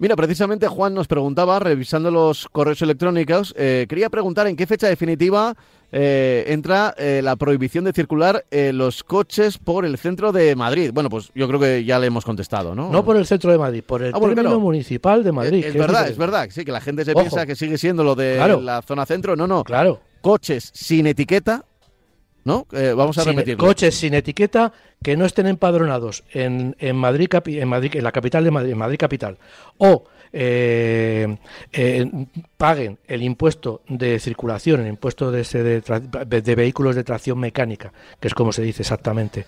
Mira, 0.00 0.14
precisamente 0.14 0.68
Juan 0.68 0.94
nos 0.94 1.08
preguntaba, 1.08 1.58
revisando 1.58 2.10
los 2.12 2.46
correos 2.48 2.80
electrónicos, 2.82 3.52
eh, 3.58 3.86
quería 3.88 4.08
preguntar 4.10 4.46
en 4.46 4.54
qué 4.54 4.64
fecha 4.64 4.86
definitiva 4.86 5.56
eh, 5.90 6.44
entra 6.48 6.94
eh, 6.98 7.20
la 7.24 7.34
prohibición 7.34 7.82
de 7.84 7.92
circular 7.92 8.44
eh, 8.50 8.72
los 8.72 9.02
coches 9.02 9.58
por 9.58 9.84
el 9.84 9.98
centro 9.98 10.30
de 10.30 10.54
Madrid. 10.54 10.90
Bueno, 10.92 11.08
pues 11.08 11.30
yo 11.34 11.48
creo 11.48 11.58
que 11.58 11.82
ya 11.84 11.98
le 11.98 12.06
hemos 12.06 12.24
contestado, 12.24 12.74
¿no? 12.76 12.90
No 12.92 13.04
por 13.04 13.16
el 13.16 13.26
centro 13.26 13.50
de 13.50 13.58
Madrid, 13.58 13.82
por 13.84 14.02
el 14.02 14.14
Ah, 14.14 14.20
término 14.20 14.60
municipal 14.60 15.24
de 15.24 15.32
Madrid. 15.32 15.64
Es 15.64 15.74
verdad, 15.74 16.08
es 16.08 16.16
verdad, 16.18 16.46
sí, 16.50 16.64
que 16.64 16.70
la 16.72 16.80
gente 16.82 17.04
se 17.04 17.12
Ojo. 17.12 17.20
piensa 17.20 17.44
que 17.46 17.56
sigue 17.56 17.76
siendo 17.78 18.04
lo 18.04 18.14
de 18.14 18.34
Claro. 18.36 18.60
la 18.60 18.82
zona 18.82 19.04
centro. 19.06 19.34
No, 19.34 19.46
no. 19.48 19.64
Claro. 19.64 19.98
Coches 20.20 20.70
sin 20.74 21.06
etiqueta, 21.06 21.64
¿no? 22.44 22.66
Eh, 22.72 22.92
vamos 22.96 23.18
a 23.18 23.22
Sin- 23.24 23.32
repetirlo. 23.32 23.64
coches 23.66 23.94
sin 23.94 24.14
etiqueta 24.14 24.72
que 25.02 25.16
no 25.16 25.24
estén 25.24 25.46
empadronados 25.46 26.24
en, 26.32 26.74
en 26.78 26.96
Madrid, 26.96 27.28
capi- 27.28 27.60
en 27.60 27.68
Madrid, 27.68 27.94
en 27.96 28.04
la 28.04 28.12
capital 28.12 28.42
de 28.44 28.50
Madrid, 28.50 28.72
en 28.72 28.78
Madrid 28.78 28.98
capital, 28.98 29.38
o 29.78 30.04
eh, 30.32 31.36
eh, 31.72 32.06
paguen 32.56 32.98
el 33.06 33.22
impuesto 33.22 33.82
de 33.88 34.18
circulación, 34.18 34.80
el 34.80 34.88
impuesto 34.88 35.30
de, 35.30 35.40
ese 35.42 35.62
de, 35.62 35.80
de 36.42 36.54
vehículos 36.54 36.96
de 36.96 37.04
tracción 37.04 37.38
mecánica, 37.38 37.92
que 38.20 38.28
es 38.28 38.34
como 38.34 38.52
se 38.52 38.62
dice 38.62 38.82
exactamente, 38.82 39.46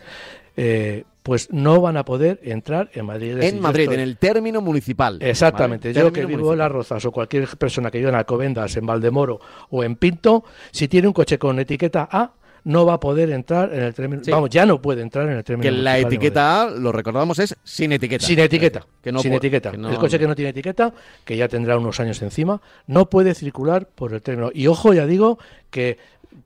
eh, 0.56 1.04
pues 1.22 1.48
no 1.52 1.80
van 1.80 1.96
a 1.96 2.04
poder 2.04 2.40
entrar 2.42 2.90
en 2.94 3.06
Madrid. 3.06 3.36
Decir, 3.36 3.54
en 3.54 3.60
Madrid, 3.60 3.82
estoy- 3.82 3.94
en 3.96 4.00
el 4.00 4.16
término 4.16 4.60
municipal. 4.60 5.18
Exactamente. 5.20 5.92
Yo 5.92 6.12
que 6.12 6.24
vivo 6.26 6.52
en 6.52 6.58
Las 6.58 6.70
municipal. 6.70 6.70
Rozas 6.96 7.04
o 7.04 7.12
cualquier 7.12 7.46
persona 7.58 7.90
que 7.90 7.98
viva 7.98 8.10
en 8.10 8.16
Alcobendas, 8.16 8.76
en 8.76 8.86
Valdemoro 8.86 9.40
o 9.70 9.84
en 9.84 9.96
Pinto, 9.96 10.44
si 10.70 10.88
tiene 10.88 11.08
un 11.08 11.12
coche 11.12 11.38
con 11.38 11.58
etiqueta 11.60 12.08
A, 12.10 12.32
no 12.64 12.84
va 12.84 12.94
a 12.94 13.00
poder 13.00 13.30
entrar 13.30 13.72
en 13.72 13.82
el 13.82 13.94
término. 13.94 14.22
Sí. 14.22 14.30
Vamos, 14.30 14.50
ya 14.50 14.66
no 14.66 14.82
puede 14.82 15.00
entrar 15.02 15.26
en 15.28 15.36
el 15.38 15.44
término. 15.44 15.62
Que 15.62 15.70
la 15.70 15.92
municipal 15.92 16.12
etiqueta 16.12 16.62
A, 16.62 16.70
lo 16.70 16.92
recordamos, 16.92 17.38
es 17.38 17.56
sin 17.64 17.92
etiqueta. 17.92 18.26
Sin 18.26 18.38
etiqueta. 18.38 18.86
Que 19.02 19.12
no 19.12 19.20
sin 19.20 19.32
etiqueta. 19.32 19.70
que 19.70 19.78
no- 19.78 19.88
El 19.90 19.96
coche 19.98 20.18
que 20.18 20.26
no 20.26 20.34
tiene 20.34 20.50
etiqueta, 20.50 20.92
que 21.24 21.36
ya 21.38 21.48
tendrá 21.48 21.78
unos 21.78 21.98
años 22.00 22.20
encima, 22.20 22.60
no 22.86 23.08
puede 23.08 23.34
circular 23.34 23.86
por 23.88 24.12
el 24.12 24.20
término. 24.20 24.50
Y 24.52 24.66
ojo, 24.66 24.92
ya 24.92 25.06
digo 25.06 25.38
que 25.70 25.96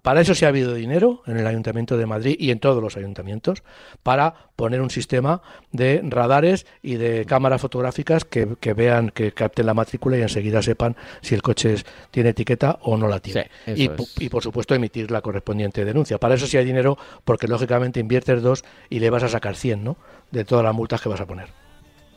para 0.03 0.20
eso 0.22 0.35
sí 0.35 0.45
ha 0.45 0.49
habido 0.49 0.74
dinero 0.74 1.22
en 1.26 1.37
el 1.39 1.47
Ayuntamiento 1.47 1.97
de 1.97 2.07
Madrid 2.07 2.37
y 2.39 2.51
en 2.51 2.59
todos 2.59 2.82
los 2.82 2.97
ayuntamientos 2.97 3.62
para 4.03 4.35
poner 4.57 4.80
un 4.80 4.91
sistema 4.91 5.43
de 5.72 6.01
radares 6.05 6.66
y 6.82 6.95
de 6.95 7.24
cámaras 7.26 7.61
fotográficas 7.61 8.24
que, 8.24 8.57
que 8.61 8.72
vean, 8.74 9.11
que 9.11 9.32
capten 9.32 9.66
la 9.66 9.74
matrícula 9.74 10.16
y 10.16 10.22
enseguida 10.22 10.62
sepan 10.62 10.97
si 11.20 11.35
el 11.35 11.43
coche 11.43 11.74
es- 11.74 11.87
tiene 12.11 12.30
etiqueta 12.30 12.78
o 12.82 12.97
no 12.97 13.09
la 13.09 13.20
tiene. 13.20 13.51
Sí, 13.66 13.91
y, 14.20 14.28
por 14.28 14.43
supuesto 14.43 14.74
emitir 14.74 15.11
la 15.11 15.20
correspondiente 15.20 15.85
denuncia. 15.85 16.18
Para 16.18 16.35
eso 16.35 16.47
sí 16.47 16.57
hay 16.57 16.64
dinero 16.64 16.97
porque 17.24 17.47
lógicamente 17.49 18.01
inviertes 18.01 18.43
dos 18.43 18.64
y 18.89 19.01
le 19.01 19.11
vas 19.11 19.22
a 19.22 19.28
sacar 19.28 19.55
100, 19.57 19.85
¿no? 19.85 19.97
De 20.30 20.45
todas 20.45 20.64
las 20.64 20.74
multas 20.74 21.01
que 21.01 21.09
vas 21.09 21.20
a 21.20 21.26
poner. 21.26 21.49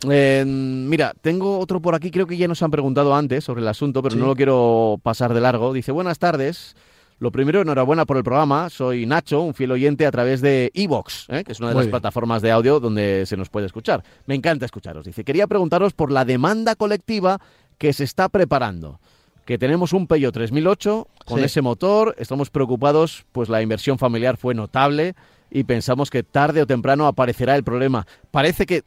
Eh, 0.10 0.44
mira, 0.46 1.14
tengo 1.22 1.58
otro 1.60 1.82
por 1.82 1.96
aquí, 1.96 2.12
creo 2.12 2.28
que 2.28 2.38
ya 2.38 2.48
nos 2.48 2.62
han 2.62 2.70
preguntado 2.72 3.16
antes 3.16 3.44
sobre 3.44 3.62
el 3.62 3.68
asunto, 3.68 4.04
pero 4.04 4.14
Sí. 4.14 4.20
no 4.22 4.28
lo 4.28 4.36
quiero 4.36 5.00
pasar 5.02 5.34
de 5.34 5.42
largo. 5.42 5.74
Dice, 5.74 5.92
buenas 5.92 6.20
tardes. 6.20 6.76
Lo 7.20 7.32
primero, 7.32 7.62
enhorabuena 7.62 8.06
por 8.06 8.18
el 8.18 8.24
programa. 8.24 8.70
Soy 8.70 9.06
Nacho, 9.08 9.42
un 9.42 9.56
fiel 9.56 9.72
oyente 9.72 10.06
a 10.06 10.12
través 10.12 10.40
de 10.42 10.72
Evox, 10.76 11.26
¿eh? 11.30 11.44
que 11.44 11.52
es 11.52 11.60
una 11.60 11.70
de 11.70 11.74
Muy 11.74 11.80
las 11.82 11.86
bien. 11.88 11.92
plataformas 11.92 12.44
de 12.44 12.52
audio 12.52 12.80
donde 12.80 13.26
se 13.26 13.36
nos 13.38 13.50
puede 13.50 13.66
escuchar. 13.66 14.04
Me 14.28 14.36
encanta 14.36 14.66
escucharos. 14.66 15.04
Dice, 15.06 15.24
quería 15.24 15.48
preguntaros 15.48 15.94
por 15.94 16.12
la 16.12 16.26
demanda 16.26 16.76
colectiva 16.76 17.40
que 17.80 17.92
se 17.94 18.04
está 18.04 18.30
preparando. 18.30 19.00
Que 19.46 19.58
tenemos 19.58 19.94
un 19.94 20.06
Peugeot 20.08 20.34
3008 20.34 21.08
con 21.26 21.40
Sí. 21.40 21.46
ese 21.46 21.62
motor, 21.62 22.14
estamos 22.20 22.50
preocupados, 22.52 23.26
pues 23.32 23.50
la 23.50 23.62
inversión 23.64 23.98
familiar 23.98 24.38
fue 24.38 24.54
notable 24.54 25.16
y 25.50 25.64
pensamos 25.64 26.10
que 26.12 26.22
tarde 26.22 26.62
o 26.62 26.68
temprano 26.68 27.08
aparecerá 27.08 27.56
el 27.56 27.64
problema. 27.64 28.06
Parece 28.30 28.66
que 28.68 28.84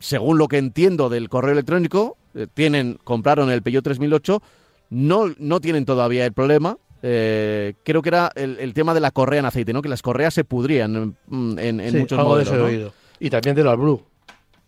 según 0.00 0.36
lo 0.36 0.48
que 0.48 0.58
entiendo 0.58 1.08
del 1.08 1.28
correo 1.28 1.52
electrónico, 1.52 2.18
eh, 2.34 2.46
tienen, 2.52 2.98
compraron 3.04 3.50
el 3.50 3.62
Peugeot 3.62 3.84
3008, 3.84 4.42
no, 4.90 5.32
no 5.38 5.60
tienen 5.60 5.84
todavía 5.86 6.26
el 6.26 6.32
problema. 6.32 6.76
Eh, 7.02 7.74
creo 7.84 8.02
que 8.02 8.08
era 8.08 8.30
el, 8.34 8.58
el 8.58 8.74
tema 8.74 8.94
de 8.94 9.00
la 9.00 9.10
correa 9.10 9.40
en 9.40 9.46
aceite, 9.46 9.72
¿no? 9.72 9.82
Que 9.82 9.88
las 9.88 10.02
correas 10.02 10.34
se 10.34 10.44
pudrían 10.44 11.16
mm, 11.26 11.58
en, 11.58 11.80
en 11.80 11.90
Sí, 11.92 11.98
muchos 11.98 12.18
algo 12.18 12.36
de 12.36 12.44
modelos. 12.44 12.60
¿no? 12.60 12.66
oído. 12.66 12.92
Y 13.20 13.30
también 13.30 13.54
de 13.56 13.64
los 13.64 13.76
Blue, 13.76 14.02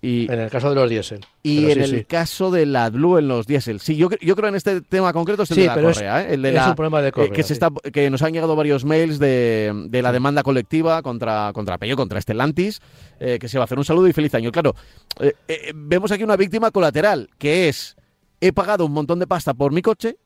Y, 0.02 0.32
en 0.32 0.40
el 0.40 0.50
caso 0.50 0.68
de 0.70 0.74
los 0.76 0.88
diésel. 0.88 1.20
y 1.42 1.66
Pero 1.66 1.80
en 1.82 1.86
sí, 1.86 1.92
el 1.94 1.98
sí. 2.00 2.04
caso 2.06 2.50
de 2.50 2.66
la 2.66 2.88
Blue 2.90 3.18
en 3.18 3.28
los 3.28 3.46
diésel. 3.46 3.80
Sí, 3.80 3.96
yo, 3.96 4.08
yo 4.20 4.34
creo 4.36 4.48
en 4.48 4.54
este 4.54 4.80
tema 4.80 5.12
concreto 5.12 5.42
es 5.42 5.50
el 5.50 5.54
Sí, 5.56 5.60
de 5.62 5.66
la 5.66 5.74
es- 5.74 5.96
correa, 5.98 6.22
¿eh? 6.22 6.34
El 6.34 6.42
de 6.42 6.56
es 6.56 6.66
un 6.66 6.74
problema 6.74 7.02
de 7.02 7.08
eh, 7.08 7.12
correa, 7.12 7.32
que, 7.32 7.42
se 7.42 7.52
está, 7.52 7.68
que 7.92 8.08
nos 8.10 8.22
han 8.22 8.32
llegado 8.32 8.54
varios 8.56 8.84
mails 8.84 9.18
de, 9.18 9.72
de 9.88 10.02
la 10.02 10.10
demanda 10.12 10.42
colectiva 10.42 11.02
contra, 11.02 11.50
contra 11.52 11.78
contra 11.96 12.20
Stellantis, 12.20 12.80
eh, 13.18 13.38
que 13.40 13.48
se 13.48 13.58
va 13.58 13.64
a 13.64 13.66
hacer 13.66 13.78
un 13.78 13.84
saludo 13.84 14.06
y 14.08 14.12
feliz 14.12 14.34
año. 14.34 14.50
Claro, 14.52 14.74
eh, 15.20 15.34
eh, 15.48 15.72
vemos 15.74 16.10
aquí 16.12 16.22
una 16.24 16.36
víctima 16.36 16.70
colateral, 16.70 17.28
que 17.38 17.68
es, 17.68 17.96
he 18.40 18.52
pagado 18.52 18.86
un 18.86 18.92
montón 18.92 19.18
de 19.18 19.26
pasta 19.26 19.52
por 19.52 19.72
mi 19.72 19.82
coche, 19.82 20.16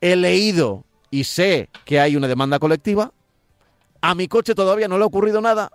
he 0.00 0.14
leído 0.16 0.84
y 1.10 1.24
sé 1.24 1.68
que 1.84 2.00
hay 2.00 2.16
una 2.16 2.28
demanda 2.28 2.58
colectiva, 2.58 3.12
a 4.00 4.14
mi 4.14 4.28
coche 4.28 4.54
todavía 4.54 4.88
no 4.88 4.96
le 4.98 5.04
ha 5.04 5.06
ocurrido 5.06 5.40
nada, 5.40 5.70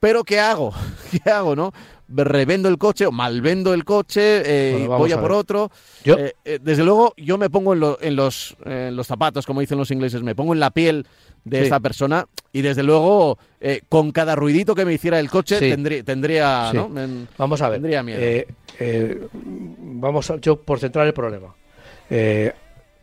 pero 0.00 0.24
¿qué 0.24 0.38
hago? 0.40 0.72
¿Qué 1.10 1.30
hago, 1.30 1.54
no? 1.56 1.72
Revendo 2.06 2.68
el 2.68 2.76
coche 2.76 3.06
o 3.06 3.12
malvendo 3.12 3.72
el 3.72 3.84
coche, 3.84 4.42
eh, 4.44 4.72
Bueno, 4.86 4.98
voy 4.98 5.12
a 5.12 5.16
a 5.16 5.20
por 5.20 5.32
otro. 5.32 5.70
Yo- 6.04 6.18
Eh, 6.18 6.34
eh, 6.44 6.58
desde 6.62 6.84
luego, 6.84 7.14
yo 7.16 7.38
me 7.38 7.48
pongo 7.48 7.72
en, 7.72 7.80
lo- 7.80 7.98
en 8.00 8.14
los, 8.14 8.54
en 8.66 8.94
los 8.94 9.06
zapatos, 9.06 9.46
como 9.46 9.60
dicen 9.60 9.78
los 9.78 9.90
ingleses, 9.90 10.22
me 10.22 10.34
pongo 10.34 10.52
en 10.52 10.60
la 10.60 10.70
piel 10.70 11.06
de 11.44 11.58
Sí. 11.58 11.64
esta 11.64 11.80
persona 11.80 12.26
y 12.52 12.60
desde 12.62 12.82
luego, 12.82 13.38
eh, 13.60 13.80
con 13.88 14.12
cada 14.12 14.36
ruidito 14.36 14.74
que 14.74 14.84
me 14.84 14.92
hiciera 14.92 15.18
el 15.18 15.30
coche, 15.30 15.58
Sí. 15.58 15.70
tendría, 15.70 16.04
tendría 16.04 16.68
Sí. 16.70 16.76
¿no? 16.76 16.88
Men- 16.90 17.26
Vamos 17.38 17.60
a 17.62 17.68
ver. 17.70 17.80
Tendría 17.80 18.02
miedo. 18.02 18.20
Eh, 18.20 18.46
eh, 18.78 19.26
vamos 19.32 20.30
a, 20.30 20.36
yo 20.36 20.60
por 20.60 20.78
centrar 20.78 21.06
el 21.06 21.14
problema. 21.14 21.54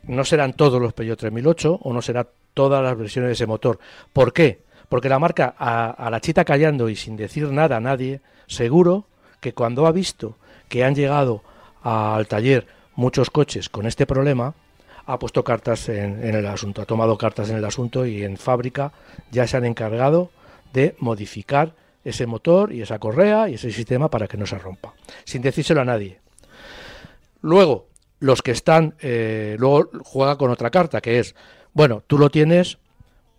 No 0.04 0.26
serán 0.26 0.54
todos 0.54 0.82
los 0.82 0.94
Peugeot 0.94 1.20
3008 1.20 1.80
o 1.82 1.94
no 1.94 2.02
serán 2.02 2.28
todas 2.54 2.84
las 2.84 2.98
versiones 2.98 3.30
de 3.30 3.34
ese 3.34 3.46
motor. 3.46 3.80
¿Por 4.14 4.34
qué? 4.34 4.62
Porque 4.90 5.10
la 5.10 5.20
marca, 5.20 5.56
a, 5.58 6.10
la 6.10 6.20
chita 6.20 6.44
callando 6.44 6.90
y 6.90 6.96
sin 6.96 7.16
decir 7.16 7.50
nada 7.52 7.78
a 7.78 7.80
nadie, 7.80 8.22
seguro 8.48 9.06
que 9.40 9.54
cuando 9.54 9.86
ha 9.86 9.92
visto 9.92 10.38
que 10.68 10.84
han 10.84 10.96
llegado 10.96 11.44
al 11.82 12.28
taller 12.28 12.68
muchos 12.96 13.30
coches 13.30 13.70
con 13.70 13.86
este 13.86 14.06
problema, 14.06 14.54
ha 15.06 15.18
puesto 15.18 15.44
cartas 15.44 15.90
en, 15.90 16.24
el 16.24 16.46
asunto, 16.46 16.82
ha 16.82 16.86
tomado 16.86 17.18
cartas 17.18 17.50
en 17.50 17.58
el 17.58 17.66
asunto 17.66 18.06
y 18.06 18.24
en 18.24 18.38
fábrica 18.38 18.92
ya 19.32 19.48
se 19.48 19.58
han 19.58 19.66
encargado 19.66 20.30
de 20.74 20.96
modificar 21.00 21.74
ese 22.04 22.26
motor 22.26 22.74
y 22.74 22.82
esa 22.82 23.00
correa 23.00 23.50
y 23.50 23.56
ese 23.56 23.72
sistema 23.72 24.10
para 24.10 24.28
que 24.28 24.38
no 24.38 24.46
se 24.46 24.58
rompa, 24.58 24.94
sin 25.24 25.42
decírselo 25.42 25.82
a 25.82 25.86
nadie. 25.86 26.20
Luego, 27.42 27.88
los 28.22 28.44
que 28.44 28.52
están, 28.52 28.94
eh, 29.02 29.56
luego 29.60 29.90
juega 30.04 30.38
con 30.38 30.52
otra 30.52 30.70
carta, 30.70 31.02
que 31.02 31.20
es, 31.20 31.36
bueno, 31.74 32.04
tú 32.06 32.20
lo 32.20 32.30
tienes, 32.30 32.78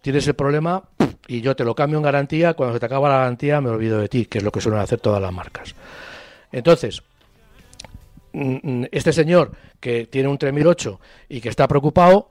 tienes 0.01 0.26
el 0.26 0.35
problema 0.35 0.83
y 1.28 1.41
yo 1.41 1.55
te 1.55 1.64
lo 1.64 1.74
cambio 1.74 1.99
en 1.99 2.03
garantía, 2.03 2.55
cuando 2.55 2.74
se 2.74 2.80
te 2.80 2.87
acaba 2.87 3.09
la 3.09 3.18
garantía 3.18 3.61
me 3.61 3.70
olvido 3.70 4.01
de 4.01 4.09
ti, 4.09 4.26
que 4.26 4.39
es 4.39 4.45
lo 4.45 4.51
que 4.51 4.61
suelen 4.61 4.80
hacer 4.80 5.01
todas 5.01 5.22
las 5.22 5.33
marcas. 5.33 5.76
Entonces, 6.51 7.01
mm, 8.33 8.57
mm, 8.62 8.87
este 8.91 9.12
señor 9.12 9.53
que 9.78 10.07
tiene 10.07 10.28
un 10.28 10.37
3008 10.37 11.01
y 11.28 11.41
que 11.41 11.49
está 11.49 11.68
preocupado, 11.68 12.28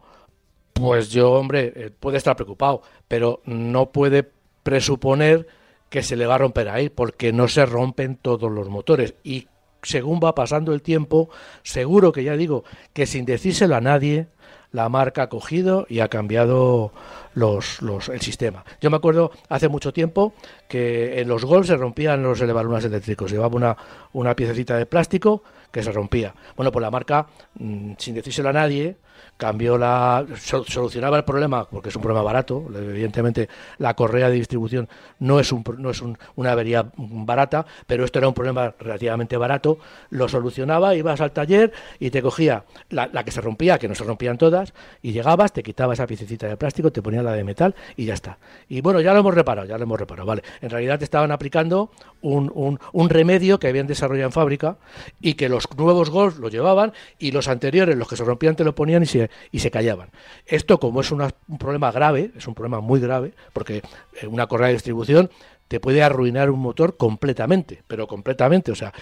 pues 0.73 1.09
yo, 1.09 1.31
hombre, 1.31 1.71
eh, 1.73 1.91
puede 1.97 2.17
estar 2.17 2.35
preocupado, 2.35 2.81
pero 3.07 3.41
no 3.45 3.91
puede 3.91 4.29
presuponer 4.63 5.47
que 5.89 6.03
se 6.03 6.17
le 6.17 6.25
va 6.25 6.35
a 6.35 6.39
romper 6.39 6.67
ahí, 6.67 6.89
porque 6.89 7.31
no 7.31 7.47
se 7.47 7.65
rompen 7.65 8.17
todos 8.17 8.51
los 8.51 8.67
motores. 8.67 9.13
Y 9.23 9.47
según 9.83 10.19
va 10.23 10.35
pasando 10.35 10.73
el 10.73 10.81
tiempo, 10.81 11.29
seguro 11.63 12.11
que 12.11 12.23
ya 12.23 12.35
digo 12.35 12.63
que 12.93 13.05
sin 13.05 13.25
decírselo 13.25 13.75
a 13.75 13.81
nadie, 13.81 14.27
la 14.71 14.87
marca 14.89 15.23
ha 15.23 15.29
cogido 15.29 15.85
y 15.89 15.99
ha 15.99 16.07
cambiado 16.07 16.91
los, 17.33 17.81
los, 17.81 18.09
el 18.09 18.21
sistema. 18.21 18.63
Yo 18.79 18.89
me 18.89 18.97
acuerdo 18.97 19.31
hace 19.49 19.67
mucho 19.67 19.91
tiempo 19.91 20.33
que 20.67 21.19
en 21.19 21.27
los 21.27 21.45
Golf 21.45 21.67
se 21.67 21.75
rompían 21.75 22.23
los 22.23 22.39
elevalunas 22.41 22.85
eléctricos. 22.85 23.31
Llevaba 23.31 23.55
una, 23.55 23.77
una 24.13 24.35
piececita 24.35 24.77
de 24.77 24.85
plástico 24.85 25.43
que 25.71 25.83
se 25.83 25.91
rompía. 25.91 26.33
Bueno, 26.55 26.71
pues 26.71 26.81
la 26.81 26.91
marca, 26.91 27.27
mm, 27.55 27.93
sin 27.97 28.15
decírselo 28.15 28.49
a 28.49 28.53
nadie, 28.53 28.95
cambió 29.37 29.77
la 29.77 30.25
solucionaba 30.37 31.17
el 31.17 31.23
problema 31.23 31.67
porque 31.67 31.89
es 31.89 31.95
un 31.95 32.01
problema 32.01 32.23
barato 32.23 32.65
evidentemente 32.75 33.49
la 33.77 33.95
correa 33.95 34.29
de 34.29 34.35
distribución 34.35 34.87
no 35.19 35.39
es 35.39 35.51
un 35.51 35.63
no 35.77 35.89
es 35.89 36.03
una 36.35 36.51
avería 36.51 36.91
barata 36.95 37.65
pero 37.87 38.05
esto 38.05 38.19
era 38.19 38.27
un 38.27 38.33
problema 38.33 38.73
relativamente 38.79 39.37
barato 39.37 39.79
lo 40.09 40.27
solucionaba 40.27 40.95
ibas 40.95 41.21
al 41.21 41.31
taller 41.31 41.71
y 41.99 42.11
te 42.11 42.21
cogía 42.21 42.65
la, 42.89 43.09
que 43.23 43.31
se 43.31 43.41
rompía 43.41 43.79
que 43.79 43.87
no 43.87 43.95
se 43.95 44.03
rompían 44.03 44.37
todas 44.37 44.73
y 45.01 45.11
llegabas 45.11 45.53
te 45.53 45.63
quitaba 45.63 45.93
esa 45.93 46.07
piececita 46.07 46.47
de 46.47 46.57
plástico 46.57 46.91
te 46.91 47.01
ponía 47.01 47.23
la 47.23 47.33
de 47.33 47.43
metal 47.43 47.75
y 47.95 48.05
ya 48.05 48.13
está. 48.13 48.37
Y 48.69 48.81
bueno 48.81 49.01
ya 49.01 49.13
lo 49.13 49.19
hemos 49.19 49.33
reparado 49.33 49.67
ya 49.67 49.77
lo 49.77 49.83
hemos 49.83 49.99
reparado 49.99 50.27
vale. 50.27 50.43
En 50.61 50.69
realidad 50.69 50.99
te 50.99 51.05
estaban 51.05 51.31
aplicando 51.31 51.91
un, 52.21 52.51
un, 52.53 52.79
un 52.91 53.09
remedio 53.09 53.59
que 53.59 53.67
habían 53.67 53.87
desarrollado 53.87 54.27
en 54.27 54.31
fábrica 54.31 54.77
y 55.19 55.33
que 55.33 55.49
los 55.49 55.67
nuevos 55.77 56.09
Golf 56.09 56.39
lo 56.39 56.49
llevaban 56.49 56.93
y 57.19 57.31
los 57.31 57.47
anteriores 57.47 57.97
los 57.97 58.07
que 58.07 58.15
se 58.15 58.23
rompían 58.23 58.55
te 58.55 58.63
lo 58.63 58.75
ponían 58.75 59.03
y 59.03 59.05
y 59.51 59.59
se 59.59 59.71
callaban. 59.71 60.09
Esto, 60.45 60.79
como 60.79 61.01
es 61.01 61.11
un 61.11 61.31
problema 61.59 61.91
grave, 61.91 62.31
es 62.35 62.47
un 62.47 62.53
problema 62.53 62.79
muy 62.79 62.99
grave, 62.99 63.33
porque 63.53 63.81
eh, 64.21 64.27
una 64.27 64.47
correa 64.47 64.67
de 64.67 64.73
distribución 64.73 65.29
te 65.67 65.79
puede 65.79 66.03
arruinar 66.03 66.49
un 66.49 66.59
motor 66.59 66.97
completamente, 66.97 67.81
pero 67.87 68.07
completamente, 68.07 68.71
o 68.71 68.75
sea, 68.75 68.93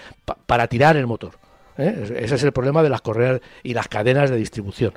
para 0.46 0.68
tirar 0.68 0.96
el 0.96 1.06
motor. 1.06 1.32
¿eh? 1.78 2.16
Ese 2.16 2.34
es 2.36 2.42
el 2.44 2.52
problema 2.52 2.82
de 2.82 2.90
las 2.90 3.00
correas 3.00 3.40
y 3.62 3.74
las 3.74 3.88
cadenas 3.88 4.30
de 4.30 4.36
distribución 4.36 4.92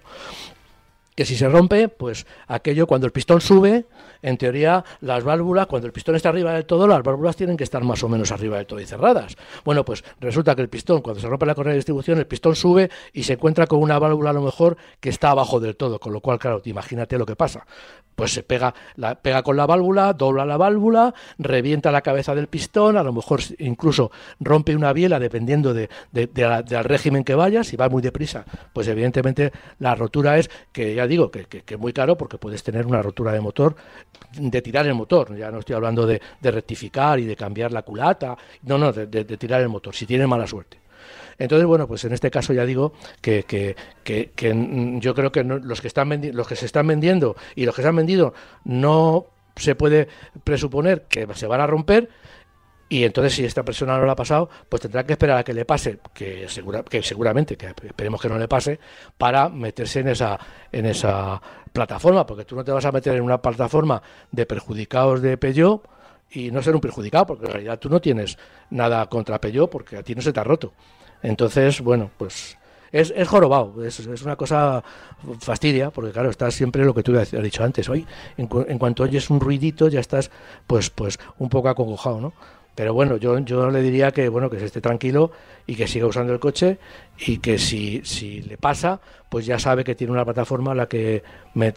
que 1.15 1.25
si 1.25 1.35
se 1.35 1.47
rompe, 1.49 1.89
pues 1.89 2.25
aquello 2.47 2.87
cuando 2.87 3.07
el 3.07 3.11
pistón 3.11 3.41
sube, 3.41 3.85
en 4.21 4.37
teoría 4.37 4.83
las 5.01 5.23
válvulas, 5.23 5.67
cuando 5.67 5.87
el 5.87 5.93
pistón 5.93 6.15
está 6.15 6.29
arriba 6.29 6.53
del 6.53 6.65
todo, 6.65 6.87
las 6.87 7.03
válvulas 7.03 7.35
tienen 7.35 7.57
que 7.57 7.63
estar 7.63 7.83
más 7.83 8.03
o 8.03 8.09
menos 8.09 8.31
arriba 8.31 8.57
del 8.57 8.65
todo 8.65 8.79
y 8.79 8.85
cerradas. 8.85 9.35
Bueno, 9.63 9.83
pues 9.85 10.03
resulta 10.19 10.55
que 10.55 10.61
el 10.61 10.69
pistón, 10.69 11.01
cuando 11.01 11.21
se 11.21 11.27
rompe 11.27 11.45
la 11.45 11.55
correa 11.55 11.71
de 11.71 11.77
distribución, 11.77 12.17
el 12.17 12.27
pistón 12.27 12.55
sube 12.55 12.89
y 13.11 13.23
se 13.23 13.33
encuentra 13.33 13.67
con 13.67 13.79
una 13.79 13.99
válvula 13.99 14.31
a 14.31 14.33
lo 14.33 14.41
mejor 14.41 14.77
que 14.99 15.09
está 15.09 15.31
abajo 15.31 15.59
del 15.59 15.75
todo, 15.75 15.99
con 15.99 16.13
lo 16.13 16.21
cual, 16.21 16.39
claro, 16.39 16.61
imagínate 16.65 17.17
lo 17.17 17.25
que 17.25 17.35
pasa 17.35 17.65
pues 18.15 18.31
se 18.31 18.43
pega, 18.43 18.73
pega 19.21 19.43
con 19.43 19.57
la 19.57 19.65
válvula, 19.65 20.13
dobla 20.13 20.45
la 20.45 20.57
válvula, 20.57 21.13
revienta 21.37 21.91
la 21.91 22.01
cabeza 22.01 22.35
del 22.35 22.47
pistón, 22.47 22.97
a 22.97 23.03
lo 23.03 23.13
mejor 23.13 23.41
incluso 23.59 24.11
rompe 24.39 24.75
una 24.75 24.93
biela 24.93 25.19
dependiendo 25.19 25.73
de, 25.73 25.89
del 26.11 26.83
régimen 26.83 27.23
que 27.23 27.35
vaya, 27.35 27.63
si 27.63 27.75
va 27.75 27.89
muy 27.89 28.01
deprisa, 28.01 28.45
pues 28.73 28.87
evidentemente 28.87 29.51
la 29.79 29.95
rotura 29.95 30.37
es, 30.37 30.49
que 30.71 30.95
ya 30.95 31.02
digo, 31.07 31.31
que, 31.31 31.45
es 31.67 31.79
muy 31.79 31.93
caro 31.93 32.17
porque 32.17 32.37
puedes 32.37 32.63
tener 32.63 32.85
una 32.85 33.01
rotura 33.01 33.31
de 33.31 33.41
motor, 33.41 33.75
de 34.37 34.61
tirar 34.61 34.85
el 34.87 34.93
motor, 34.93 35.35
ya 35.35 35.51
no 35.51 35.59
estoy 35.59 35.75
hablando 35.75 36.05
de, 36.05 36.21
rectificar 36.41 37.19
y 37.19 37.25
de 37.25 37.35
cambiar 37.35 37.71
la 37.71 37.83
culata, 37.83 38.37
no, 38.63 38.77
no, 38.77 38.91
de, 38.91 39.25
tirar 39.37 39.61
el 39.61 39.69
motor, 39.69 39.95
si 39.95 40.05
tienes 40.05 40.27
mala 40.27 40.47
suerte. 40.47 40.77
Entonces, 41.37 41.65
bueno, 41.65 41.87
pues 41.87 42.05
en 42.05 42.13
este 42.13 42.29
caso 42.29 42.53
ya 42.53 42.65
digo 42.65 42.93
que, 43.19 43.43
que, 43.43 43.75
que, 44.03 44.99
yo 44.99 45.15
creo 45.15 45.31
que 45.31 45.43
los 45.43 45.81
que 45.81 45.87
están 45.87 46.21
los 46.31 46.47
que 46.47 46.55
se 46.55 46.65
están 46.65 46.87
vendiendo 46.87 47.35
y 47.55 47.65
los 47.65 47.75
que 47.75 47.81
se 47.81 47.87
han 47.87 47.95
vendido 47.95 48.33
no 48.63 49.25
se 49.55 49.75
puede 49.75 50.07
presuponer 50.43 51.03
que 51.03 51.27
se 51.33 51.47
van 51.47 51.61
a 51.61 51.67
romper 51.67 52.09
y 52.93 53.05
entonces 53.05 53.33
si 53.33 53.43
esta 53.43 53.63
persona 53.63 53.97
no 53.97 54.05
lo 54.05 54.11
ha 54.11 54.15
pasado, 54.15 54.47
pues 54.69 54.83
tendrá 54.83 55.03
que 55.03 55.13
esperar 55.13 55.39
a 55.39 55.43
que 55.43 55.51
le 55.51 55.65
pase, 55.65 55.97
que, 56.13 56.47
segura, 56.47 56.83
que 56.83 57.01
seguramente, 57.01 57.57
que 57.57 57.73
esperemos 57.87 58.21
que 58.21 58.29
no 58.29 58.37
le 58.37 58.47
pase, 58.47 58.79
para 59.17 59.49
meterse 59.49 60.01
en 60.01 60.09
esa, 60.09 60.39
en 60.71 60.85
esa 60.85 61.41
plataforma, 61.71 62.23
porque 62.23 62.45
tú 62.45 62.55
no 62.55 62.63
te 62.63 62.71
vas 62.71 62.85
a 62.85 62.91
meter 62.91 63.15
en 63.15 63.23
una 63.23 63.41
plataforma 63.41 63.99
de 64.31 64.45
perjudicados 64.45 65.23
de 65.23 65.39
Peugeot 65.39 65.89
y 66.29 66.51
no 66.51 66.61
ser 66.61 66.75
un 66.75 66.81
perjudicado, 66.81 67.25
porque 67.25 67.47
en 67.47 67.53
realidad 67.53 67.79
tú 67.79 67.89
no 67.89 67.99
tienes 67.99 68.37
nada 68.69 69.03
contra 69.07 69.41
Peugeot 69.41 69.71
porque 69.71 69.97
a 69.97 70.03
ti 70.03 70.13
no 70.13 70.21
se 70.21 70.31
te 70.31 70.39
ha 70.39 70.43
roto. 70.43 70.73
Entonces, 71.23 71.81
bueno, 71.81 72.11
pues 72.15 72.59
es, 72.91 73.11
es 73.15 73.27
jorobado, 73.27 73.83
es, 73.83 74.01
es, 74.01 74.21
una 74.21 74.35
cosa 74.35 74.83
fastidia, 75.39 75.89
porque 75.89 76.11
claro, 76.11 76.29
estás 76.29 76.53
siempre 76.53 76.85
lo 76.85 76.93
que 76.93 77.01
tú 77.01 77.17
has 77.17 77.31
dicho 77.31 77.63
antes, 77.63 77.89
hoy 77.89 78.05
en, 78.37 78.47
en, 78.67 78.77
cuanto 78.77 79.01
oyes 79.01 79.31
un 79.31 79.39
ruidito 79.39 79.87
ya 79.87 79.99
estás 79.99 80.29
pues 80.67 80.91
pues 80.91 81.17
un 81.39 81.49
poco 81.49 81.69
acongojado, 81.69 82.21
¿no? 82.21 82.33
Pero 82.75 82.93
bueno, 82.93 83.17
yo, 83.17 83.37
yo 83.39 83.69
le 83.69 83.81
diría 83.81 84.11
que 84.11 84.29
bueno 84.29 84.49
que 84.49 84.59
se 84.59 84.65
esté 84.65 84.81
tranquilo 84.81 85.31
y 85.67 85.75
que 85.75 85.87
siga 85.87 86.07
usando 86.07 86.33
el 86.33 86.39
coche 86.39 86.79
y 87.19 87.37
que 87.37 87.57
si, 87.59 88.01
si 88.03 88.41
le 88.41 88.57
pasa, 88.57 88.99
pues 89.29 89.45
ya 89.45 89.59
sabe 89.59 89.83
que 89.83 89.95
tiene 89.95 90.13
una 90.13 90.25
plataforma 90.25 90.71
a 90.71 90.75
la 90.75 90.87
que 90.87 91.23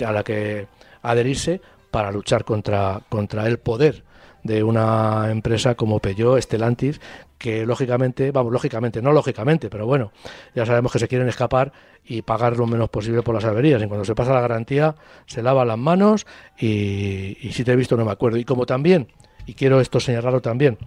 a 0.04 0.12
la 0.12 0.24
que 0.24 0.66
adherirse 1.02 1.60
para 1.90 2.10
luchar 2.10 2.44
contra, 2.44 3.00
contra 3.08 3.46
el 3.46 3.58
poder 3.58 4.04
de 4.42 4.62
una 4.62 5.30
empresa 5.30 5.74
como 5.74 5.98
Peugeot, 5.98 6.40
Stellantis, 6.40 7.00
que 7.36 7.66
lógicamente, 7.66 8.30
vamos, 8.30 8.52
lógicamente, 8.52 9.02
no 9.02 9.12
lógicamente, 9.12 9.68
pero 9.68 9.86
bueno, 9.86 10.12
ya 10.54 10.64
sabemos 10.64 10.92
que 10.92 10.98
se 10.98 11.08
quieren 11.08 11.28
escapar 11.28 11.72
y 12.04 12.22
pagar 12.22 12.56
lo 12.56 12.66
menos 12.66 12.88
posible 12.88 13.22
por 13.22 13.34
las 13.34 13.44
averías. 13.44 13.82
Y 13.82 13.86
cuando 13.86 14.04
se 14.04 14.14
pasa 14.14 14.32
la 14.32 14.40
garantía, 14.40 14.94
se 15.26 15.42
lava 15.42 15.64
las 15.64 15.78
manos 15.78 16.26
y, 16.58 17.36
si 17.52 17.64
te 17.64 17.72
he 17.72 17.76
visto 17.76 17.96
no 17.96 18.04
me 18.04 18.12
acuerdo. 18.12 18.38
Y 18.38 18.44
como 18.44 18.64
también, 18.64 19.08
y 19.46 19.54
quiero 19.54 19.80
esto 19.80 20.00
señalarlo 20.00 20.40
también, 20.40 20.78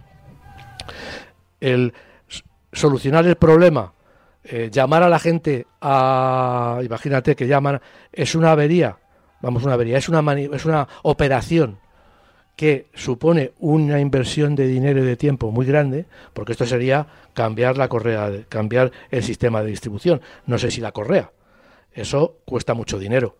el 1.60 1.93
solucionar 2.72 3.26
el 3.26 3.36
problema, 3.36 3.93
eh, 4.43 4.70
llamar 4.72 5.03
a 5.03 5.10
la 5.10 5.20
gente 5.20 5.66
a, 5.82 6.80
imagínate 6.84 7.36
que 7.36 7.47
llaman, 7.47 7.82
es 8.12 8.36
una 8.36 8.51
avería, 8.51 8.97
vamos, 9.41 9.64
una 9.64 9.74
avería, 9.74 9.97
es 9.97 10.10
una, 10.10 10.20
es 10.41 10.66
una 10.66 10.88
operación 11.03 11.80
que 12.55 12.88
supone 12.93 13.53
una 13.60 14.01
inversión 14.01 14.53
de 14.53 14.68
dinero 14.68 14.99
y 14.99 15.05
de 15.05 15.16
tiempo 15.16 15.49
muy 15.49 15.66
grande, 15.66 16.05
porque 16.34 16.51
esto 16.51 16.66
sería 16.66 17.07
cambiar 17.34 17.78
la 17.78 17.88
correa, 17.88 18.32
cambiar 18.49 18.91
el 19.12 19.24
sistema 19.24 19.64
de 19.64 19.70
distribución. 19.70 20.20
No 20.45 20.57
sé 20.57 20.70
si 20.70 20.82
la 20.82 20.91
correa. 20.91 21.32
Eso 21.93 22.39
cuesta 22.43 22.74
mucho 22.74 22.99
dinero. 22.99 23.38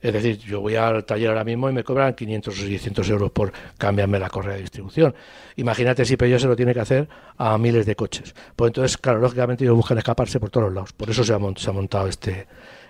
Es 0.00 0.12
decir, 0.12 0.38
yo 0.38 0.60
voy 0.60 0.76
al 0.76 1.04
taller 1.04 1.28
ahora 1.30 1.44
mismo 1.44 1.68
y 1.68 1.72
me 1.72 1.82
cobran 1.82 2.14
500 2.14 2.54
o 2.54 2.56
600 2.56 3.10
euros 3.10 3.30
por 3.32 3.52
cambiarme 3.78 4.18
la 4.18 4.30
correa 4.30 4.54
de 4.54 4.62
distribución. 4.62 5.14
Imagínate 5.56 6.04
si 6.04 6.16
Peugeot 6.16 6.40
se 6.40 6.46
lo 6.46 6.54
tiene 6.54 6.72
que 6.72 6.80
hacer 6.80 7.08
a 7.36 7.58
miles 7.58 7.84
de 7.84 7.96
coches. 7.96 8.34
Pues 8.54 8.68
entonces, 8.68 8.96
claro, 8.96 9.18
lógicamente 9.18 9.64
ellos 9.64 9.76
buscan 9.76 9.98
escaparse 9.98 10.38
por 10.38 10.50
todos 10.50 10.66
los 10.66 10.74
lados. 10.74 10.92
Por 10.92 11.10
eso 11.10 11.24
se 11.24 11.32
ha, 11.32 11.38
montado 11.38 12.06
este, 12.06 12.46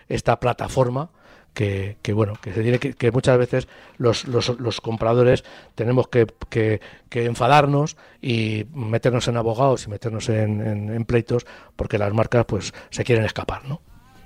esta 0.09 0.39
plataforma 0.39 1.11
que, 1.55 2.13
bueno, 2.13 2.35
que 2.41 2.53
se 2.53 2.63
tiene 2.63 2.79
que, 2.79 3.11
muchas 3.11 3.37
veces 3.37 3.69
los, 3.97 4.27
los, 4.29 4.81
compradores 4.81 5.45
tenemos 5.75 6.07
que, 6.09 6.27
que, 6.49 6.81
enfadarnos 7.11 7.97
y 8.23 8.67
meternos 8.73 9.27
en 9.27 9.37
abogados 9.37 9.87
y 9.87 9.91
meternos 9.91 10.29
en, 10.29 11.05
pleitos 11.05 11.47
porque 11.75 11.99
las 11.99 12.13
marcas 12.15 12.45
pues 12.47 12.73
se 12.91 13.03
quieren 13.03 13.25
escapar, 13.25 13.65
¿no? 13.65 13.81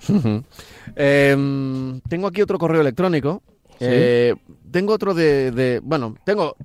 Em, 0.95 2.01
tengo 2.09 2.27
aquí 2.27 2.43
otro 2.43 2.59
correo 2.59 2.81
electrónico. 2.81 3.43
Eh, 3.81 4.35
tengo 4.71 4.93
otro 4.93 5.15
de, 5.15 5.81
bueno, 5.83 6.17
tengo 6.25 6.57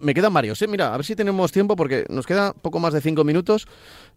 me 0.00 0.14
quedan 0.14 0.32
varios, 0.32 0.60
¿eh? 0.62 0.66
Mira, 0.66 0.92
a 0.92 0.96
ver 0.96 1.06
si 1.06 1.14
tenemos 1.14 1.52
tiempo 1.52 1.76
porque 1.76 2.06
nos 2.08 2.26
queda 2.26 2.52
poco 2.54 2.80
más 2.80 2.92
de 2.92 3.00
cinco 3.00 3.22
minutos. 3.22 3.68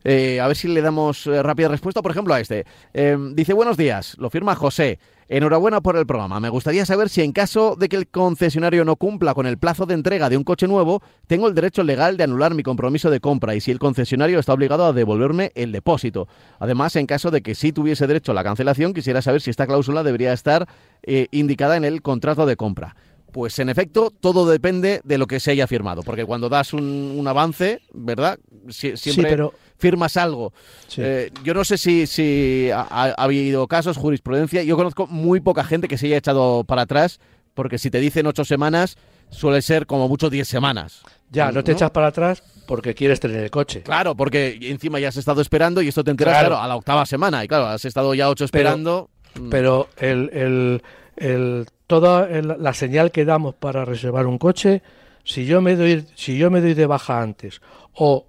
Eh, 0.03 0.39
a 0.39 0.47
ver 0.47 0.55
si 0.55 0.67
le 0.67 0.82
damos 0.82 1.26
rápida 1.26 1.67
respuesta, 1.67 2.01
por 2.01 2.11
ejemplo, 2.11 2.34
a 2.34 2.39
este. 2.39 2.65
Em, 2.93 3.36
dice, 3.36 3.53
buenos 3.53 3.78
días, 3.78 4.15
lo 4.17 4.30
firma 4.30 4.55
José. 4.55 4.97
Enhorabuena 5.32 5.80
por 5.80 5.96
el 5.96 6.08
programa. 6.08 6.40
Me 6.40 6.50
gustaría 6.50 6.88
saber 6.88 7.08
si 7.08 7.22
en 7.22 7.34
caso 7.34 7.76
de 7.80 7.88
que 7.88 7.98
el 7.98 8.08
concesionario 8.08 8.84
no 8.84 8.96
cumpla 8.96 9.36
con 9.36 9.46
el 9.46 9.60
plazo 9.60 9.86
de 9.86 9.94
entrega 9.94 10.28
de 10.28 10.38
un 10.38 10.44
coche 10.44 10.68
nuevo, 10.68 11.04
tengo 11.28 11.48
el 11.48 11.54
derecho 11.54 11.84
legal 11.84 12.18
de 12.18 12.24
anular 12.24 12.56
mi 12.56 12.64
compromiso 12.64 13.12
de 13.12 13.20
compra 13.20 13.54
y 13.54 13.62
si 13.62 13.70
el 13.70 13.78
concesionario 13.78 14.40
está 14.40 14.54
obligado 14.54 14.86
a 14.86 14.92
devolverme 14.92 15.52
el 15.54 15.72
depósito. 15.72 16.28
Además, 16.58 16.96
en 16.96 17.06
caso 17.06 17.30
de 17.30 17.44
que 17.44 17.54
sí 17.54 17.72
tuviese 17.72 18.08
derecho 18.08 18.32
a 18.32 18.36
la 18.36 18.44
cancelación, 18.44 18.92
quisiera 18.92 19.22
saber 19.22 19.42
si 19.42 19.52
esta 19.52 19.68
cláusula 19.68 20.02
debería 20.02 20.34
estar 20.34 20.68
eh, 21.04 21.28
indicada 21.30 21.78
en 21.78 21.86
el 21.86 22.02
contrato 22.02 22.48
de 22.48 22.56
compra. 22.56 22.96
Pues 23.32 23.60
en 23.60 23.70
efecto, 23.70 24.10
todo 24.10 24.50
depende 24.50 25.02
de 25.04 25.20
lo 25.20 25.28
que 25.28 25.40
se 25.40 25.52
haya 25.52 25.68
firmado, 25.68 26.02
porque 26.02 26.26
cuando 26.26 26.50
das 26.50 26.74
un, 26.74 27.24
avance, 27.28 27.82
¿verdad? 27.94 28.40
siempre 28.70 29.38
firmas 29.80 30.18
algo. 30.18 30.54
Eh, 30.98 31.32
yo 31.44 31.54
no 31.54 31.64
sé 31.64 31.78
si, 31.78 32.06
si 32.06 32.70
ha, 32.72 33.14
habido 33.18 33.68
casos, 33.68 33.98
jurisprudencia. 33.98 34.62
Yo 34.64 34.76
conozco 34.76 35.08
muy 35.08 35.40
poca 35.40 35.64
gente 35.64 35.88
que 35.88 35.98
se 35.98 36.08
haya 36.08 36.18
echado 36.18 36.64
para 36.66 36.84
atrás, 36.84 37.20
porque 37.56 37.78
si 37.78 37.90
te 37.90 38.00
dicen 38.00 38.28
ocho 38.28 38.46
semanas, 38.46 38.98
suele 39.30 39.62
ser 39.62 39.88
como 39.88 40.08
mucho 40.08 40.30
diez 40.30 40.48
semanas. 40.48 41.02
Ya, 41.32 41.52
no 41.52 41.64
te 41.64 41.72
echas 41.72 41.92
para 41.92 42.08
atrás 42.08 42.44
porque 42.68 42.94
quieres 42.94 43.20
tener 43.20 43.44
el 43.44 43.52
coche. 43.52 43.82
Claro, 43.82 44.16
porque 44.16 44.60
encima 44.62 45.00
ya 45.00 45.10
has 45.10 45.18
estado 45.18 45.42
esperando 45.42 45.82
y 45.82 45.88
esto 45.88 46.04
te 46.04 46.12
enteras 46.12 46.40
claro. 46.40 46.58
a 46.58 46.68
la 46.68 46.76
octava 46.76 47.06
semana. 47.06 47.44
Y 47.44 47.48
claro, 47.48 47.68
has 47.68 47.86
estado 47.86 48.14
ya 48.14 48.30
ocho 48.30 48.46
esperando. 48.46 49.10
Pero, 49.50 49.88
mm. 50.00 50.04
el, 50.04 50.82
el, 51.16 51.68
toda 51.88 52.28
la 52.28 52.74
señal 52.74 53.12
que 53.12 53.26
damos 53.26 53.56
para 53.56 53.86
reservar 53.86 54.26
un 54.26 54.38
coche, 54.38 54.82
si 55.24 55.46
yo 55.46 55.62
me 55.62 55.76
doy, 55.76 56.06
si 56.16 56.38
yo 56.38 56.50
me 56.50 56.62
doy 56.62 56.74
de 56.74 56.88
baja 56.88 57.22
antes 57.22 57.62
o 57.94 58.28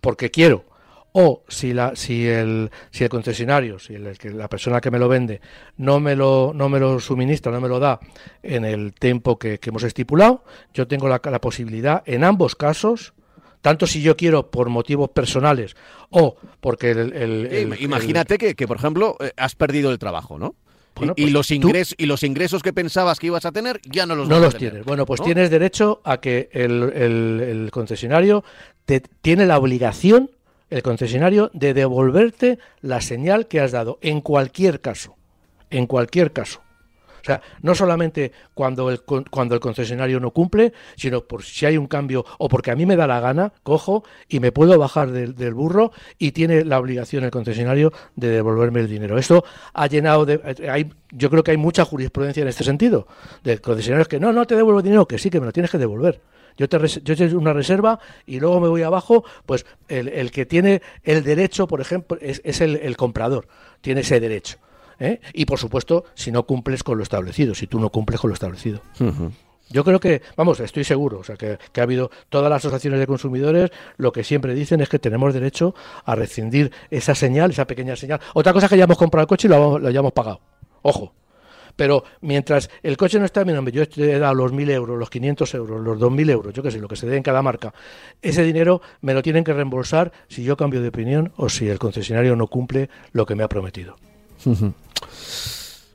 porque 0.00 0.30
quiero 0.30 0.64
o 1.12 1.44
si 1.48 1.72
la 1.72 1.94
si 1.94 2.26
el 2.26 2.70
si 2.90 3.04
el 3.04 3.10
concesionario 3.10 3.78
si 3.78 3.94
el, 3.94 4.16
la 4.34 4.48
persona 4.48 4.80
que 4.80 4.90
me 4.90 4.98
lo 4.98 5.08
vende 5.08 5.40
no 5.76 6.00
me 6.00 6.16
lo 6.16 6.52
no 6.54 6.68
me 6.68 6.80
lo 6.80 6.98
suministra 7.00 7.52
no 7.52 7.60
me 7.60 7.68
lo 7.68 7.78
da 7.78 8.00
en 8.42 8.64
el 8.64 8.94
tiempo 8.94 9.38
que, 9.38 9.60
hemos 9.62 9.82
estipulado 9.82 10.44
yo 10.72 10.86
tengo 10.88 11.08
la, 11.08 11.20
la, 11.22 11.40
posibilidad 11.40 12.02
en 12.06 12.24
ambos 12.24 12.56
casos 12.56 13.12
tanto 13.60 13.86
si 13.86 14.02
yo 14.02 14.16
quiero 14.16 14.50
por 14.50 14.70
motivos 14.70 15.10
personales 15.10 15.76
o 16.10 16.36
porque 16.60 16.90
el, 16.92 17.76
imagínate 17.78 18.38
que, 18.38 18.54
que, 18.54 18.66
por 18.66 18.78
ejemplo 18.78 19.16
eh, 19.20 19.32
has 19.36 19.54
perdido 19.54 19.90
el 19.90 19.98
trabajo 19.98 20.38
no 20.38 20.56
y, 20.94 21.06
pues 21.06 21.32
los 21.32 21.50
ingresos, 21.50 21.94
y 21.96 22.04
los 22.04 22.22
ingresos 22.22 22.62
que 22.62 22.74
pensabas 22.74 23.18
que 23.18 23.28
ibas 23.28 23.46
a 23.46 23.52
tener 23.52 23.80
ya 23.90 24.04
no 24.04 24.14
los 24.14 24.28
no 24.28 24.38
los 24.38 24.54
tienes. 24.54 24.84
Bueno, 24.84 25.06
pues 25.06 25.22
tienes 25.22 25.48
derecho 25.48 26.02
a 26.04 26.18
que 26.18 26.50
el, 26.52 26.82
el 26.92 27.70
concesionario 27.70 28.44
te, 28.84 29.00
tiene 29.00 29.46
la 29.46 29.58
obligación 29.58 30.30
el 30.72 30.82
concesionario 30.82 31.50
de 31.52 31.74
devolverte 31.74 32.58
la 32.80 33.02
señal 33.02 33.46
que 33.46 33.60
has 33.60 33.72
dado, 33.72 33.98
en 34.00 34.22
cualquier 34.22 34.80
caso, 34.80 35.16
en 35.70 35.86
cualquier 35.86 36.32
caso. 36.32 36.62
O 37.20 37.24
sea, 37.24 37.40
no 37.60 37.74
solamente 37.76 38.32
cuando 38.52 38.90
el, 38.90 39.02
cuando 39.02 39.54
el 39.54 39.60
concesionario 39.60 40.18
no 40.18 40.32
cumple, 40.32 40.72
sino 40.96 41.20
por 41.20 41.44
si 41.44 41.66
hay 41.66 41.76
un 41.76 41.86
cambio 41.86 42.24
o 42.38 42.48
porque 42.48 42.72
a 42.72 42.74
mí 42.74 42.84
me 42.84 42.96
da 42.96 43.06
la 43.06 43.20
gana, 43.20 43.52
cojo 43.62 44.02
y 44.28 44.40
me 44.40 44.50
puedo 44.50 44.76
bajar 44.76 45.12
del, 45.12 45.54
burro 45.54 45.92
y 46.18 46.32
tiene 46.32 46.64
la 46.64 46.80
obligación 46.80 47.22
el 47.22 47.30
concesionario 47.30 47.92
de 48.16 48.28
devolverme 48.28 48.80
el 48.80 48.88
dinero. 48.88 49.18
Esto 49.18 49.44
ha 49.72 49.86
llenado 49.86 50.24
de... 50.26 50.40
Hay, 50.68 50.90
yo 51.12 51.30
creo 51.30 51.44
que 51.44 51.52
hay 51.52 51.58
mucha 51.58 51.84
jurisprudencia 51.84 52.40
en 52.42 52.48
este 52.48 52.64
sentido, 52.64 53.06
de 53.44 53.58
concesionarios 53.58 54.08
que 54.08 54.18
no, 54.18 54.32
no 54.32 54.46
te 54.46 54.56
devuelvo 54.56 54.80
el 54.80 54.84
dinero, 54.84 55.06
que 55.06 55.18
sí, 55.18 55.30
que 55.30 55.38
me 55.38 55.46
lo 55.46 55.52
tienes 55.52 55.70
que 55.70 55.78
devolver 55.78 56.20
yo 56.56 56.68
te 56.68 56.78
yo 56.86 57.16
te 57.16 57.34
una 57.36 57.52
reserva 57.52 57.98
y 58.26 58.40
luego 58.40 58.60
me 58.60 58.68
voy 58.68 58.82
abajo, 58.82 59.24
pues 59.46 59.66
el, 59.88 60.08
el 60.08 60.30
que 60.30 60.46
tiene 60.46 60.82
el 61.02 61.22
derecho, 61.22 61.66
por 61.66 61.80
ejemplo, 61.80 62.18
es, 62.20 62.40
es 62.44 62.60
el, 62.60 62.76
el, 62.76 62.96
comprador, 62.96 63.48
tiene 63.80 64.02
ese 64.02 64.20
derecho. 64.20 64.58
¿eh? 64.98 65.20
Y 65.32 65.44
por 65.46 65.58
supuesto, 65.58 66.04
si 66.14 66.32
no 66.32 66.44
cumples 66.44 66.82
con 66.82 66.96
lo 66.96 67.02
establecido, 67.02 67.54
si 67.54 67.66
tú 67.66 67.80
no 67.80 67.90
cumples 67.90 68.20
con 68.20 68.28
lo 68.30 68.34
establecido. 68.34 68.80
Yo 69.70 69.84
creo 69.84 70.00
que, 70.00 70.20
vamos, 70.36 70.60
estoy 70.60 70.84
seguro, 70.84 71.20
o 71.20 71.24
sea, 71.24 71.36
que, 71.36 71.58
que, 71.72 71.80
ha 71.80 71.84
habido 71.84 72.10
todas 72.28 72.50
las 72.50 72.58
asociaciones 72.58 73.00
de 73.00 73.06
consumidores, 73.06 73.70
lo 73.96 74.12
que 74.12 74.22
siempre 74.22 74.54
dicen 74.54 74.82
es 74.82 74.90
que 74.90 74.98
tenemos 74.98 75.32
derecho 75.32 75.74
a 76.04 76.14
rescindir 76.14 76.72
esa 76.90 77.14
señal, 77.14 77.52
esa 77.52 77.66
pequeña 77.66 77.96
señal. 77.96 78.20
Otra 78.34 78.52
cosa 78.52 78.66
es 78.66 78.70
que 78.70 78.76
ya 78.76 78.84
hemos 78.84 78.98
comprado 78.98 79.22
el 79.22 79.28
coche 79.28 79.48
y 79.48 79.50
lo, 79.50 79.78
lo 79.78 79.88
hayamos 79.88 80.12
pagado. 80.12 80.40
Ojo, 80.82 81.14
pero 81.76 82.04
mientras 82.20 82.70
el 82.82 82.96
coche 82.96 83.18
no 83.18 83.24
está 83.24 83.42
en 83.42 83.64
mi 83.64 83.72
yo 83.72 83.82
he 83.96 84.18
dado 84.18 84.34
los 84.34 84.52
1.000 84.52 84.70
euros, 84.70 84.98
los 84.98 85.10
500 85.10 85.54
euros, 85.54 85.80
los 85.80 85.98
2.000 85.98 86.30
euros, 86.30 86.54
yo 86.54 86.62
qué 86.62 86.70
sé, 86.70 86.78
lo 86.78 86.88
que 86.88 86.96
se 86.96 87.06
dé 87.06 87.16
en 87.16 87.22
cada 87.22 87.42
marca, 87.42 87.72
ese 88.20 88.42
dinero 88.42 88.82
me 89.00 89.14
lo 89.14 89.22
tienen 89.22 89.44
que 89.44 89.52
reembolsar 89.52 90.12
si 90.28 90.44
yo 90.44 90.56
cambio 90.56 90.82
de 90.82 90.88
opinión 90.88 91.32
o 91.36 91.48
si 91.48 91.68
el 91.68 91.78
concesionario 91.78 92.36
no 92.36 92.46
cumple 92.46 92.90
lo 93.12 93.26
que 93.26 93.34
me 93.34 93.44
ha 93.44 93.48
prometido. 93.48 93.96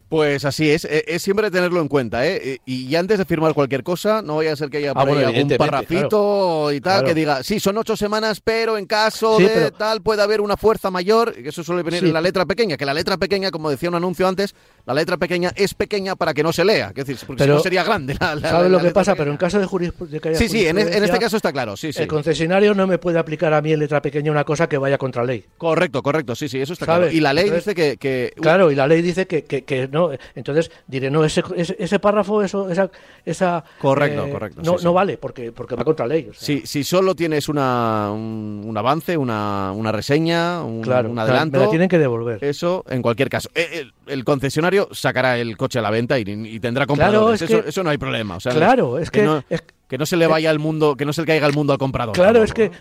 Pues 0.10 0.45
así 0.45 0.70
es, 0.70 0.86
e, 0.86 1.03
es 1.08 1.22
siempre 1.22 1.51
tenerlo 1.51 1.82
en 1.82 1.89
cuenta, 1.89 2.26
¿eh? 2.26 2.41
E, 2.41 2.60
y 2.66 2.95
antes 2.95 3.18
de 3.18 3.26
firmar 3.26 3.53
cualquier 3.53 3.84
cosa, 3.84 4.22
no 4.22 4.38
vaya 4.38 4.53
a 4.53 4.55
ser 4.55 4.70
que 4.70 4.78
haya 4.78 4.91
ah, 4.95 5.05
por 5.05 5.18
algún 5.18 5.49
parrafito 5.58 6.72
y 6.72 6.80
tal 6.80 7.03
que 7.03 7.14
diga, 7.14 7.43
sí, 7.43 7.60
son 7.60 7.78
ocho 7.78 7.97
semanas, 7.97 8.39
pero 8.41 8.78
en 8.78 8.86
caso 8.86 9.38
de 9.38 9.72
tal 9.72 10.01
puede 10.01 10.22
haber 10.22 10.39
una 10.39 10.55
fuerza 10.55 10.91
mayor, 10.91 11.34
que 11.34 11.49
eso 11.49 11.62
suele 11.64 11.84
venir 11.84 12.05
en 12.05 12.14
la 12.14 12.22
letra 12.22 12.45
pequeña, 12.45 12.78
que 12.78 12.86
la 12.86 12.93
letra 12.93 13.18
pequeña, 13.18 13.51
como 13.51 13.70
decía 13.70 13.89
un 13.89 13.95
anuncio 13.95 14.28
antes, 14.28 14.55
la 14.86 14.93
letra 14.93 15.18
pequeña 15.18 15.51
es 15.55 15.74
pequeña 15.74 16.16
para 16.16 16.34
que 16.34 16.41
no 16.41 16.53
se 16.53 16.64
lea, 16.64 16.93
que 16.93 17.03
decir, 17.03 17.18
porque 17.28 17.43
si 17.43 17.49
no 17.49 17.60
sería 17.60 17.84
grande. 17.84 18.16
La, 18.18 18.39
¿Sabes 18.39 18.72
lo 18.72 18.80
que 18.80 18.91
pasa? 18.91 19.16
Pero 19.16 19.32
en 19.32 19.38
caso 19.38 19.60
de 19.60 19.66
jurisprudencia... 19.66 20.36
Sí, 20.36 20.47
sí, 20.47 20.68
en, 20.68 20.78
este 20.78 21.20
caso 21.20 21.36
está 21.36 21.51
claro, 21.51 21.76
sí, 21.76 21.91
sí. 21.91 22.03
El 22.03 22.08
concesionario 22.08 22.74
no 22.74 22.88
me 22.88 22.97
puede 22.97 23.20
aplicar 23.20 23.53
a 23.53 23.62
mí 23.62 23.74
en 23.74 23.80
letra 23.80 24.01
pequeña 24.01 24.32
una 24.32 24.45
cosa 24.45 24.70
que 24.70 24.78
vaya 24.78 24.97
contra 24.97 25.26
ley. 25.26 25.43
Correcto, 25.58 26.01
correcto, 26.01 26.34
sí, 26.36 26.47
sí, 26.47 26.62
eso 26.62 26.74
está 26.74 26.86
claro. 26.86 27.12
Y 27.12 27.20
la 27.20 27.34
ley 27.34 27.49
dice 27.49 27.76
que, 27.76 28.34
Claro, 28.41 28.72
y 28.72 28.76
la 28.76 28.88
ley 28.88 29.01
dice 29.01 29.28
que, 29.28 29.43
que 29.43 29.88
no, 29.89 29.96
entonces 30.35 30.71
diré, 30.87 31.09
no, 31.09 31.23
ese, 31.23 31.43
ese, 31.55 31.99
párrafo, 31.99 32.41
eso, 32.41 32.69
esa... 32.69 32.89
esa 33.25 33.63
correcto, 33.79 34.25
eh, 34.25 34.31
correcto. 34.31 34.61
No, 34.63 34.77
no 34.81 34.93
vale, 34.93 35.17
porque, 35.17 35.51
porque 35.51 35.75
va 35.75 35.83
contra 35.83 36.05
ley. 36.07 36.29
si, 36.33 36.65
si 36.65 36.83
solo 36.83 37.15
tienes 37.15 37.49
una, 37.49 38.11
un, 38.11 38.75
avance, 38.77 39.17
una, 39.17 39.71
una 39.73 39.91
reseña, 39.91 40.63
un, 40.63 40.81
claro, 40.81 41.09
un 41.09 41.19
adelanto... 41.19 41.57
Me 41.57 41.65
la 41.65 41.69
tienen 41.69 41.89
que 41.89 41.99
devolver. 41.99 42.43
Eso, 42.43 42.83
en 42.89 43.01
cualquier 43.01 43.29
caso. 43.29 43.49
Eh, 43.55 43.89
el, 44.08 44.24
concesionario 44.24 44.89
sacará 44.91 45.38
el 45.38 45.58
coche 45.58 45.80
a 45.80 45.82
la 45.82 45.89
venta 45.89 46.20
y, 46.20 46.60
tendrá 46.60 46.86
compradores. 46.86 47.41
eso, 47.41 47.64
eso, 47.66 47.84
no 47.84 47.89
hay 47.89 47.97
problema. 47.97 48.38
claro, 48.38 48.99
es 48.99 49.12
que... 49.12 49.24
no, 49.24 49.43
que 49.88 49.97
no 49.97 50.05
se 50.05 50.18
le 50.18 50.26
eh, 50.26 50.28
vaya 50.28 50.49
al 50.49 50.60
mundo, 50.60 50.97
que 50.97 51.05
no 51.05 51.14
se 51.14 51.22
le 51.22 51.28
caiga 51.28 51.45
al 51.45 51.53
mundo 51.53 51.72
al 51.72 51.80
comprador. 51.80 52.14
Claro, 52.14 52.43
es 52.43 52.53
que 52.53 52.72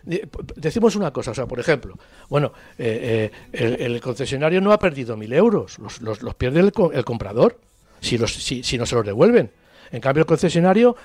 decimos 0.57 0.97
una 0.97 1.13
cosa, 1.13 1.31
o 1.31 1.35
sea, 1.35 1.47
por 1.47 1.61
ejemplo, 1.61 1.97
bueno, 2.29 2.53
el, 2.79 4.01
concesionario 4.01 4.61
no 4.61 4.73
ha 4.73 4.79
perdido 4.81 5.17
mil 5.17 5.33
euros, 5.33 5.79
los, 5.79 6.01
los, 6.01 6.23
los 6.23 6.35
pierde 6.35 6.59
el, 6.59 7.05
comprador 7.05 7.61
si, 8.01 8.19
los, 8.19 8.35
si, 8.35 8.65
si 8.65 8.77
no 8.77 8.87
se 8.87 8.97
los 8.97 9.07
devuelven. 9.07 9.53
En 9.93 10.01
cambio, 10.01 10.23
el 10.23 10.27
concesionario 10.27 10.97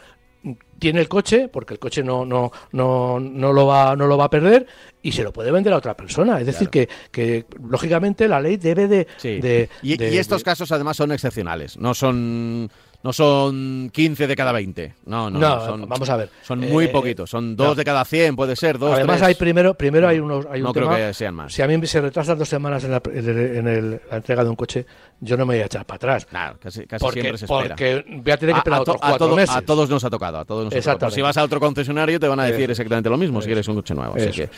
tiene 0.80 1.00
el 1.00 1.08
coche, 1.08 1.48
porque 1.48 1.76
el 1.76 1.80
coche 1.80 2.04
no, 2.04 2.26
no, 2.26 2.52
no, 2.72 3.20
no, 3.20 3.54
lo 3.54 3.68
va, 3.68 3.96
no 3.96 4.08
lo 4.08 4.18
va 4.18 4.26
a 4.26 4.30
perder, 4.30 4.66
y 5.02 5.12
se 5.12 5.24
lo 5.24 5.32
puede 5.32 5.52
vender 5.52 5.74
a 5.74 5.78
otra 5.78 5.96
persona. 5.96 6.39
Es 6.39 6.48
decir, 6.48 6.70
que, 6.70 6.89
que 7.12 7.46
lógicamente 7.64 8.28
la 8.28 8.42
ley 8.42 8.58
debe 8.58 8.88
de... 8.88 9.08
de, 9.22 9.70
y, 9.84 10.02
estos 10.18 10.44
casos 10.44 10.72
además 10.72 10.98
son 10.98 11.12
excepcionales, 11.12 11.78
no 11.78 11.94
son 11.94 12.72
no 13.04 13.14
son 13.14 13.89
15 13.91 14.28
de 14.28 14.36
cada 14.36 14.52
20. 14.52 14.93
No, 15.06 15.30
no, 15.30 15.66
son, 15.66 15.88
vamos 15.88 16.10
a 16.10 16.18
ver. 16.18 16.30
Son 16.43 16.60
muy 16.60 16.86
eh, 16.86 16.89
poquitos, 16.89 17.30
son 17.30 17.56
2 17.56 17.78
de 17.78 17.84
cada 17.84 18.06
100, 18.06 18.36
puede 18.36 18.56
ser, 18.56 18.78
dos, 18.78 18.93
Además 18.93 19.22
hay 19.22 19.36
primero, 19.36 19.74
primero 19.74 20.08
hay 20.08 20.20
unos 20.20 20.45
hay 20.45 20.62
un 20.62 20.68
No 20.68 20.74
creo 20.74 20.89
que 20.89 21.14
sean 21.14 21.36
más. 21.36 21.54
Si 21.54 21.62
a 21.62 21.68
mí 21.68 21.86
se 21.88 22.02
retrasan 22.02 22.38
dos 22.38 22.47
semanas 22.47 22.84
en 22.84 22.91
la, 22.91 23.02
en 23.06 23.91
la 24.10 24.18
entrega 24.18 24.43
de 24.43 24.49
un 24.49 24.56
coche, 24.56 24.86
yo 25.20 25.38
no 25.38 25.45
me 25.45 25.56
voy 25.56 25.64
a 25.64 25.66
echar 25.66 25.86
para 25.86 25.95
atrás. 25.95 26.26
Claro, 26.26 26.58
casi, 26.60 26.86
casi 26.86 27.06
siempre 27.12 27.38
se 27.38 27.45
espera. 27.45 27.70
Porque 27.70 28.06
voy 28.08 28.32
a 28.32 28.38
tener 28.38 28.56
que 28.56 28.60
esperar 28.60 28.80
a, 28.80 28.82
otros 28.82 28.97
cuatro 28.99 29.36
meses. 29.36 29.56
A 29.56 29.62
todos 29.62 29.89
nos 29.89 30.04
ha 30.04 30.10
tocado, 30.10 30.39
a 30.39 30.45
todos 30.45 30.66
nos 30.66 30.88
ha 30.88 30.93
tocado. 30.93 31.12
Si 31.12 31.22
vas 31.22 31.38
a 31.38 31.43
otro 31.43 31.60
concesionario 31.60 32.20
te 32.20 32.28
van 32.28 32.39
a 32.39 32.45
decir 32.45 32.70
exactamente 32.70 33.10
lo 33.10 33.18
mismo 33.18 33.41
si 33.41 33.47
quieres 33.47 33.68
un 33.68 33.76
coche 33.76 33.93
nuevo. 33.93 34.16
Así 34.16 34.32
que, 34.32 34.49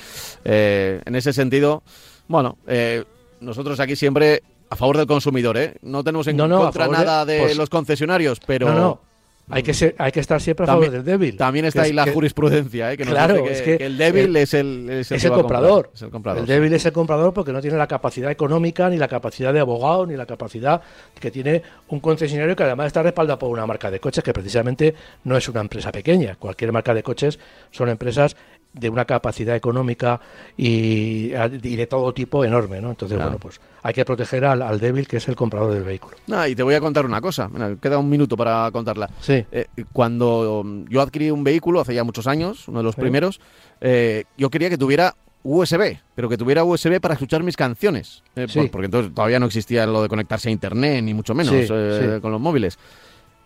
eh, 0.44 1.02
en 1.06 1.16
ese 1.16 1.34
sentido, 1.34 1.84
bueno, 2.28 2.58
eh, 2.68 3.04
nosotros 3.40 3.80
aquí 3.80 3.96
siempre 3.96 4.42
a 4.74 4.76
favor 4.76 4.98
del 4.98 5.08
consumidor, 5.08 5.58
¿eh? 5.58 5.76
No 5.82 6.04
tenemos 6.04 6.28
en 6.28 6.38
contra 6.38 6.88
nada 6.88 7.26
de, 7.26 7.40
pues 7.40 7.58
los 7.58 7.70
concesionarios, 7.70 8.40
pero... 8.46 8.68
No, 8.68 8.80
no. 8.80 9.14
Hay 9.50 9.62
que, 9.62 9.74
ser, 9.74 9.94
hay 9.98 10.12
que 10.14 10.22
estar 10.22 10.40
siempre 10.40 10.64
a 10.64 10.68
favor 10.68 10.90
del 10.90 11.04
débil. 11.04 11.36
También 11.36 11.66
está 11.66 11.82
ahí 11.82 11.92
la 11.92 12.08
jurisprudencia, 12.08 12.94
¿eh? 12.94 12.98
que 12.98 13.04
claro, 13.04 13.46
es 13.46 13.62
que, 13.62 13.76
el 13.76 13.98
débil 13.98 14.34
es 14.38 14.54
el, 14.54 14.90
es 14.90 15.12
el, 15.12 15.32
comprador. 15.32 15.92
es 15.94 16.02
el 16.02 16.10
comprador. 16.12 16.42
El 16.42 16.48
débil 16.48 16.74
es 16.74 16.86
el 16.86 16.94
comprador 16.94 17.34
porque 17.34 17.52
no 17.52 17.60
tiene 17.60 17.78
la 17.78 17.88
capacidad 17.88 18.32
económica, 18.32 18.90
ni 18.90 18.96
la 18.98 19.10
capacidad 19.10 19.52
de 19.52 19.60
abogado, 19.60 20.06
ni 20.06 20.16
la 20.16 20.26
capacidad 20.26 20.82
que 21.20 21.30
tiene 21.30 21.62
un 21.90 22.00
concesionario 22.00 22.56
que 22.56 22.64
además 22.64 22.88
está 22.88 23.04
respaldado 23.04 23.38
por 23.38 23.50
una 23.50 23.66
marca 23.66 23.92
de 23.92 24.00
coches 24.00 24.24
que 24.24 24.32
precisamente 24.32 24.96
no 25.26 25.36
es 25.36 25.50
una 25.50 25.60
empresa 25.60 25.92
pequeña. 25.92 26.36
Cualquier 26.36 26.72
marca 26.72 26.94
de 26.94 27.04
coches 27.04 27.38
son 27.70 27.90
empresas 27.90 28.38
de 28.74 28.90
una 28.90 29.06
capacidad 29.06 29.56
económica 29.56 30.20
y, 30.58 31.30
de 31.30 31.88
todo 31.88 32.14
tipo 32.14 32.44
enorme, 32.44 32.82
¿no? 32.82 32.90
Entonces, 32.90 33.18
bueno, 33.18 33.38
pues 33.38 33.62
hay 33.84 33.94
que 33.94 34.04
proteger 34.04 34.46
al, 34.46 34.80
débil 34.80 35.08
que 35.08 35.18
es 35.18 35.28
el 35.28 35.36
comprador 35.36 35.74
del 35.74 35.84
vehículo. 35.84 36.18
Ah, 36.32 36.48
y 36.50 36.56
te 36.56 36.64
voy 36.64 36.74
a 36.76 36.80
contar 36.82 37.06
una 37.06 37.22
cosa, 37.22 37.50
queda 37.82 37.98
un 38.00 38.10
minuto 38.10 38.36
para 38.36 38.70
contarla. 38.72 39.10
Sí. 39.22 39.46
Eh, 39.52 39.68
cuando 39.92 40.66
yo 40.90 41.02
adquirí 41.02 41.30
un 41.32 41.44
vehículo 41.44 41.82
hace 41.82 41.94
ya 41.94 42.04
muchos 42.04 42.28
años, 42.28 42.68
uno 42.68 42.80
de 42.80 42.84
los 42.84 42.96
primeros, 42.96 43.40
eh, 43.82 44.24
yo 44.38 44.50
quería 44.50 44.70
que 44.70 44.78
tuviera 44.78 45.14
USB, 45.44 46.00
pero 46.16 46.30
que 46.30 46.38
tuviera 46.38 46.64
USB 46.64 47.00
para 47.02 47.14
escuchar 47.16 47.44
mis 47.44 47.58
canciones. 47.58 48.24
Eh, 48.36 48.48
Sí. 48.48 48.60
por- 48.62 48.72
porque 48.72 48.86
entonces 48.86 49.14
todavía 49.14 49.40
no 49.40 49.46
existía 49.48 49.86
lo 49.86 50.02
de 50.02 50.10
conectarse 50.10 50.50
a 50.50 50.52
internet, 50.52 51.04
ni 51.04 51.14
mucho 51.14 51.36
menos 51.36 51.54
eh, 51.54 52.14
sí. 52.16 52.22
con 52.22 52.32
los 52.32 52.40
móviles. 52.42 52.80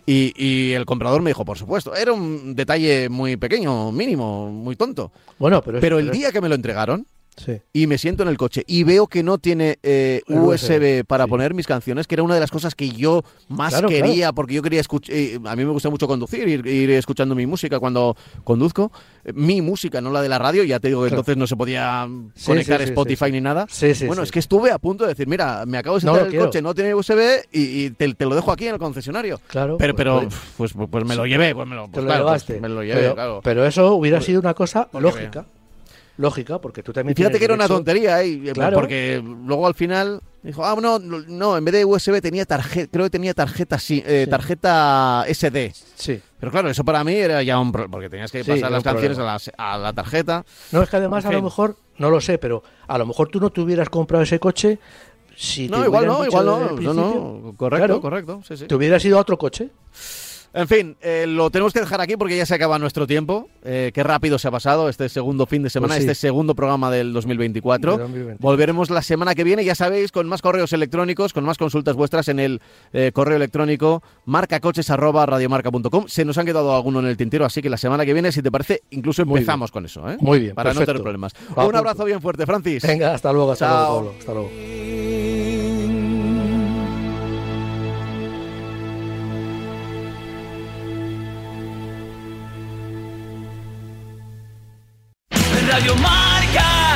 Y, 0.09 0.33
y 0.41 0.71
el 0.71 0.85
comprador 0.85 1.21
me 1.21 1.31
dijo, 1.31 1.43
por 1.43 1.57
supuesto, 1.57 1.93
era 1.93 2.13
un 2.13 2.55
detalle 2.55 3.09
muy 3.09 3.35
pequeño, 3.35 3.91
mínimo, 3.91 4.49
muy 4.49 4.77
tonto. 4.77 5.11
Bueno, 5.37 5.61
pero, 5.61 5.77
es- 5.77 5.81
Pero 5.81 5.99
el 5.99 6.05
pero 6.05 6.13
es- 6.13 6.17
día 6.19 6.31
que 6.31 6.39
me 6.39 6.47
lo 6.47 6.55
entregaron 6.55 7.05
Sí. 7.37 7.61
y 7.71 7.87
me 7.87 7.97
siento 7.97 8.23
en 8.23 8.29
el 8.29 8.37
coche 8.37 8.63
y 8.67 8.83
veo 8.83 9.07
que 9.07 9.21
no 9.23 9.37
tiene 9.37 9.77
eh, 9.83 10.21
USB, 10.27 11.05
para 11.05 11.25
sí. 11.25 11.29
poner 11.29 11.53
mis 11.53 11.67
canciones, 11.67 12.07
que 12.07 12.15
era 12.15 12.23
una 12.23 12.33
de 12.33 12.39
las 12.39 12.51
cosas 12.51 12.73
que 12.75 12.89
yo 12.89 13.23
más 13.47 13.73
Claro, 13.73 13.89
quería, 13.89 14.31
porque 14.33 14.55
yo 14.55 14.61
quería 14.61 14.81
escuchar, 14.81 15.15
a 15.45 15.55
mí 15.55 15.63
me 15.65 15.71
gusta 15.71 15.89
mucho 15.89 16.07
conducir, 16.07 16.47
ir, 16.47 16.65
ir 16.65 16.89
escuchando 16.91 17.35
mi 17.35 17.45
música 17.45 17.79
cuando 17.79 18.15
conduzco, 18.43 18.91
eh, 19.23 19.33
mi 19.33 19.61
música, 19.61 20.01
no 20.01 20.11
la 20.11 20.21
de 20.21 20.29
la 20.29 20.39
radio, 20.39 20.63
ya 20.63 20.79
te 20.79 20.87
digo 20.87 21.01
que 21.03 21.09
Claro. 21.09 21.19
entonces 21.21 21.37
no 21.37 21.47
se 21.47 21.55
podía 21.55 22.07
conectar 22.45 22.79
sí, 22.81 22.85
Spotify 22.85 23.31
ni 23.31 23.41
nada. 23.41 23.65
Sí, 23.69 23.93
sí, 23.93 24.07
bueno, 24.07 24.23
es 24.23 24.31
que 24.31 24.39
estuve 24.39 24.71
a 24.71 24.79
punto 24.79 25.03
de 25.03 25.09
decir, 25.09 25.27
mira, 25.27 25.63
me 25.67 25.77
acabo 25.77 25.99
de 25.99 26.05
No 26.05 26.13
sentar 26.13 26.15
lo 26.15 26.19
en 26.21 26.25
el 26.25 26.31
quiero. 26.31 26.45
coche, 26.47 26.61
no 26.61 26.73
tiene 26.73 26.95
USB 26.95 27.19
y, 27.51 27.85
y 27.85 27.89
te, 27.91 28.13
te 28.13 28.25
lo 28.25 28.35
dejo 28.35 28.51
aquí 28.51 28.67
en 28.67 28.73
el 28.73 28.79
concesionario. 28.79 29.39
Claro, 29.47 29.77
Pero, 29.77 29.95
pero 29.95 30.21
pues- 30.57 30.73
pues, 30.73 30.87
pues, 30.89 31.05
me 31.05 31.15
lo 31.15 31.25
llevé, 31.25 31.53
pues 31.53 31.67
me 31.67 31.75
lo, 31.75 31.85
Te 31.85 31.91
pues 31.91 32.03
lo 32.05 32.09
pues 32.09 32.17
llevaste. 32.19 32.59
me 32.61 32.69
lo 32.69 32.81
llevé, 32.83 33.01
pero, 33.01 33.13
claro. 33.15 33.41
pero 33.43 33.65
eso 33.65 33.93
hubiera 33.93 34.21
sido 34.21 34.39
una 34.39 34.53
cosa 34.53 34.87
lógica. 34.93 35.45
Lógica, 36.17 36.59
porque 36.59 36.81
tú 36.83 36.91
también 36.93 37.13
Y 37.13 37.15
fíjate 37.15 37.37
que 37.39 37.45
era 37.45 37.53
una 37.53 37.67
tontería, 37.67 38.21
¿eh? 38.21 38.27
Y, 38.27 38.49
eh, 38.49 38.53
Claro. 38.53 38.75
porque 38.75 39.21
luego 39.23 39.67
al 39.67 39.75
final 39.75 40.19
dijo, 40.41 40.65
ah, 40.65 40.75
no, 40.81 40.97
no, 40.99 41.57
en 41.57 41.63
vez 41.65 41.73
de 41.75 41.85
USB 41.85 42.21
tenía 42.21 42.45
tarjeta, 42.45 42.89
creo 42.91 43.05
que 43.05 43.09
tenía 43.11 43.33
tarjeta, 43.33 43.77
sí, 43.77 44.03
eh, 44.05 44.23
Sí. 44.25 44.29
tarjeta 44.29 45.25
SD. 45.27 45.73
Sí. 45.95 46.19
Pero 46.39 46.51
claro, 46.51 46.69
eso 46.69 46.83
para 46.83 47.03
mí 47.03 47.13
era 47.13 47.43
ya 47.43 47.59
un 47.59 47.71
problema, 47.71 47.91
porque 47.91 48.09
tenías 48.09 48.31
que 48.31 48.43
Sí, 48.43 48.49
pasar 48.51 48.71
las 48.71 48.83
canciones 48.83 49.17
a, 49.19 49.23
las- 49.23 49.51
a 49.57 49.77
la 49.77 49.93
tarjeta. 49.93 50.43
No, 50.71 50.81
es 50.81 50.89
que 50.89 50.97
además 50.97 51.23
En 51.25 51.31
a 51.31 51.33
lo 51.35 51.41
mejor, 51.43 51.75
no 51.97 52.09
lo 52.09 52.19
sé, 52.19 52.37
pero 52.37 52.63
a 52.87 52.97
lo 52.97 53.05
mejor 53.05 53.27
tú 53.29 53.39
no 53.39 53.49
te 53.51 53.61
hubieras 53.61 53.89
comprado 53.89 54.23
ese 54.23 54.39
coche 54.39 54.79
si 55.35 55.67
No, 55.67 55.81
te 55.81 55.85
igual 55.85 56.07
no, 56.07 56.25
igual 56.25 56.45
no, 56.47 56.59
no, 56.59 56.93
no, 56.93 57.53
correcto, 57.55 57.85
Claro. 57.85 58.01
correcto, 58.01 58.41
sí, 58.47 58.57
sí. 58.57 58.65
Te 58.65 58.73
hubieras 58.73 59.05
ido 59.05 59.19
a 59.19 59.21
otro 59.21 59.37
coche. 59.37 59.69
En 60.57 60.67
fin, 60.67 60.97
eh, 61.01 61.25
lo 61.27 61.49
tenemos 61.51 61.71
que 61.71 61.79
dejar 61.81 62.01
aquí 62.01 62.17
porque 62.17 62.35
ya 62.35 62.45
se 62.45 62.55
acaba 62.55 62.79
nuestro 62.79 63.05
tiempo. 63.05 63.47
Eh, 63.63 63.91
qué 63.93 64.01
rápido 64.03 64.39
se 64.39 64.47
ha 64.47 64.51
pasado 64.51 64.89
este 64.89 65.07
segundo 65.07 65.45
fin 65.45 65.61
de 65.61 65.69
semana, 65.69 65.93
Pues 65.93 66.03
sí. 66.03 66.09
este 66.09 66.15
segundo 66.27 66.55
programa 66.55 66.89
del 66.89 67.13
2024. 67.13 67.91
Del 67.91 67.99
2024. 67.99 68.41
Volveremos 68.43 68.89
la 68.89 69.01
semana 69.03 69.35
que 69.35 69.43
viene, 69.43 69.63
ya 69.63 69.75
sabéis, 69.75 70.11
con 70.11 70.27
más 70.27 70.41
correos 70.41 70.73
electrónicos, 70.73 71.31
con 71.33 71.43
más 71.43 71.57
consultas 71.59 71.95
vuestras 71.95 72.27
en 72.27 72.39
el 72.39 72.61
eh, 72.91 73.11
correo 73.13 73.35
electrónico 73.37 74.01
marcacoches@radiomarca.com. 74.25 76.07
Se 76.07 76.25
nos 76.25 76.37
han 76.39 76.45
quedado 76.47 76.75
alguno 76.75 76.99
en 77.01 77.05
el 77.05 77.17
tintero, 77.17 77.45
así 77.45 77.61
que 77.61 77.69
la 77.69 77.77
semana 77.77 78.03
que 78.05 78.13
viene, 78.13 78.31
si 78.31 78.41
te 78.41 78.51
parece, 78.51 78.81
incluso 78.89 79.21
empezamos 79.21 79.71
con 79.71 79.85
eso, 79.85 80.09
¿eh? 80.09 80.17
Muy 80.19 80.39
bien, 80.39 80.55
Para 80.55 80.73
no 80.73 80.79
tener 80.79 81.01
problemas. 81.01 81.33
Va 81.57 81.65
Un 81.67 81.75
abrazo 81.75 82.03
bien 82.05 82.19
fuerte, 82.21 82.45
Francis. 82.45 82.83
Venga, 82.83 83.13
hasta 83.13 83.31
luego, 83.31 83.51
hasta 83.51 83.65
Chao. 83.67 83.77
luego, 83.77 83.95
Pablo. 83.95 84.15
Hasta 84.19 84.33
luego. 84.33 85.36
Radio 95.77 95.93
Marca. 95.97 96.86